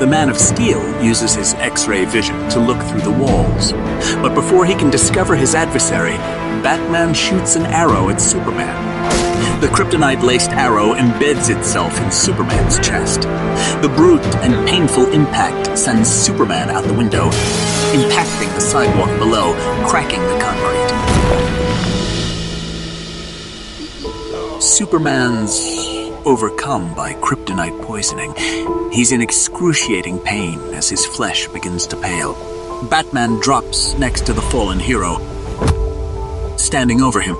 The 0.00 0.08
Man 0.08 0.28
of 0.28 0.36
Steel 0.36 0.82
uses 1.00 1.36
his 1.36 1.54
X 1.54 1.86
ray 1.86 2.06
vision 2.06 2.36
to 2.48 2.58
look 2.58 2.82
through 2.82 3.02
the 3.02 3.12
walls. 3.12 3.72
But 4.20 4.34
before 4.34 4.66
he 4.66 4.74
can 4.74 4.90
discover 4.90 5.36
his 5.36 5.54
adversary, 5.54 6.16
Batman 6.60 7.14
shoots 7.14 7.54
an 7.54 7.66
arrow 7.66 8.10
at 8.10 8.20
Superman. 8.20 8.89
The 9.60 9.68
kryptonite 9.68 10.22
laced 10.22 10.50
arrow 10.50 10.94
embeds 10.94 11.54
itself 11.54 12.00
in 12.00 12.10
Superman's 12.10 12.78
chest. 12.78 13.22
The 13.82 13.92
brute 13.94 14.24
and 14.36 14.68
painful 14.68 15.12
impact 15.12 15.78
sends 15.78 16.08
Superman 16.08 16.70
out 16.70 16.84
the 16.84 16.94
window, 16.94 17.30
impacting 17.92 18.54
the 18.54 18.60
sidewalk 18.60 19.10
below, 19.18 19.54
cracking 19.86 20.22
the 20.22 20.38
concrete. 20.40 21.10
Superman's 24.60 25.58
overcome 26.26 26.94
by 26.94 27.14
kryptonite 27.14 27.82
poisoning. 27.82 28.34
He's 28.92 29.12
in 29.12 29.20
excruciating 29.20 30.18
pain 30.20 30.58
as 30.74 30.88
his 30.88 31.04
flesh 31.06 31.48
begins 31.48 31.86
to 31.88 31.96
pale. 31.96 32.34
Batman 32.90 33.40
drops 33.40 33.94
next 33.98 34.26
to 34.26 34.32
the 34.32 34.42
fallen 34.42 34.78
hero, 34.78 35.18
standing 36.56 37.02
over 37.02 37.20
him. 37.20 37.36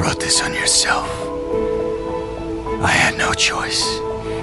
Brought 0.00 0.18
this 0.18 0.40
on 0.40 0.54
yourself. 0.54 1.06
I 2.82 2.88
had 2.88 3.18
no 3.18 3.34
choice 3.34 3.84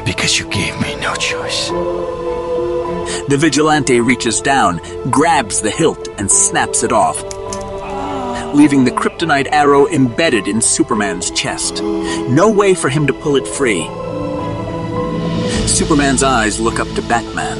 because 0.05 0.37
you 0.37 0.47
gave 0.49 0.79
me 0.79 0.95
no 0.97 1.15
choice. 1.15 1.69
The 3.27 3.37
vigilante 3.39 3.99
reaches 3.99 4.39
down, 4.39 4.79
grabs 5.09 5.63
the 5.63 5.71
hilt, 5.71 6.09
and 6.19 6.29
snaps 6.29 6.83
it 6.83 6.91
off, 6.91 7.17
leaving 8.53 8.85
the 8.85 8.91
kryptonite 8.91 9.47
arrow 9.51 9.87
embedded 9.87 10.47
in 10.47 10.61
Superman's 10.61 11.31
chest. 11.31 11.81
No 11.81 12.51
way 12.51 12.75
for 12.75 12.89
him 12.89 13.07
to 13.07 13.13
pull 13.13 13.35
it 13.35 13.47
free. 13.47 13.81
Superman's 15.67 16.21
eyes 16.21 16.59
look 16.59 16.79
up 16.79 16.89
to 16.89 17.01
Batman, 17.01 17.57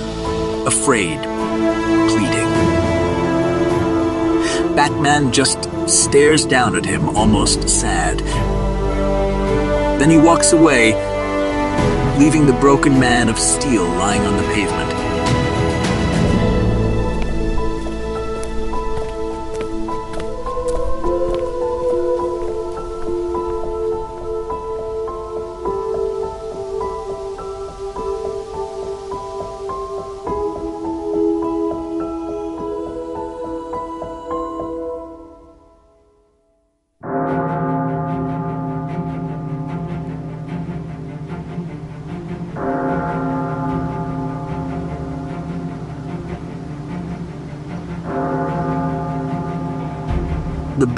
afraid, 0.68 1.18
pleading. 2.12 2.48
Batman 4.76 5.32
just 5.32 5.67
stares 5.90 6.46
down 6.46 6.76
at 6.76 6.86
him, 6.86 7.10
almost 7.10 7.68
sad. 7.70 8.20
Then 10.00 10.10
he 10.10 10.18
walks 10.18 10.54
away, 10.54 10.94
leaving 12.18 12.46
the 12.46 12.54
broken 12.54 13.00
man 13.00 13.30
of 13.30 13.38
steel 13.38 13.84
lying 13.84 14.22
on 14.22 14.38
the 14.38 14.44
pavement. 14.54 14.97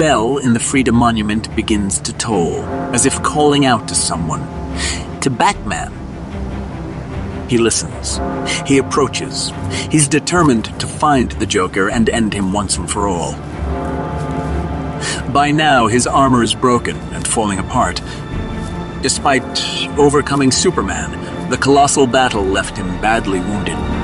Bell 0.00 0.38
in 0.38 0.54
the 0.54 0.58
Freedom 0.58 0.94
Monument 0.94 1.54
begins 1.54 2.00
to 2.00 2.14
toll, 2.14 2.64
as 2.94 3.04
if 3.04 3.22
calling 3.22 3.66
out 3.66 3.86
to 3.86 3.94
someone. 3.94 4.40
To 5.20 5.28
Batman. 5.28 5.92
He 7.50 7.58
listens. 7.58 8.18
He 8.66 8.78
approaches. 8.78 9.52
He's 9.90 10.08
determined 10.08 10.64
to 10.80 10.86
find 10.86 11.32
the 11.32 11.44
Joker 11.44 11.90
and 11.90 12.08
end 12.08 12.32
him 12.32 12.50
once 12.50 12.78
and 12.78 12.90
for 12.90 13.08
all. 13.08 13.32
By 15.34 15.50
now, 15.50 15.86
his 15.86 16.06
armor 16.06 16.42
is 16.42 16.54
broken 16.54 16.96
and 17.12 17.28
falling 17.28 17.58
apart. 17.58 18.00
Despite 19.02 19.44
overcoming 19.98 20.50
Superman, 20.50 21.50
the 21.50 21.58
colossal 21.58 22.06
battle 22.06 22.42
left 22.42 22.74
him 22.74 22.88
badly 23.02 23.40
wounded. 23.40 23.99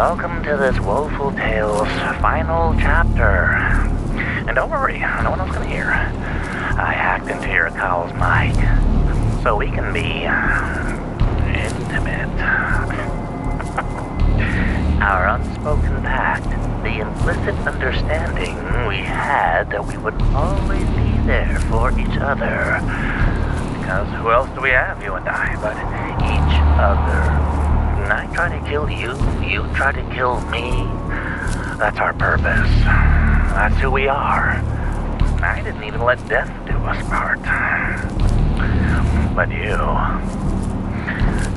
Welcome 0.00 0.40
to 0.44 0.56
this 0.56 0.80
Woeful 0.80 1.32
Tales 1.32 1.86
final 2.22 2.72
chapter. 2.78 3.52
And 4.48 4.56
don't 4.56 4.70
worry, 4.70 4.98
no 4.98 5.28
one 5.28 5.40
else 5.40 5.54
can 5.54 5.68
hear. 5.68 5.90
I 5.90 6.94
hacked 6.94 7.28
into 7.28 7.48
your 7.48 7.68
cowl's 7.68 8.10
mic, 8.14 8.54
so 9.42 9.56
we 9.56 9.66
can 9.66 9.92
be 9.92 10.24
intimate. 11.52 12.30
Our 15.02 15.28
unspoken 15.28 16.02
pact, 16.02 16.48
the 16.82 17.00
implicit 17.00 17.54
understanding 17.68 18.56
we 18.88 19.04
had 19.04 19.68
that 19.68 19.86
we 19.86 19.98
would 19.98 20.18
always 20.32 20.86
be 20.96 21.12
there 21.26 21.60
for 21.68 21.90
each 22.00 22.16
other. 22.16 22.80
Because 23.78 24.08
who 24.18 24.30
else 24.30 24.48
do 24.54 24.62
we 24.62 24.70
have, 24.70 25.02
you 25.02 25.12
and 25.12 25.28
I, 25.28 25.56
but 25.60 25.76
each 26.24 26.56
other? 26.80 27.49
I 28.12 28.26
try 28.34 28.48
to 28.58 28.68
kill 28.68 28.90
you, 28.90 29.12
you 29.46 29.66
try 29.74 29.92
to 29.92 30.02
kill 30.14 30.40
me. 30.50 30.70
That's 31.78 31.98
our 31.98 32.12
purpose. 32.12 32.70
That's 33.54 33.78
who 33.80 33.90
we 33.90 34.08
are. 34.08 34.52
I 35.42 35.62
didn't 35.64 35.84
even 35.84 36.02
let 36.02 36.26
death 36.28 36.50
do 36.66 36.72
us 36.72 37.02
part. 37.08 37.40
But 39.34 39.50
you. 39.50 39.76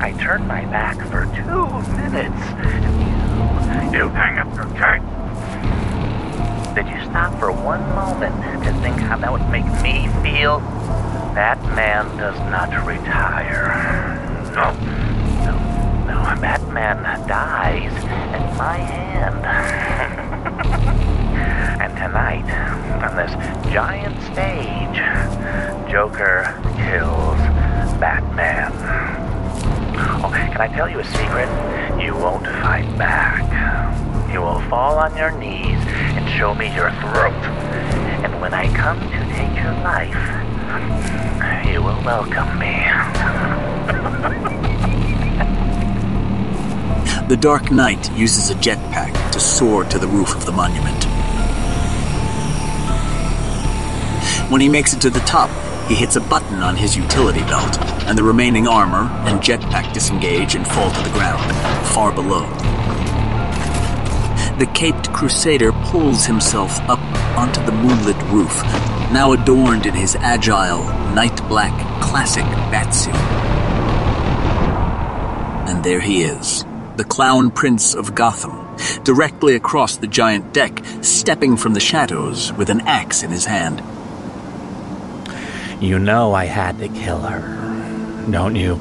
I 0.00 0.14
turned 0.20 0.46
my 0.48 0.64
back 0.66 0.96
for 1.10 1.26
two 1.34 1.66
minutes. 1.96 2.42
You, 3.92 3.98
you 3.98 4.08
hang 4.10 4.38
up 4.38 4.54
your 4.54 4.66
kite. 4.76 5.02
Did 6.74 6.88
you 6.88 7.04
stop 7.04 7.38
for 7.38 7.52
one 7.52 7.82
moment 7.94 8.64
to 8.64 8.72
think 8.80 8.96
how 8.98 9.16
that 9.18 9.30
would 9.30 9.48
make 9.50 9.66
me 9.82 10.08
feel? 10.22 10.60
That 11.34 11.60
man 11.74 12.16
does 12.16 12.38
not 12.50 12.86
retire. 12.86 14.13
Batman 16.44 17.00
dies 17.26 18.04
at 18.04 18.56
my 18.58 18.76
hand. 18.76 19.46
and 21.80 21.96
tonight, 21.96 22.44
on 23.02 23.16
this 23.16 23.32
giant 23.72 24.20
stage, 24.24 24.98
Joker 25.90 26.54
kills 26.76 27.40
Batman. 27.98 28.72
Oh, 30.22 30.30
can 30.30 30.60
I 30.60 30.68
tell 30.68 30.86
you 30.86 30.98
a 30.98 31.04
secret? 31.04 31.48
You 31.98 32.14
won't 32.14 32.44
fight 32.44 32.94
back. 32.98 33.42
You 34.30 34.42
will 34.42 34.60
fall 34.68 34.98
on 34.98 35.16
your 35.16 35.30
knees 35.30 35.80
and 35.88 36.28
show 36.28 36.54
me 36.54 36.66
your 36.74 36.90
throat. 37.00 37.32
And 38.22 38.38
when 38.42 38.52
I 38.52 38.68
come 38.76 39.00
to 39.00 39.24
take 39.32 39.56
your 39.56 39.72
life, 39.80 40.12
you 41.72 41.80
will 41.82 42.02
welcome 42.04 42.58
me. 42.58 42.84
The 47.26 47.38
Dark 47.38 47.70
Knight 47.70 48.12
uses 48.12 48.50
a 48.50 48.54
jetpack 48.54 49.32
to 49.32 49.40
soar 49.40 49.84
to 49.84 49.98
the 49.98 50.06
roof 50.06 50.36
of 50.36 50.44
the 50.44 50.52
monument. 50.52 51.04
When 54.50 54.60
he 54.60 54.68
makes 54.68 54.92
it 54.92 55.00
to 55.00 55.08
the 55.08 55.20
top, 55.20 55.48
he 55.88 55.94
hits 55.94 56.16
a 56.16 56.20
button 56.20 56.62
on 56.62 56.76
his 56.76 56.94
utility 56.94 57.40
belt, 57.40 57.80
and 58.06 58.18
the 58.18 58.22
remaining 58.22 58.68
armor 58.68 59.10
and 59.26 59.40
jetpack 59.40 59.94
disengage 59.94 60.54
and 60.54 60.66
fall 60.66 60.90
to 60.90 61.02
the 61.02 61.08
ground, 61.14 61.50
far 61.94 62.12
below. 62.12 62.44
The 64.58 64.70
caped 64.74 65.10
crusader 65.14 65.72
pulls 65.72 66.26
himself 66.26 66.78
up 66.90 67.00
onto 67.38 67.64
the 67.64 67.72
moonlit 67.72 68.22
roof, 68.24 68.62
now 69.14 69.32
adorned 69.32 69.86
in 69.86 69.94
his 69.94 70.14
agile, 70.16 70.84
night 71.14 71.36
black, 71.48 71.72
classic 72.02 72.44
batsuit. 72.70 73.14
And 75.66 75.82
there 75.82 76.00
he 76.00 76.22
is, 76.22 76.66
the 76.96 77.04
Clown 77.04 77.50
Prince 77.50 77.94
of 77.94 78.14
Gotham, 78.14 78.76
directly 79.02 79.54
across 79.54 79.96
the 79.96 80.06
giant 80.06 80.52
deck, 80.52 80.82
stepping 81.02 81.56
from 81.56 81.74
the 81.74 81.80
shadows 81.80 82.52
with 82.52 82.70
an 82.70 82.80
axe 82.82 83.22
in 83.22 83.30
his 83.30 83.46
hand. 83.46 83.82
You 85.82 85.98
know 85.98 86.32
I 86.32 86.44
had 86.44 86.78
to 86.78 86.88
kill 86.88 87.20
her, 87.20 88.26
don't 88.30 88.56
you? 88.56 88.80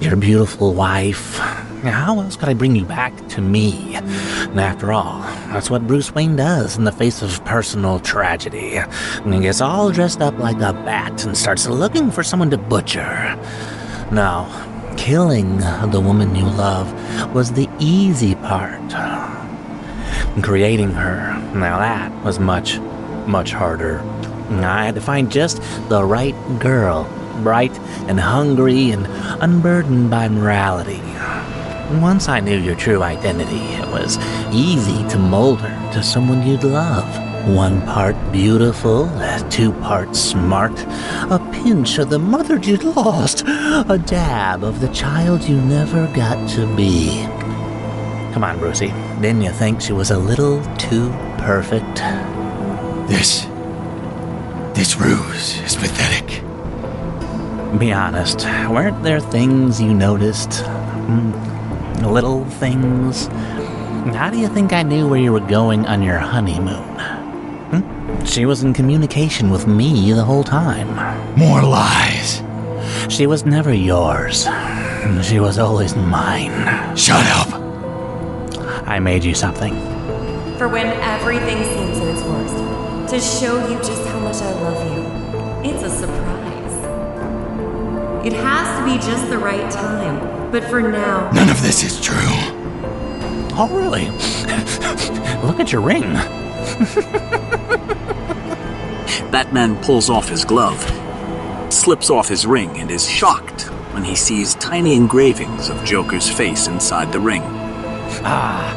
Your 0.00 0.16
beautiful 0.16 0.74
wife. 0.74 1.38
How 1.38 2.20
else 2.20 2.36
could 2.36 2.48
I 2.48 2.54
bring 2.54 2.74
you 2.74 2.84
back 2.84 3.28
to 3.28 3.40
me? 3.40 3.94
And 3.96 4.60
after 4.60 4.92
all, 4.92 5.20
that's 5.48 5.70
what 5.70 5.86
Bruce 5.86 6.14
Wayne 6.14 6.36
does 6.36 6.76
in 6.76 6.84
the 6.84 6.92
face 6.92 7.22
of 7.22 7.44
personal 7.44 8.00
tragedy. 8.00 8.80
He 9.24 9.40
gets 9.40 9.60
all 9.60 9.90
dressed 9.90 10.20
up 10.20 10.38
like 10.38 10.56
a 10.56 10.72
bat 10.72 11.24
and 11.24 11.36
starts 11.36 11.66
looking 11.66 12.10
for 12.10 12.22
someone 12.22 12.50
to 12.50 12.58
butcher. 12.58 13.38
No, 14.10 14.46
killing 14.96 15.58
the 15.58 16.00
woman 16.00 16.34
you 16.34 16.44
love 16.44 16.92
was 17.34 17.52
the 17.52 17.68
easy 17.78 18.34
part. 18.34 18.80
Creating 20.42 20.90
her, 20.90 21.38
now 21.54 21.78
that 21.78 22.12
was 22.24 22.38
much, 22.38 22.78
much 23.26 23.52
harder. 23.52 24.00
I 24.50 24.84
had 24.86 24.94
to 24.94 25.00
find 25.00 25.30
just 25.30 25.60
the 25.88 26.04
right 26.04 26.34
girl, 26.58 27.04
bright 27.42 27.76
and 28.08 28.20
hungry 28.20 28.90
and 28.90 29.06
unburdened 29.42 30.10
by 30.10 30.28
morality. 30.28 31.02
Once 32.00 32.28
I 32.28 32.40
knew 32.40 32.58
your 32.58 32.74
true 32.74 33.02
identity, 33.02 33.60
it 33.74 33.86
was 33.88 34.18
easy 34.52 35.06
to 35.08 35.18
mold 35.18 35.60
her 35.60 35.92
to 35.92 36.02
someone 36.02 36.46
you'd 36.46 36.64
love. 36.64 37.06
One 37.48 37.80
part 37.82 38.16
beautiful, 38.32 39.08
two 39.50 39.72
parts 39.74 40.18
smart, 40.18 40.76
a 41.30 41.38
pinch 41.66 41.98
of 41.98 42.10
the 42.10 42.18
mother 42.18 42.58
you'd 42.58 42.84
lost, 42.84 43.42
a 43.44 44.00
dab 44.06 44.62
of 44.62 44.80
the 44.80 44.86
child 44.90 45.42
you 45.42 45.60
never 45.60 46.06
got 46.14 46.48
to 46.48 46.64
be. 46.76 47.24
Come 48.32 48.44
on, 48.44 48.56
Brucey. 48.60 48.94
Didn't 49.20 49.42
you 49.42 49.50
think 49.50 49.80
she 49.80 49.92
was 49.92 50.12
a 50.12 50.16
little 50.16 50.62
too 50.76 51.10
perfect? 51.38 51.96
This. 53.08 53.46
This 54.76 54.96
ruse 54.96 55.58
is 55.62 55.74
pathetic. 55.74 56.40
Be 57.80 57.92
honest, 57.92 58.44
weren't 58.70 59.02
there 59.02 59.18
things 59.18 59.80
you 59.80 59.92
noticed? 59.92 60.50
Mm, 61.10 62.12
little 62.12 62.44
things? 62.44 63.26
How 64.14 64.30
do 64.30 64.38
you 64.38 64.46
think 64.46 64.72
I 64.72 64.84
knew 64.84 65.08
where 65.08 65.18
you 65.20 65.32
were 65.32 65.40
going 65.40 65.84
on 65.86 66.00
your 66.00 66.18
honeymoon? 66.18 66.95
She 68.36 68.44
was 68.44 68.62
in 68.62 68.74
communication 68.74 69.48
with 69.48 69.66
me 69.66 70.12
the 70.12 70.22
whole 70.22 70.44
time. 70.44 70.88
More 71.38 71.62
lies. 71.62 72.42
She 73.08 73.26
was 73.26 73.46
never 73.46 73.72
yours. 73.72 74.46
She 75.22 75.40
was 75.40 75.58
always 75.58 75.96
mine. 75.96 76.94
Shut 76.94 77.24
up. 77.28 77.48
I 78.86 78.98
made 78.98 79.24
you 79.24 79.34
something. 79.34 79.72
For 80.58 80.68
when 80.68 80.88
everything 81.00 81.64
seems 81.64 81.96
at 81.96 82.08
its 82.08 82.22
worst, 82.24 83.10
to 83.14 83.20
show 83.20 83.56
you 83.70 83.78
just 83.78 84.06
how 84.06 84.18
much 84.20 84.36
I 84.42 84.52
love 84.60 85.64
you. 85.64 85.70
It's 85.70 85.82
a 85.82 85.88
surprise. 85.88 86.76
It 88.26 88.34
has 88.34 88.78
to 88.78 88.84
be 88.84 88.98
just 89.10 89.30
the 89.30 89.38
right 89.38 89.70
time, 89.70 90.52
but 90.52 90.62
for 90.64 90.82
now. 90.82 91.30
None 91.30 91.48
of 91.48 91.62
this 91.62 91.82
is 91.82 91.98
true. 92.02 92.14
Oh, 93.58 93.70
really? 93.72 94.10
Look 95.48 95.58
at 95.58 95.72
your 95.72 95.80
ring. 95.80 96.02
Batman 99.36 99.76
pulls 99.82 100.08
off 100.08 100.30
his 100.30 100.46
glove, 100.46 100.80
slips 101.70 102.08
off 102.08 102.26
his 102.26 102.46
ring, 102.46 102.70
and 102.78 102.90
is 102.90 103.06
shocked 103.06 103.64
when 103.92 104.02
he 104.02 104.16
sees 104.16 104.54
tiny 104.54 104.94
engravings 104.94 105.68
of 105.68 105.84
Joker's 105.84 106.26
face 106.26 106.68
inside 106.68 107.12
the 107.12 107.20
ring. 107.20 107.42
Ah, 108.24 108.72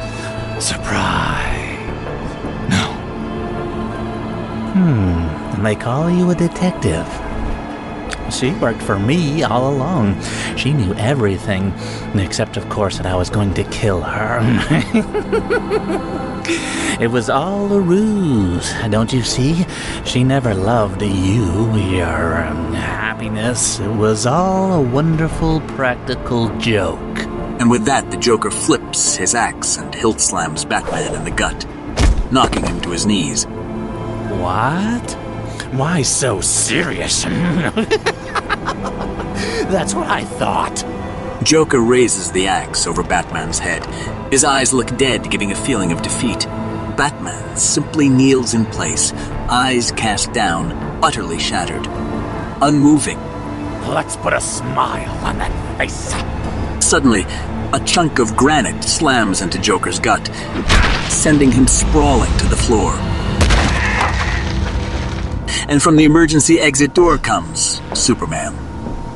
surprise. 0.59 1.79
No. 2.69 2.91
Hmm, 4.73 5.55
and 5.55 5.65
they 5.65 5.77
call 5.77 6.09
you 6.09 6.29
a 6.29 6.35
detective. 6.35 7.07
She 8.31 8.51
worked 8.51 8.81
for 8.81 8.99
me 8.99 9.43
all 9.43 9.73
along. 9.73 10.21
She 10.55 10.73
knew 10.73 10.93
everything, 10.95 11.73
except, 12.15 12.57
of 12.57 12.67
course, 12.69 12.97
that 12.97 13.05
I 13.05 13.15
was 13.15 13.29
going 13.29 13.53
to 13.55 13.63
kill 13.65 14.01
her. 14.01 14.39
it 17.01 17.11
was 17.11 17.29
all 17.29 17.71
a 17.73 17.79
ruse, 17.79 18.73
don't 18.89 19.11
you 19.11 19.23
see? 19.23 19.65
She 20.05 20.23
never 20.23 20.53
loved 20.53 21.01
you, 21.01 21.75
your 21.75 22.43
um, 22.43 22.73
happiness. 22.73 23.79
It 23.79 23.89
was 23.89 24.25
all 24.25 24.73
a 24.73 24.81
wonderful 24.81 25.61
practical 25.61 26.49
joke. 26.57 27.19
And 27.59 27.69
with 27.69 27.83
that, 27.85 28.09
the 28.09 28.17
Joker 28.17 28.51
flips 28.51 29.15
his 29.15 29.35
axe 29.35 29.77
and 29.77 29.93
hilt 29.93 30.21
slams 30.21 30.63
Batman 30.63 31.13
in 31.13 31.25
the 31.25 31.31
gut, 31.31 31.65
knocking 32.31 32.65
him 32.65 32.79
to 32.81 32.91
his 32.91 33.05
knees. 33.05 33.45
What? 33.45 35.18
Why 35.71 36.01
so 36.01 36.41
serious? 36.41 37.23
That's 39.69 39.93
what 39.93 40.07
I 40.07 40.23
thought. 40.23 40.83
Joker 41.43 41.79
raises 41.79 42.31
the 42.31 42.47
axe 42.47 42.87
over 42.87 43.03
Batman's 43.03 43.59
head. 43.59 43.85
His 44.31 44.43
eyes 44.43 44.73
look 44.73 44.97
dead, 44.97 45.29
giving 45.29 45.51
a 45.51 45.55
feeling 45.55 45.91
of 45.91 46.01
defeat. 46.01 46.45
Batman 46.97 47.55
simply 47.55 48.09
kneels 48.09 48.55
in 48.55 48.65
place, 48.65 49.13
eyes 49.47 49.91
cast 49.91 50.33
down, 50.33 50.71
utterly 51.03 51.39
shattered, 51.39 51.87
unmoving. 52.61 53.19
Let's 53.87 54.17
put 54.17 54.33
a 54.33 54.41
smile 54.41 55.25
on 55.25 55.37
that 55.37 55.77
face. 55.77 56.13
Suddenly, 56.85 57.25
a 57.73 57.79
chunk 57.85 58.17
of 58.17 58.35
granite 58.35 58.83
slams 58.83 59.41
into 59.41 59.61
Joker's 59.61 59.99
gut, 59.99 60.27
sending 61.09 61.51
him 61.51 61.67
sprawling 61.67 62.35
to 62.39 62.47
the 62.47 62.57
floor. 62.57 62.93
And 65.69 65.83
from 65.83 65.97
the 65.97 66.05
emergency 66.05 66.59
exit 66.59 66.95
door 66.95 67.19
comes 67.19 67.79
Superman. 67.93 68.57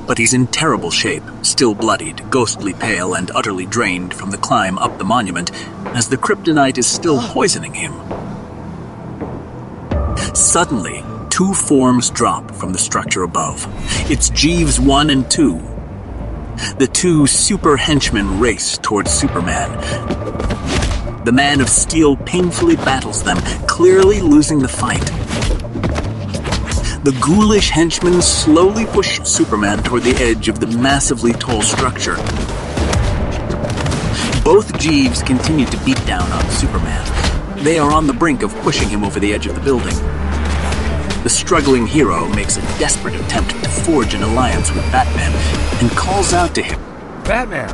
But 0.06 0.20
he's 0.20 0.36
in 0.36 0.46
terrible 0.46 0.92
shape, 0.92 1.24
still 1.42 1.74
bloodied, 1.74 2.30
ghostly 2.30 2.74
pale, 2.74 3.16
and 3.16 3.32
utterly 3.32 3.66
drained 3.66 4.14
from 4.14 4.30
the 4.30 4.38
climb 4.38 4.78
up 4.78 5.00
the 5.00 5.04
monument, 5.04 5.52
as 5.96 6.08
the 6.08 6.16
kryptonite 6.16 6.78
is 6.78 6.86
still 6.86 7.20
poisoning 7.34 7.74
him. 7.74 7.92
Suddenly, 10.36 11.04
two 11.32 11.56
forms 11.56 12.12
drop 12.12 12.52
from 12.52 12.72
the 12.72 12.78
structure 12.78 13.24
above. 13.24 13.66
It's 14.12 14.30
Jeeves 14.30 14.80
1 14.80 15.10
and 15.10 15.32
2. 15.32 15.56
The 16.78 16.90
two 16.94 17.26
super 17.26 17.78
henchmen 17.78 18.40
race 18.40 18.78
towards 18.78 19.10
Superman. 19.10 19.72
The 21.26 21.32
Man 21.32 21.62
of 21.62 21.70
Steel 21.70 22.16
painfully 22.16 22.76
battles 22.76 23.24
them, 23.24 23.38
clearly 23.66 24.22
losing 24.22 24.60
the 24.60 24.68
fight. 24.68 25.10
The 27.04 27.12
ghoulish 27.20 27.70
henchmen 27.70 28.22
slowly 28.22 28.86
push 28.86 29.22
Superman 29.24 29.84
toward 29.84 30.04
the 30.04 30.16
edge 30.24 30.48
of 30.48 30.62
the 30.62 30.68
massively 30.68 31.34
tall 31.34 31.62
structure. 31.62 32.16
Both 34.42 34.80
Jeeves 34.80 35.22
continue 35.22 35.66
to 35.66 35.78
beat 35.84 36.04
down 36.06 36.32
on 36.32 36.50
Superman. 36.50 37.06
They 37.62 37.78
are 37.78 37.92
on 37.92 38.08
the 38.08 38.14
brink 38.14 38.42
of 38.42 38.56
pushing 38.62 38.88
him 38.88 39.04
over 39.04 39.20
the 39.20 39.34
edge 39.34 39.48
of 39.48 39.56
the 39.56 39.60
building. 39.60 39.94
The 41.24 41.30
struggling 41.30 41.88
hero 41.88 42.26
makes 42.30 42.56
a 42.56 42.62
desperate 42.80 43.16
attempt 43.16 43.50
to 43.50 43.70
forge 43.70 44.14
an 44.14 44.24
alliance 44.24 44.72
with 44.72 44.90
Batman 44.90 45.34
and 45.82 45.92
calls 45.98 46.32
out 46.32 46.56
to 46.56 46.62
him. 46.62 46.80
Batman! 47.26 47.70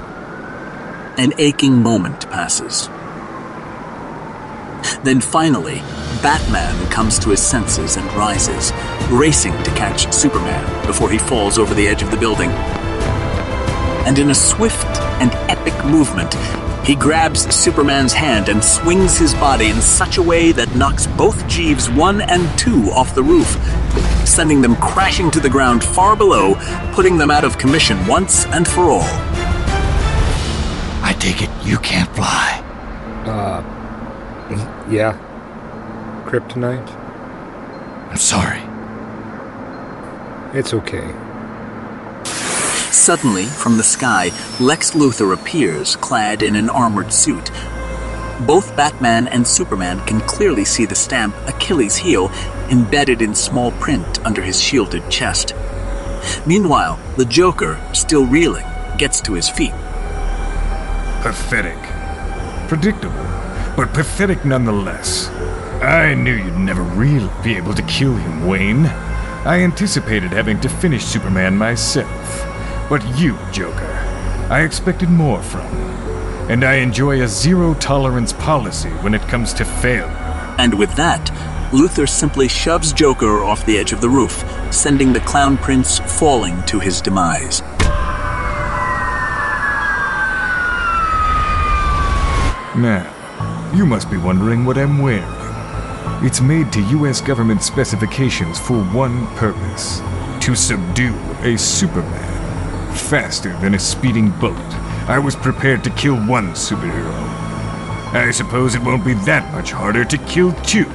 An 1.20 1.34
aching 1.38 1.84
moment 1.84 2.28
passes. 2.32 2.90
Then 5.04 5.22
finally, 5.22 5.76
Batman 6.22 6.90
comes 6.92 7.18
to 7.20 7.30
his 7.30 7.42
senses 7.42 7.96
and 7.96 8.06
rises, 8.14 8.74
racing 9.10 9.54
to 9.64 9.72
catch 9.72 10.12
Superman 10.14 10.86
before 10.86 11.10
he 11.10 11.18
falls 11.18 11.58
over 11.58 11.74
the 11.74 11.88
edge 11.88 12.04
of 12.04 12.12
the 12.12 12.18
building. 12.18 12.50
And 14.06 14.20
in 14.20 14.30
a 14.30 14.36
swift 14.36 14.86
and 15.22 15.32
epic 15.50 15.74
movement, 15.86 16.34
he 16.86 16.96
grabs 16.96 17.54
Superman's 17.56 18.12
hand 18.12 18.50
and 18.50 18.62
swings 18.62 19.18
his 19.18 19.34
body 19.36 19.68
in 19.68 19.80
such 19.80 20.18
a 20.18 20.22
way 20.22 20.52
that 20.52 20.76
knocks 20.76 21.08
both 21.08 21.48
Jeeves 21.48 21.90
1 21.90 22.22
and 22.22 22.60
2 22.60 22.90
off 22.92 23.16
the 23.16 23.24
roof, 23.24 23.48
sending 24.28 24.62
them 24.62 24.76
crashing 24.78 25.32
to 25.32 25.40
the 25.40 25.50
ground 25.50 25.82
far 25.82 26.18
below, 26.18 26.56
putting 26.92 27.18
them 27.18 27.32
out 27.32 27.46
of 27.46 27.58
commission 27.58 28.06
once 28.06 28.46
and 28.48 28.68
for 28.68 28.90
all. 28.90 29.08
I 31.02 31.16
take 31.20 31.42
it 31.42 31.50
you 31.64 31.78
can't 31.78 32.10
fly. 32.14 32.62
Uh, 33.26 33.79
Mm-hmm. 34.50 34.92
yeah. 34.92 35.18
Kryptonite? 36.26 36.90
I'm 38.10 38.18
sorry. 38.18 38.62
It's 40.58 40.74
okay. 40.74 41.08
Suddenly, 42.92 43.46
from 43.46 43.78
the 43.78 43.84
sky, 43.84 44.32
Lex 44.60 44.92
Luthor 44.92 45.34
appears, 45.34 45.96
clad 45.96 46.42
in 46.42 46.56
an 46.56 46.70
armored 46.70 47.14
suit. 47.14 47.52
Both 48.48 48.76
Batman 48.76 49.28
and 49.28 49.48
Superman 49.48 50.00
can 50.08 50.22
clearly 50.22 50.66
see 50.66 50.86
the 50.86 50.96
stamp 50.96 51.36
Achilles' 51.48 51.98
heel 51.98 52.32
embedded 52.70 53.22
in 53.22 53.36
small 53.36 53.72
print 53.74 54.26
under 54.26 54.42
his 54.42 54.62
shielded 54.62 55.10
chest. 55.10 55.54
Meanwhile, 56.46 57.00
the 57.16 57.26
Joker, 57.26 57.80
still 57.94 58.26
reeling, 58.26 58.66
gets 58.98 59.22
to 59.22 59.34
his 59.34 59.50
feet. 59.50 59.74
Pathetic. 61.22 61.78
Predictable, 62.68 63.26
but 63.80 63.94
pathetic 63.94 64.44
nonetheless. 64.44 65.30
I 65.82 66.14
knew 66.14 66.34
you'd 66.34 66.58
never 66.58 66.82
really 66.82 67.30
be 67.42 67.56
able 67.56 67.74
to 67.76 67.82
kill 67.84 68.14
him, 68.14 68.46
Wayne. 68.46 68.88
I 68.88 69.62
anticipated 69.62 70.32
having 70.32 70.60
to 70.60 70.68
finish 70.68 71.06
Superman 71.06 71.56
myself. 71.56 72.46
But 72.90 73.02
you, 73.18 73.38
Joker, 73.54 73.88
I 74.50 74.64
expected 74.64 75.10
more 75.10 75.42
from. 75.42 75.66
And 76.52 76.66
I 76.66 76.74
enjoy 76.74 77.22
a 77.22 77.28
zero 77.30 77.74
tolerance 77.76 78.34
policy 78.34 78.90
when 79.00 79.14
it 79.14 79.22
comes 79.30 79.54
to 79.54 79.64
failure. 79.64 80.04
And 80.58 80.78
with 80.78 80.94
that, 80.98 81.28
Luthor 81.72 82.10
simply 82.10 82.50
shoves 82.50 82.92
Joker 82.92 83.46
off 83.46 83.66
the 83.66 83.78
edge 83.78 83.94
of 83.94 84.02
the 84.02 84.10
roof, 84.10 84.44
sending 84.74 85.14
the 85.14 85.22
Clown 85.22 85.58
Prince 85.58 86.00
falling 86.00 86.62
to 86.64 86.80
his 86.82 87.00
demise. 87.00 87.62
Now, 92.76 93.16
you 93.74 93.86
must 93.86 94.10
be 94.10 94.18
wondering 94.18 94.66
what 94.66 94.78
I'm 94.78 94.98
wearing. 94.98 95.24
It's 96.26 96.42
made 96.42 96.74
to 96.74 96.82
US 96.98 97.22
government 97.22 97.62
specifications 97.62 98.60
for 98.60 98.84
one 98.86 99.28
purpose 99.36 100.02
to 100.42 100.56
subdue 100.56 101.16
a 101.42 101.58
Superman. 101.58 102.94
Faster 102.94 103.56
than 103.60 103.76
a 103.76 103.80
speeding 103.80 104.32
bullet, 104.40 104.74
I 105.08 105.20
was 105.20 105.36
prepared 105.36 105.84
to 105.84 105.90
kill 105.92 106.16
one 106.16 106.50
superhero. 106.52 107.14
I 108.14 108.32
suppose 108.32 108.74
it 108.74 108.82
won't 108.82 109.06
be 109.06 109.14
that 109.26 109.52
much 109.54 109.72
harder 109.72 110.04
to 110.04 110.18
kill 110.18 110.54
two. 110.64 110.86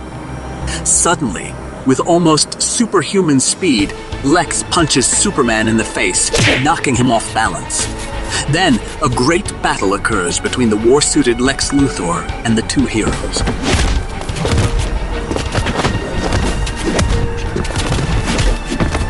Suddenly, 0.85 1.55
with 1.87 2.01
almost 2.01 2.61
superhuman 2.61 3.39
speed, 3.39 3.95
Lex 4.25 4.65
punches 4.65 5.07
Superman 5.07 5.69
in 5.69 5.77
the 5.77 5.85
face, 5.85 6.31
knocking 6.65 6.97
him 6.97 7.11
off 7.11 7.33
balance. 7.33 8.04
Then, 8.51 8.79
a 9.03 9.09
great 9.09 9.47
battle 9.63 9.95
occurs 9.95 10.39
between 10.39 10.71
the 10.71 10.77
war 10.77 11.01
suited 11.01 11.41
Lex 11.41 11.71
Luthor 11.71 12.23
and 12.45 12.57
the 12.57 12.63
two 12.63 12.87
heroes. 12.87 13.39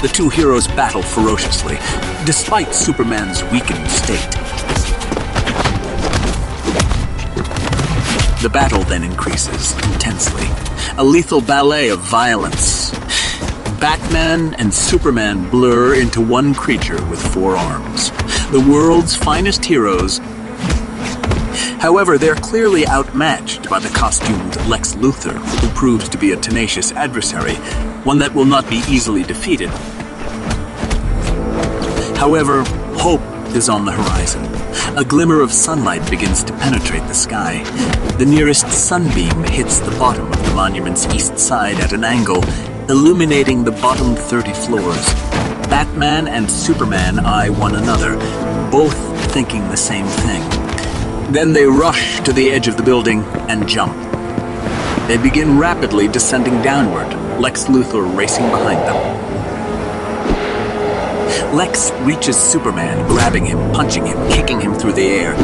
The 0.02 0.10
two 0.12 0.28
heroes 0.28 0.66
battle 0.68 1.02
ferociously, 1.02 1.76
despite 2.26 2.74
Superman's 2.74 3.42
weakened 3.44 3.88
state. 3.90 4.30
The 8.42 8.50
battle 8.50 8.82
then 8.82 9.02
increases 9.02 9.72
intensely. 9.94 10.46
A 10.98 11.02
lethal 11.02 11.40
ballet 11.40 11.88
of 11.88 12.00
violence. 12.00 12.90
Batman 13.80 14.52
and 14.54 14.72
Superman 14.72 15.48
blur 15.48 15.94
into 15.94 16.20
one 16.20 16.54
creature 16.54 17.02
with 17.06 17.20
four 17.32 17.56
arms. 17.56 18.10
The 18.54 18.60
world's 18.70 19.16
finest 19.16 19.64
heroes 19.64 20.18
However, 21.80 22.18
they're 22.18 22.36
clearly 22.36 22.86
outmatched 22.86 23.68
by 23.68 23.80
the 23.80 23.88
costumed 23.88 24.54
Lex 24.68 24.94
Luthor, 24.94 25.34
who 25.60 25.68
proves 25.70 26.08
to 26.10 26.16
be 26.16 26.30
a 26.30 26.36
tenacious 26.36 26.92
adversary, 26.92 27.56
one 28.04 28.20
that 28.20 28.32
will 28.32 28.44
not 28.44 28.70
be 28.70 28.80
easily 28.88 29.24
defeated. 29.24 29.70
However, 32.16 32.62
hope 32.96 33.22
is 33.56 33.68
on 33.68 33.84
the 33.84 33.90
horizon. 33.90 34.44
A 34.96 35.04
glimmer 35.04 35.40
of 35.40 35.50
sunlight 35.50 36.08
begins 36.08 36.44
to 36.44 36.52
penetrate 36.52 37.08
the 37.08 37.12
sky. 37.12 37.64
The 38.18 38.26
nearest 38.26 38.70
sunbeam 38.70 39.42
hits 39.42 39.80
the 39.80 39.90
bottom 39.98 40.28
of 40.28 40.46
the 40.46 40.54
monument's 40.54 41.12
east 41.12 41.40
side 41.40 41.80
at 41.80 41.92
an 41.92 42.04
angle, 42.04 42.44
illuminating 42.88 43.64
the 43.64 43.72
bottom 43.72 44.14
30 44.14 44.52
floors. 44.52 45.33
Batman 45.74 46.28
and 46.28 46.48
Superman 46.48 47.18
eye 47.18 47.48
one 47.50 47.74
another, 47.74 48.14
both 48.70 48.96
thinking 49.32 49.68
the 49.70 49.76
same 49.76 50.06
thing. 50.06 50.40
Then 51.32 51.52
they 51.52 51.64
rush 51.64 52.20
to 52.20 52.32
the 52.32 52.52
edge 52.52 52.68
of 52.68 52.76
the 52.76 52.82
building 52.84 53.24
and 53.48 53.68
jump. 53.68 53.96
They 55.08 55.16
begin 55.16 55.58
rapidly 55.58 56.06
descending 56.06 56.62
downward, 56.62 57.12
Lex 57.40 57.64
Luthor 57.64 58.06
racing 58.16 58.48
behind 58.50 58.78
them. 58.86 58.94
Lex 61.56 61.90
reaches 62.02 62.36
Superman, 62.36 63.08
grabbing 63.08 63.44
him, 63.44 63.58
punching 63.72 64.06
him, 64.06 64.28
kicking 64.30 64.60
him 64.60 64.74
through 64.74 64.92
the 64.92 65.08
air. 65.08 65.34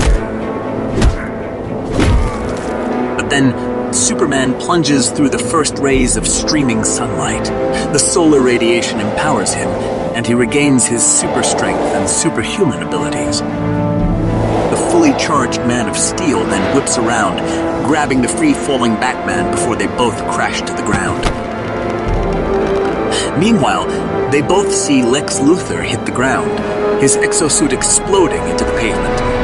But 3.16 3.28
then, 3.30 3.92
Superman 3.92 4.54
plunges 4.60 5.10
through 5.10 5.30
the 5.30 5.40
first 5.40 5.76
rays 5.78 6.16
of 6.16 6.24
streaming 6.28 6.84
sunlight. 6.84 7.46
The 7.92 7.98
solar 7.98 8.40
radiation 8.40 9.00
empowers 9.00 9.52
him, 9.52 9.68
and 10.14 10.26
he 10.26 10.34
regains 10.34 10.86
his 10.86 11.04
super 11.04 11.42
strength 11.42 11.80
and 11.94 12.08
superhuman 12.08 12.82
abilities 12.82 13.40
The 13.40 14.88
fully 14.90 15.12
charged 15.18 15.60
Man 15.60 15.88
of 15.88 15.96
Steel 15.96 16.44
then 16.44 16.76
whips 16.76 16.98
around, 16.98 17.38
grabbing 17.86 18.22
the 18.22 18.28
free-falling 18.28 18.94
Batman 18.94 19.50
before 19.50 19.76
they 19.76 19.86
both 19.86 20.16
crash 20.32 20.60
to 20.60 20.72
the 20.74 20.82
ground. 20.82 21.24
Meanwhile, 23.38 24.30
they 24.30 24.42
both 24.42 24.72
see 24.72 25.02
Lex 25.02 25.38
Luthor 25.38 25.84
hit 25.84 26.04
the 26.06 26.12
ground, 26.12 26.50
his 27.02 27.16
exosuit 27.16 27.72
exploding 27.72 28.42
into 28.48 28.64
the 28.64 28.72
pavement. 28.72 29.40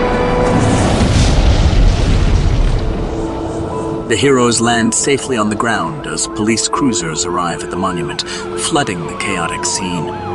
The 4.08 4.16
heroes 4.16 4.60
land 4.60 4.94
safely 4.94 5.36
on 5.36 5.48
the 5.48 5.56
ground 5.56 6.06
as 6.06 6.28
police 6.28 6.68
cruisers 6.68 7.24
arrive 7.24 7.64
at 7.64 7.70
the 7.70 7.76
monument, 7.76 8.22
flooding 8.60 9.04
the 9.04 9.16
chaotic 9.18 9.64
scene. 9.64 10.25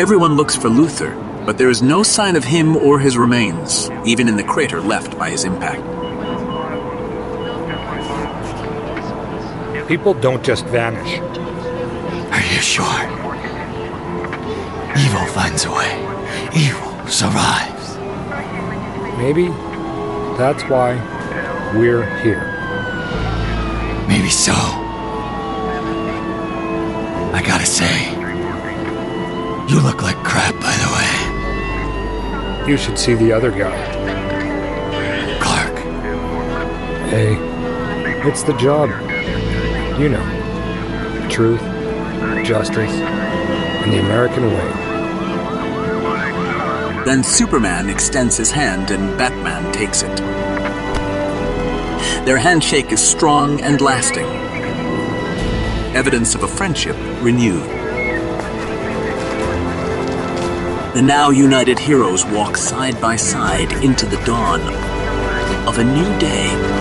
Everyone 0.00 0.34
looks 0.34 0.56
for 0.56 0.70
Luthor, 0.70 1.14
but 1.44 1.58
there 1.58 1.68
is 1.68 1.82
no 1.82 2.02
sign 2.02 2.34
of 2.34 2.42
him 2.42 2.74
or 2.74 2.98
his 2.98 3.18
remains, 3.18 3.90
even 4.06 4.28
in 4.28 4.36
the 4.38 4.42
crater 4.42 4.80
left 4.80 5.18
by 5.18 5.28
his 5.28 5.44
impact. 5.44 5.82
People 9.86 10.14
don't 10.14 10.42
just 10.42 10.64
vanish. 10.68 11.18
Are 12.32 12.40
you 12.40 12.62
sure? 12.62 13.02
Evil 14.96 15.26
finds 15.34 15.66
a 15.66 15.70
way. 15.70 15.92
Evil 16.56 17.06
survives. 17.06 17.98
Maybe 19.18 19.48
that's 20.38 20.62
why 20.62 20.94
we're 21.76 22.06
here. 22.20 22.46
Maybe 24.08 24.30
so. 24.30 24.54
I 27.34 27.42
gotta 27.46 27.66
say, 27.66 28.09
you 29.70 29.80
look 29.80 30.02
like 30.02 30.16
crap, 30.24 30.52
by 30.54 30.74
the 30.82 30.90
way. 30.96 32.68
You 32.68 32.76
should 32.76 32.98
see 32.98 33.14
the 33.14 33.32
other 33.32 33.52
guy. 33.52 33.78
Clark. 35.40 35.78
Hey, 37.08 37.36
it's 38.28 38.42
the 38.42 38.56
job. 38.56 38.90
You 40.00 40.08
know. 40.08 41.28
Truth, 41.30 41.60
justice, 42.44 42.90
and 42.90 43.92
the 43.92 44.00
American 44.00 44.46
way. 44.46 44.72
Then 47.04 47.22
Superman 47.22 47.88
extends 47.88 48.36
his 48.36 48.50
hand 48.50 48.90
and 48.90 49.16
Batman 49.16 49.72
takes 49.72 50.02
it. 50.02 50.16
Their 52.26 52.38
handshake 52.38 52.90
is 52.90 53.00
strong 53.00 53.60
and 53.60 53.80
lasting. 53.80 54.26
Evidence 55.94 56.34
of 56.34 56.42
a 56.42 56.48
friendship 56.48 56.96
renewed. 57.22 57.79
The 60.92 61.02
now 61.02 61.30
united 61.30 61.78
heroes 61.78 62.26
walk 62.26 62.56
side 62.56 63.00
by 63.00 63.14
side 63.14 63.70
into 63.84 64.06
the 64.06 64.16
dawn 64.24 64.60
of 65.68 65.78
a 65.78 65.84
new 65.84 66.18
day. 66.18 66.79